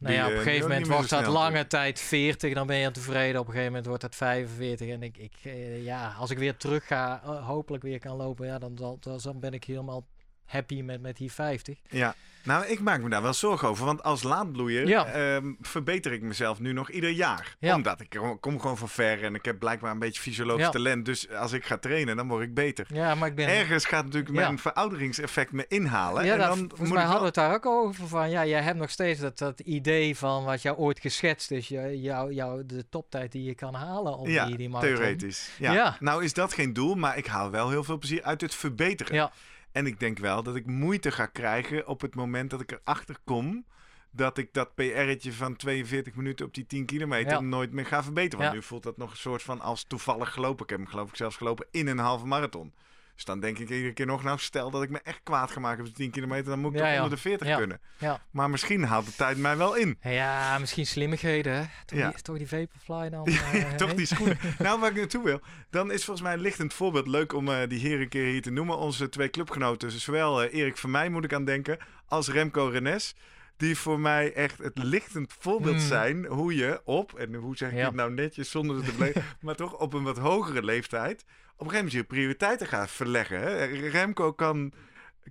Nou 0.00 0.14
ja, 0.14 0.26
op 0.26 0.30
eh, 0.30 0.36
een 0.36 0.42
die 0.42 0.50
gegeven 0.50 0.68
moment 0.68 0.86
wordt 0.86 1.10
dat 1.10 1.26
lange 1.26 1.66
tijd 1.66 2.00
40, 2.00 2.54
dan 2.54 2.66
ben 2.66 2.76
je 2.76 2.90
tevreden. 2.90 3.40
Op 3.40 3.46
een 3.46 3.52
gegeven 3.52 3.72
moment 3.72 3.86
wordt 3.86 4.02
dat 4.02 4.14
45. 4.14 4.88
En 4.88 5.02
ik, 5.02 5.16
ik 5.16 5.34
eh, 5.42 5.84
ja, 5.84 6.14
als 6.18 6.30
ik 6.30 6.38
weer 6.38 6.56
terug 6.56 6.86
ga, 6.86 7.22
eh, 7.22 7.46
hopelijk 7.46 7.82
weer 7.82 7.98
kan 7.98 8.16
lopen, 8.16 8.46
ja, 8.46 8.58
dan, 8.58 8.74
dan, 8.74 8.98
dan 9.22 9.40
ben 9.40 9.52
ik 9.52 9.64
helemaal 9.64 10.06
happy 10.50 10.82
met, 10.82 11.00
met 11.00 11.16
die 11.16 11.32
50. 11.32 11.78
Ja, 11.88 12.14
nou, 12.44 12.66
ik 12.66 12.80
maak 12.80 13.00
me 13.00 13.08
daar 13.08 13.22
wel 13.22 13.32
zorgen 13.34 13.68
over. 13.68 13.84
Want 13.84 14.02
als 14.02 14.22
laadbloeier 14.22 14.86
Ja. 14.88 15.04
ehm, 15.06 15.52
verbeter 15.60 16.12
ik 16.12 16.22
mezelf 16.22 16.60
nu 16.60 16.72
nog 16.72 16.90
ieder 16.90 17.10
jaar. 17.10 17.56
Ja. 17.58 17.74
Omdat 17.74 18.00
ik 18.00 18.18
kom- 18.40 18.60
gewoon 18.60 18.76
van 18.78 18.88
ver 18.88 19.22
en 19.24 19.34
ik 19.34 19.44
heb 19.44 19.58
blijkbaar 19.58 19.90
een 19.90 19.98
beetje 19.98 20.20
fysiologisch 20.20 20.64
Ja. 20.64 20.70
talent. 20.70 21.04
Dus 21.04 21.30
als 21.30 21.52
ik 21.52 21.64
ga 21.64 21.78
trainen, 21.78 22.16
dan 22.16 22.28
word 22.28 22.42
ik 22.42 22.54
beter. 22.54 22.86
Ja, 22.88 23.14
maar 23.14 23.28
ik 23.28 23.34
ben... 23.34 23.48
Ergens 23.48 23.84
gaat 23.84 24.04
natuurlijk 24.04 24.32
mijn 24.34 24.58
verouderingseffect 24.58 25.52
me 25.52 25.64
inhalen. 25.68 26.24
Ja, 26.24 26.32
en 26.32 26.38
dan 26.38 26.56
volgens 26.58 26.80
moet 26.80 26.88
mij 26.92 27.02
hadden 27.02 27.20
we 27.20 27.26
het 27.26 27.34
daar 27.34 27.54
ook 27.54 27.66
over 27.66 28.08
van. 28.08 28.30
Ja, 28.30 28.46
jij 28.46 28.62
hebt 28.62 28.78
nog 28.78 28.90
steeds 28.90 29.20
dat, 29.20 29.38
dat 29.38 29.60
idee 29.60 30.16
van 30.16 30.44
wat 30.44 30.62
jou 30.62 30.76
ooit 30.76 31.00
geschetst 31.00 31.50
is. 31.50 31.68
Jou, 31.68 32.32
jou, 32.32 32.66
de 32.66 32.88
toptijd 32.88 33.32
die 33.32 33.42
je 33.44 33.54
kan 33.54 33.74
halen 33.74 34.18
op 34.18 34.26
Ja, 34.26 34.46
die, 34.46 34.56
die 34.56 34.68
marathon. 34.68 34.94
theoretisch. 34.96 35.50
Ja. 35.58 35.72
Ja. 35.72 35.96
Nou 36.00 36.24
is 36.24 36.32
dat 36.32 36.52
geen 36.52 36.72
doel, 36.72 36.94
maar 36.94 37.16
ik 37.18 37.26
haal 37.26 37.50
wel 37.50 37.70
heel 37.70 37.84
veel 37.84 37.98
plezier 37.98 38.22
uit 38.22 38.40
het 38.40 38.54
verbeteren. 38.54 39.14
Ja, 39.14 39.32
En 39.72 39.86
ik 39.86 40.00
denk 40.00 40.18
wel 40.18 40.42
dat 40.42 40.56
ik 40.56 40.66
moeite 40.66 41.10
ga 41.12 41.26
krijgen 41.26 41.86
op 41.86 42.00
het 42.00 42.14
moment 42.14 42.50
dat 42.50 42.60
ik 42.60 42.72
erachter 42.72 43.16
kom 43.24 43.64
dat 44.12 44.38
ik 44.38 44.52
dat 44.52 44.74
PR'tje 44.74 45.32
van 45.32 45.56
42 45.56 46.14
minuten 46.14 46.46
op 46.46 46.54
die 46.54 46.66
10 46.66 46.84
kilometer 46.86 47.32
Ja. 47.32 47.40
nooit 47.40 47.72
meer 47.72 47.86
ga 47.86 48.02
verbeteren. 48.02 48.38
Want 48.38 48.50
Ja. 48.50 48.60
nu 48.60 48.66
voelt 48.66 48.82
dat 48.82 48.96
nog 48.96 49.10
een 49.10 49.16
soort 49.16 49.42
van 49.42 49.60
als 49.60 49.84
toevallig 49.84 50.32
gelopen. 50.32 50.64
Ik 50.64 50.70
heb 50.70 50.78
hem 50.78 50.88
geloof 50.88 51.08
ik 51.08 51.16
zelfs 51.16 51.36
gelopen 51.36 51.66
in 51.70 51.86
een 51.86 51.98
halve 51.98 52.26
marathon. 52.26 52.72
Dus 53.20 53.28
dan 53.28 53.40
denk 53.40 53.58
ik 53.58 53.68
iedere 53.70 53.92
keer 53.92 54.06
nog, 54.06 54.22
nou 54.22 54.38
stel 54.38 54.70
dat 54.70 54.82
ik 54.82 54.90
me 54.90 55.00
echt 55.02 55.20
kwaad 55.22 55.50
ga 55.50 55.60
maken 55.60 55.80
op 55.80 55.86
de 55.86 55.92
10 55.92 56.10
kilometer, 56.10 56.44
dan 56.50 56.58
moet 56.58 56.72
ik 56.72 56.78
Ja, 56.78 56.84
toch 56.86 56.94
onder 56.94 57.10
de 57.10 57.16
40 57.22 57.46
Ja. 57.46 57.56
kunnen. 57.56 57.80
ja. 57.98 58.20
Maar 58.30 58.50
misschien 58.50 58.84
haalt 58.84 59.06
de 59.06 59.14
tijd 59.14 59.38
mij 59.38 59.56
wel 59.56 59.74
in. 59.76 59.98
Ja, 60.02 60.58
misschien 60.58 60.86
slimmigheden, 60.86 61.52
hè? 61.56 61.64
Toch, 61.86 61.98
Ja. 61.98 62.10
die, 62.10 62.22
toch 62.22 62.36
die 62.38 62.48
Vaporfly 62.48 63.08
dan? 63.10 63.26
Eh, 63.52 63.74
toch 63.74 63.94
die 63.94 64.06
schoenen. 64.06 64.38
nou, 64.58 64.80
waar 64.80 64.90
ik 64.90 64.96
naartoe 64.96 65.24
wil. 65.24 65.40
Dan 65.70 65.90
is 65.92 66.04
volgens 66.04 66.26
mij 66.26 66.34
een 66.34 66.40
lichtend 66.42 66.74
voorbeeld 66.74 67.06
leuk 67.06 67.32
om 67.32 67.48
eh, 67.48 67.68
die 67.68 67.80
heren 67.80 68.00
een 68.00 68.08
keer 68.08 68.24
hier 68.26 68.42
te 68.42 68.50
noemen. 68.50 68.76
Onze 68.78 69.08
twee 69.08 69.30
clubgenoten, 69.30 69.90
zowel 69.90 70.42
eh, 70.42 70.54
Erik 70.60 70.76
van 70.76 70.90
mij 70.90 71.08
moet 71.08 71.24
ik 71.24 71.32
aan 71.32 71.44
denken, 71.44 71.78
als 72.06 72.28
Remco 72.28 72.66
Renes. 72.66 73.14
Die 73.60 73.76
voor 73.78 74.00
mij 74.00 74.32
echt 74.32 74.58
het 74.58 74.78
lichtend 74.78 75.32
voorbeeld 75.38 75.74
Mm. 75.74 75.80
zijn 75.80 76.26
hoe 76.26 76.54
je 76.54 76.80
op, 76.84 77.14
en 77.18 77.34
hoe 77.34 77.56
zeg 77.56 77.70
ik 77.70 77.76
Ja. 77.76 77.84
het 77.86 77.94
nou 77.94 78.12
netjes 78.12 78.50
zonder 78.50 78.76
het 78.76 78.84
te 78.84 78.92
beleven, 78.92 79.24
maar 79.40 79.54
toch 79.54 79.78
op 79.78 79.92
een 79.92 80.02
wat 80.02 80.18
hogere 80.18 80.62
leeftijd, 80.62 81.22
op 81.22 81.26
een 81.66 81.70
gegeven 81.70 81.74
moment 81.76 81.92
je 81.92 82.04
prioriteiten 82.04 82.66
gaat 82.66 82.90
verleggen. 82.90 83.40
Hè? 83.40 83.64
Remco 83.88 84.32
kan, 84.32 84.72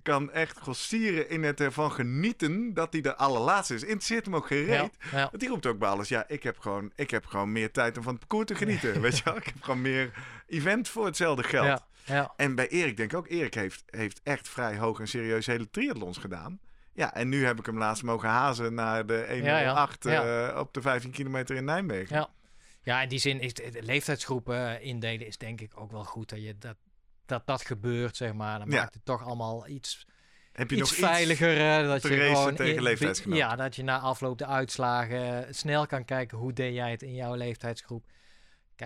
kan 0.02 0.30
echt 0.32 0.58
grossieren 0.58 1.28
in 1.28 1.42
het 1.42 1.60
ervan 1.60 1.92
genieten 1.92 2.74
dat 2.74 2.92
hij 2.92 3.00
de 3.00 3.16
allerlaatste 3.16 3.74
is. 3.74 3.82
Interesseert 3.82 4.24
hem 4.24 4.36
ook 4.36 4.46
geen 4.46 4.64
reet. 4.64 4.96
Ja, 5.10 5.18
ja. 5.18 5.20
Want 5.30 5.40
die 5.40 5.48
roept 5.48 5.66
ook 5.66 5.78
bij 5.78 5.88
alles, 5.88 6.08
ja, 6.08 6.24
ik 6.28 6.42
heb 6.42 6.58
gewoon, 6.58 6.92
ik 6.94 7.10
heb 7.10 7.26
gewoon 7.26 7.52
meer 7.52 7.70
tijd 7.70 7.96
om 7.96 8.02
van 8.02 8.12
het 8.14 8.20
parcours 8.26 8.46
te 8.46 8.54
genieten. 8.54 9.00
Weet 9.00 9.16
je 9.18 9.24
wel? 9.24 9.36
Ik 9.36 9.44
heb 9.44 9.62
gewoon 9.62 9.80
meer 9.82 10.10
event 10.46 10.88
voor 10.88 11.04
hetzelfde 11.06 11.42
geld. 11.42 11.66
Ja, 11.66 11.86
ja. 12.04 12.32
En 12.36 12.54
bij 12.54 12.68
Erik 12.68 12.96
denk 12.96 13.12
ik 13.12 13.18
ook, 13.18 13.28
Erik 13.28 13.54
heeft, 13.54 13.82
heeft 13.90 14.20
echt 14.22 14.48
vrij 14.48 14.76
hoog 14.78 15.00
en 15.00 15.08
serieus 15.08 15.46
hele 15.46 15.70
triathlons 15.70 16.18
gedaan. 16.18 16.60
Ja, 17.00 17.14
en 17.14 17.28
nu 17.28 17.44
heb 17.46 17.58
ik 17.58 17.66
hem 17.66 17.78
laatst 17.78 18.02
mogen 18.02 18.28
hazen 18.28 18.74
naar 18.74 19.06
de 19.06 19.26
108 19.28 20.04
Ja, 20.04 20.10
ja. 20.12 20.48
eh, 20.48 20.58
op 20.58 20.74
de 20.74 20.80
15 20.80 21.10
kilometer 21.10 21.56
in 21.56 21.64
Nijmegen. 21.64 22.16
Ja. 22.16 22.28
Ja, 22.82 23.02
in 23.02 23.08
die 23.08 23.18
zin 23.18 23.40
is 23.40 23.54
de, 23.54 23.70
de 23.70 23.82
leeftijdsgroepen 23.82 24.82
indelen 24.82 25.26
is 25.26 25.38
denk 25.38 25.60
ik 25.60 25.72
ook 25.74 25.90
wel 25.90 26.04
goed 26.04 26.28
dat 26.28 26.42
je 26.42 26.58
dat 26.58 26.76
dat, 27.26 27.46
dat 27.46 27.64
gebeurt, 27.64 28.16
zeg 28.16 28.32
maar. 28.32 28.58
Dan 28.58 28.68
maakt 28.68 28.94
het 28.94 29.04
toch 29.04 29.24
allemaal 29.24 29.68
iets, 29.68 30.06
Heb 30.52 30.70
je 30.70 30.76
iets 30.76 30.98
nog 30.98 31.10
veiliger. 31.10 31.80
eh, 31.80 31.88
dat 31.88 32.02
je 32.02 32.08
gewoon 32.08 32.54
tegen 32.54 32.82
leeftijdsgenoten? 32.82 33.44
Ja, 33.46 33.56
dat 33.56 33.76
je 33.76 33.82
na 33.82 33.98
afloop 33.98 34.38
de 34.38 34.46
uitslagen 34.46 35.46
eh, 35.46 35.52
snel 35.52 35.86
kan 35.86 36.04
kijken 36.04 36.38
hoe 36.38 36.52
deed 36.52 36.74
jij 36.74 36.90
het 36.90 37.02
in 37.02 37.14
jouw 37.14 37.34
leeftijdsgroep. 37.34 38.04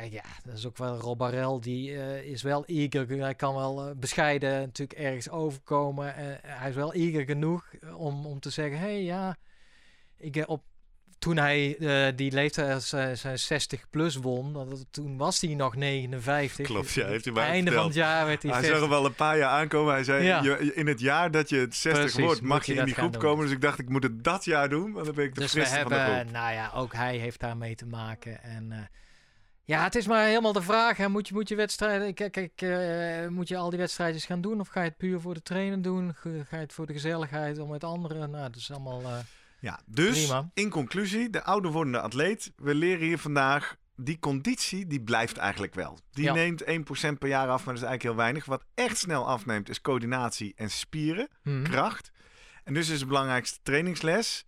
Kijk, 0.00 0.12
ja, 0.12 0.22
dat 0.44 0.56
is 0.56 0.66
ook 0.66 0.78
wel 0.78 0.96
Rob 0.96 1.18
Barrel, 1.18 1.60
die 1.60 1.96
eh, 1.96 2.22
is 2.22 2.42
wel 2.42 2.64
eager. 2.64 3.08
Hij 3.08 3.34
kan 3.34 3.54
wel 3.54 3.86
eh, 3.86 3.90
bescheiden 3.96 4.60
natuurlijk 4.60 4.98
ergens 4.98 5.30
overkomen. 5.30 6.16
Eh, 6.16 6.24
hij 6.42 6.68
is 6.68 6.74
wel 6.74 6.92
eager 6.92 7.24
genoeg 7.24 7.64
om, 7.96 8.26
om 8.26 8.40
te 8.40 8.50
zeggen, 8.50 8.78
hé 8.78 8.84
hey, 8.84 9.02
ja, 9.02 9.36
ik, 10.18 10.42
op, 10.46 10.62
toen 11.18 11.36
hij 11.36 11.76
die 12.16 12.32
leeftijd 12.32 12.82
zijn, 12.82 13.18
zijn 13.18 13.38
60 13.38 13.90
plus 13.90 14.16
won, 14.16 14.52
dat, 14.52 14.86
toen 14.90 15.16
was 15.16 15.40
hij 15.40 15.54
nog 15.54 15.76
59. 15.76 16.66
Klopt, 16.72 16.90
ja, 16.92 17.06
heeft 17.06 17.24
hij 17.24 17.34
mij 17.34 17.46
Einde 17.46 17.72
van 17.72 17.84
het 17.84 17.94
jaar 17.94 18.26
werd 18.26 18.42
hij, 18.42 18.50
Hij 18.52 18.60
60. 18.60 18.78
zag 18.80 18.88
hem 18.88 18.98
wel 18.98 19.08
een 19.08 19.14
paar 19.14 19.38
jaar 19.38 19.50
aankomen. 19.50 19.92
Hij 19.94 20.04
zei, 20.04 20.24
Ja. 20.24 20.42
je, 20.42 20.74
in 20.74 20.86
het 20.86 21.00
jaar 21.00 21.30
dat 21.30 21.48
je 21.48 21.56
het 21.56 21.74
60 21.74 22.02
Precies, 22.02 22.24
wordt, 22.24 22.40
mag 22.40 22.66
je 22.66 22.72
je 22.74 22.78
in 22.78 22.84
die 22.84 22.94
groep 22.94 23.12
doen. 23.12 23.20
komen. 23.22 23.44
Dus 23.44 23.54
ik 23.54 23.60
dacht, 23.60 23.78
ik 23.78 23.88
moet 23.88 24.02
het 24.02 24.24
dat 24.24 24.44
jaar 24.44 24.68
doen. 24.68 24.92
Want 24.92 25.06
dan 25.06 25.14
ben 25.14 25.24
ik 25.24 25.34
de 25.34 25.40
Dus 25.40 25.52
we 25.52 25.58
friste 25.60 25.80
van 25.80 25.88
de 25.88 25.94
hebben, 25.94 26.18
groep. 26.18 26.30
nou 26.32 26.52
ja, 26.52 26.70
ook 26.74 26.92
hij 26.92 27.16
heeft 27.16 27.40
daarmee 27.40 27.74
te 27.74 27.86
maken. 27.86 28.42
En 28.42 28.88
ja, 29.64 29.82
het 29.82 29.94
is 29.94 30.06
maar 30.06 30.24
helemaal 30.26 30.52
de 30.52 30.62
vraag. 30.62 30.96
Hè. 30.96 31.08
Moet, 31.08 31.28
je, 31.28 31.34
moet 31.34 31.48
je 31.48 31.54
wedstrijden, 31.56 32.14
kijk, 32.14 32.32
kijk 32.32 32.62
eh, 32.62 33.28
moet 33.28 33.48
je 33.48 33.56
al 33.56 33.70
die 33.70 33.78
wedstrijdjes 33.78 34.24
gaan 34.26 34.40
doen? 34.40 34.60
Of 34.60 34.68
ga 34.68 34.82
je 34.82 34.88
het 34.88 34.96
puur 34.96 35.20
voor 35.20 35.34
de 35.34 35.42
trainen 35.42 35.82
doen? 35.82 36.14
Ga 36.14 36.28
je 36.50 36.56
het 36.56 36.72
voor 36.72 36.86
de 36.86 36.92
gezelligheid 36.92 37.58
om 37.58 37.70
met 37.70 37.84
anderen? 37.84 38.30
Nou, 38.30 38.44
dat 38.44 38.56
is 38.56 38.70
allemaal... 38.70 39.02
eh, 39.02 39.18
Ja, 39.60 39.80
dus 39.86 40.22
Prima. 40.24 40.50
in 40.54 40.70
conclusie, 40.70 41.30
de 41.30 41.42
ouder 41.44 41.70
wordende 41.70 42.00
atleet. 42.00 42.52
We 42.56 42.74
leren 42.74 43.06
hier 43.06 43.18
vandaag, 43.18 43.76
die 43.96 44.18
conditie 44.18 44.86
die 44.86 45.00
blijft 45.02 45.36
eigenlijk 45.36 45.74
wel. 45.74 45.98
Die 46.12 46.24
Ja. 46.24 46.32
neemt 46.32 46.64
1% 46.64 47.18
per 47.18 47.28
jaar 47.28 47.48
af, 47.48 47.64
maar 47.64 47.74
dat 47.74 47.82
is 47.82 47.88
eigenlijk 47.88 48.02
heel 48.02 48.14
weinig. 48.16 48.44
Wat 48.44 48.64
echt 48.74 48.96
snel 48.98 49.26
afneemt 49.26 49.68
is 49.68 49.80
coördinatie 49.80 50.52
en 50.56 50.70
spieren. 50.70 51.28
mhm. 51.42 51.62
kracht. 51.62 52.12
En 52.64 52.74
dus 52.74 52.88
is 52.88 52.98
de 52.98 53.06
belangrijkste 53.06 53.58
trainingsles. 53.62 54.44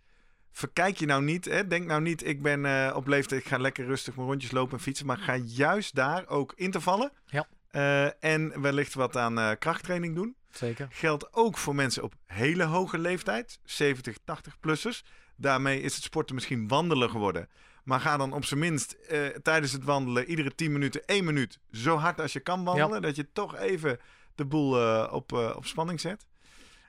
Verkijk 0.57 0.97
je 0.97 1.05
nou 1.05 1.23
niet, 1.23 1.45
hè? 1.45 1.67
denk 1.67 1.85
nou 1.85 2.01
niet, 2.01 2.25
ik 2.25 2.41
ben 2.41 2.65
eh, 2.65 2.95
op 2.95 3.07
leeftijd, 3.07 3.41
ik 3.41 3.47
ga 3.47 3.57
lekker 3.57 3.85
rustig 3.85 4.15
mijn 4.15 4.27
rondjes 4.27 4.51
lopen 4.51 4.77
en 4.77 4.83
fietsen. 4.83 5.05
Maar 5.05 5.17
ga 5.17 5.35
juist 5.35 5.95
daar 5.95 6.27
ook 6.27 6.53
intervallen. 6.55 7.11
Ja. 7.25 7.47
Eh, 7.69 8.23
en 8.23 8.61
wellicht 8.61 8.93
wat 8.93 9.17
aan 9.17 9.39
eh, 9.39 9.51
krachttraining 9.59 10.15
doen. 10.15 10.35
Zeker. 10.51 10.87
Geldt 10.89 11.33
ook 11.33 11.57
voor 11.57 11.75
mensen 11.75 12.03
op 12.03 12.13
hele 12.25 12.63
hoge 12.63 12.97
leeftijd, 12.97 13.59
70, 13.63 14.17
80-plussers. 14.17 15.03
Daarmee 15.35 15.81
is 15.81 15.95
het 15.95 16.03
sporten 16.03 16.35
misschien 16.35 16.67
wandelen 16.67 17.09
geworden. 17.09 17.49
Maar 17.83 17.99
ga 17.99 18.17
dan 18.17 18.33
op 18.33 18.45
zijn 18.45 18.59
minst 18.59 18.97
tijdens 19.41 19.71
het 19.71 19.83
wandelen 19.83 20.25
iedere 20.25 20.55
10 20.55 20.71
minuten, 20.71 21.05
1 21.05 21.25
minuut 21.25 21.59
zo 21.71 21.97
hard 21.97 22.21
als 22.21 22.33
je 22.33 22.39
kan 22.39 22.63
wandelen. 22.63 23.01
Dat 23.01 23.15
je 23.15 23.31
toch 23.33 23.57
even 23.57 23.99
de 24.35 24.45
boel 24.45 25.05
op, 25.09 25.31
op 25.31 25.65
spanning 25.65 25.99
zet. 25.99 26.25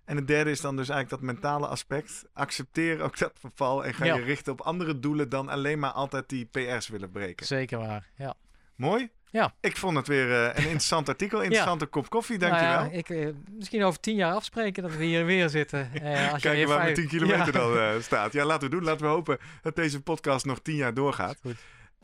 En 0.08 0.16
het 0.16 0.26
derde 0.26 0.50
is 0.50 0.60
dan 0.60 0.76
dus 0.76 0.88
eigenlijk 0.88 1.22
dat 1.22 1.32
mentale 1.34 1.66
aspect. 1.66 2.24
Accepteer 2.32 3.00
ook 3.00 3.18
dat 3.18 3.32
verval 3.38 3.84
en 3.84 3.94
ga 3.94 4.04
Ja. 4.04 4.14
je 4.14 4.22
richten 4.22 4.52
op 4.52 4.60
andere 4.60 4.98
doelen 4.98 5.28
dan 5.28 5.48
alleen 5.48 5.78
maar 5.78 5.90
altijd 5.90 6.28
die 6.28 6.44
PR's 6.44 6.88
willen 6.88 7.10
breken. 7.10 7.46
Zeker 7.46 7.78
waar, 7.78 8.08
ja. 8.16 8.34
Mooi? 8.76 9.08
Ja. 9.30 9.54
Ik 9.60 9.76
vond 9.76 9.96
het 9.96 10.06
weer 10.06 10.32
eh, 10.32 10.44
een 10.44 10.62
interessant 10.62 11.08
artikel, 11.08 11.40
interessante 11.42 11.86
kop 11.86 12.10
koffie, 12.10 12.38
dankjewel. 12.38 12.78
Nou 12.80 12.90
ja, 12.92 12.96
ik, 12.98 13.08
eh, 13.10 13.28
misschien 13.50 13.84
over 13.84 14.00
tien 14.00 14.16
jaar 14.16 14.32
afspreken 14.34 14.82
dat 14.82 14.96
we 14.96 15.04
hier 15.04 15.24
weer 15.24 15.48
zitten. 15.48 15.90
Eh, 15.94 16.32
als 16.32 16.42
Kijken 16.48 16.68
waar 16.68 16.80
vijf- 16.80 16.94
10 16.94 17.08
kilometer 17.08 17.54
Ja. 17.54 17.90
dan 17.92 18.02
staat. 18.10 18.32
Ja, 18.32 18.44
laten 18.44 18.68
we 18.70 18.74
doen. 18.76 18.84
Laten 18.84 19.06
we 19.06 19.12
hopen 19.12 19.38
dat 19.62 19.76
deze 19.76 20.02
podcast 20.02 20.44
nog 20.44 20.58
10 20.60 20.74
jaar 20.74 20.94
doorgaat. 20.94 21.38
Goed. 21.42 21.56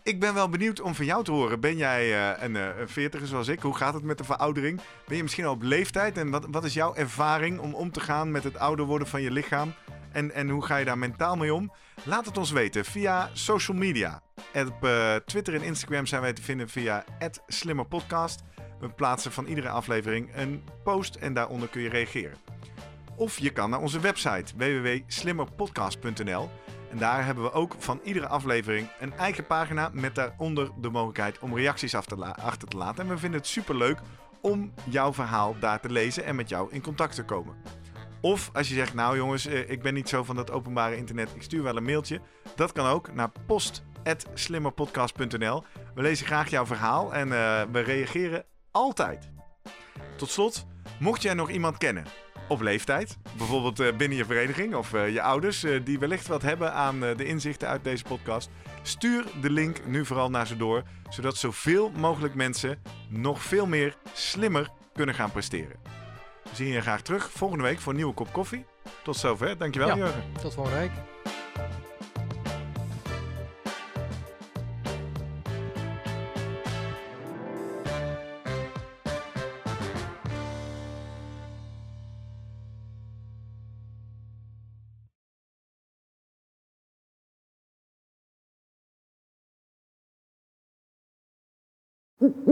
Ik 0.04 0.20
ben 0.20 0.34
wel 0.34 0.48
benieuwd 0.48 0.80
om 0.80 0.94
van 0.94 1.04
jou 1.04 1.24
te 1.24 1.30
horen. 1.30 1.60
Ben 1.60 1.76
jij 1.76 2.32
eh, 2.32 2.42
een, 2.42 2.56
eh, 2.56 2.78
een 2.78 2.88
veertiger 2.88 3.26
zoals 3.26 3.48
ik? 3.48 3.60
Hoe 3.60 3.76
gaat 3.76 3.94
het 3.94 4.02
met 4.02 4.18
de 4.18 4.24
veroudering? 4.24 4.80
Ben 5.06 5.16
je 5.16 5.22
misschien 5.22 5.44
al 5.44 5.52
op 5.52 5.62
leeftijd? 5.62 6.18
En 6.18 6.30
wat, 6.30 6.46
wat 6.50 6.64
is 6.64 6.74
jouw 6.74 6.94
ervaring 6.94 7.58
om 7.58 7.74
om 7.74 7.90
te 7.90 8.00
gaan 8.00 8.30
met 8.30 8.44
het 8.44 8.58
ouder 8.58 8.84
worden 8.84 9.08
van 9.08 9.22
je 9.22 9.30
lichaam? 9.30 9.74
En, 10.12 10.32
en 10.32 10.48
hoe 10.48 10.64
ga 10.64 10.76
je 10.76 10.84
daar 10.84 10.98
mentaal 10.98 11.36
mee 11.36 11.54
om? 11.54 11.72
Laat 12.02 12.26
het 12.26 12.38
ons 12.38 12.50
weten 12.50 12.84
via 12.84 13.30
social 13.32 13.76
media. 13.76 14.22
Op 14.54 14.84
eh, 14.84 15.14
Twitter 15.14 15.54
en 15.54 15.62
Instagram 15.62 16.06
zijn 16.06 16.22
wij 16.22 16.32
te 16.32 16.42
vinden 16.42 16.68
via 16.68 17.04
@slimmerpodcast. 17.46 18.42
We 18.80 18.88
plaatsen 18.88 19.32
van 19.32 19.46
iedere 19.46 19.68
aflevering 19.68 20.30
een 20.34 20.64
post 20.82 21.14
en 21.14 21.34
daaronder 21.34 21.68
kun 21.68 21.82
je 21.82 21.88
reageren. 21.88 22.36
Of 23.16 23.38
je 23.38 23.50
kan 23.50 23.70
naar 23.70 23.80
onze 23.80 24.00
website 24.00 24.56
www.slimmerpodcast.nl. 24.56 26.50
En 26.90 26.98
daar 26.98 27.24
hebben 27.24 27.44
we 27.44 27.52
ook 27.52 27.74
van 27.78 28.00
iedere 28.02 28.26
aflevering 28.26 28.88
een 29.00 29.12
eigen 29.12 29.46
pagina 29.46 29.90
met 29.92 30.14
daaronder 30.14 30.70
de 30.80 30.90
mogelijkheid 30.90 31.38
om 31.38 31.56
reacties 31.56 31.94
achter 31.94 32.68
te 32.68 32.76
laten. 32.76 33.04
En 33.04 33.10
we 33.10 33.18
vinden 33.18 33.40
het 33.40 33.48
superleuk 33.48 33.98
om 34.40 34.72
jouw 34.90 35.12
verhaal 35.12 35.56
daar 35.60 35.80
te 35.80 35.90
lezen 35.90 36.24
en 36.24 36.36
met 36.36 36.48
jou 36.48 36.72
in 36.72 36.82
contact 36.82 37.14
te 37.14 37.24
komen. 37.24 37.56
Of 38.20 38.50
als 38.52 38.68
je 38.68 38.74
zegt, 38.74 38.94
nou 38.94 39.16
jongens, 39.16 39.46
eh, 39.46 39.70
ik 39.70 39.82
ben 39.82 39.94
niet 39.94 40.08
zo 40.08 40.24
van 40.24 40.36
dat 40.36 40.50
openbare 40.50 40.96
internet, 40.96 41.30
ik 41.34 41.42
stuur 41.42 41.62
wel 41.62 41.76
een 41.76 41.84
mailtje. 41.84 42.20
Dat 42.56 42.72
kan 42.72 42.86
ook 42.86 43.12
naar 43.12 43.32
post.slimmerpodcast.nl. 43.46 45.64
We 45.94 46.02
lezen 46.02 46.26
graag 46.26 46.50
jouw 46.50 46.66
verhaal 46.66 47.14
en 47.14 47.32
eh, 47.32 47.62
we 47.72 47.80
reageren 47.80 48.44
altijd. 48.70 49.30
Tot 50.16 50.30
slot, 50.30 50.66
mocht 50.98 51.22
jij 51.22 51.34
nog 51.34 51.50
iemand 51.50 51.78
kennen 51.78 52.04
op 52.48 52.60
leeftijd, 52.60 53.18
bijvoorbeeld 53.36 53.80
eh, 53.80 53.96
binnen 53.96 54.18
je 54.18 54.24
vereniging 54.24 54.74
of 54.74 54.92
eh, 54.92 55.12
je 55.12 55.22
ouders, 55.22 55.64
eh, 55.64 55.80
die 55.84 55.98
wellicht 55.98 56.26
wat 56.26 56.42
hebben 56.42 56.72
aan 56.72 57.00
de 57.00 57.24
inzichten 57.24 57.68
uit 57.68 57.84
deze 57.84 58.04
podcast, 58.04 58.50
stuur 58.82 59.24
de 59.40 59.50
link 59.50 59.86
nu 59.86 60.06
vooral 60.06 60.30
naar 60.30 60.46
ze 60.46 60.56
door, 60.56 60.82
zodat 61.08 61.36
zoveel 61.36 61.90
mogelijk 61.96 62.34
mensen 62.34 62.78
nog 63.08 63.42
veel 63.42 63.66
meer 63.66 63.96
slimmer 64.12 64.68
kunnen 64.92 65.14
gaan 65.14 65.32
presteren. 65.32 65.76
We 66.42 66.50
zien 66.52 66.68
je 66.72 66.80
graag 66.80 67.02
terug 67.02 67.30
volgende 67.30 67.64
week 67.64 67.80
voor 67.80 67.92
een 67.92 67.98
nieuwe 67.98 68.14
kop 68.14 68.32
koffie. 68.32 68.64
Tot 69.02 69.16
zover. 69.16 69.58
Dankjewel, 69.58 69.88
Ja. 69.88 69.96
Jurgen. 69.96 70.22
Tot 70.42 70.54
volgende 70.54 70.78
week. 70.78 70.90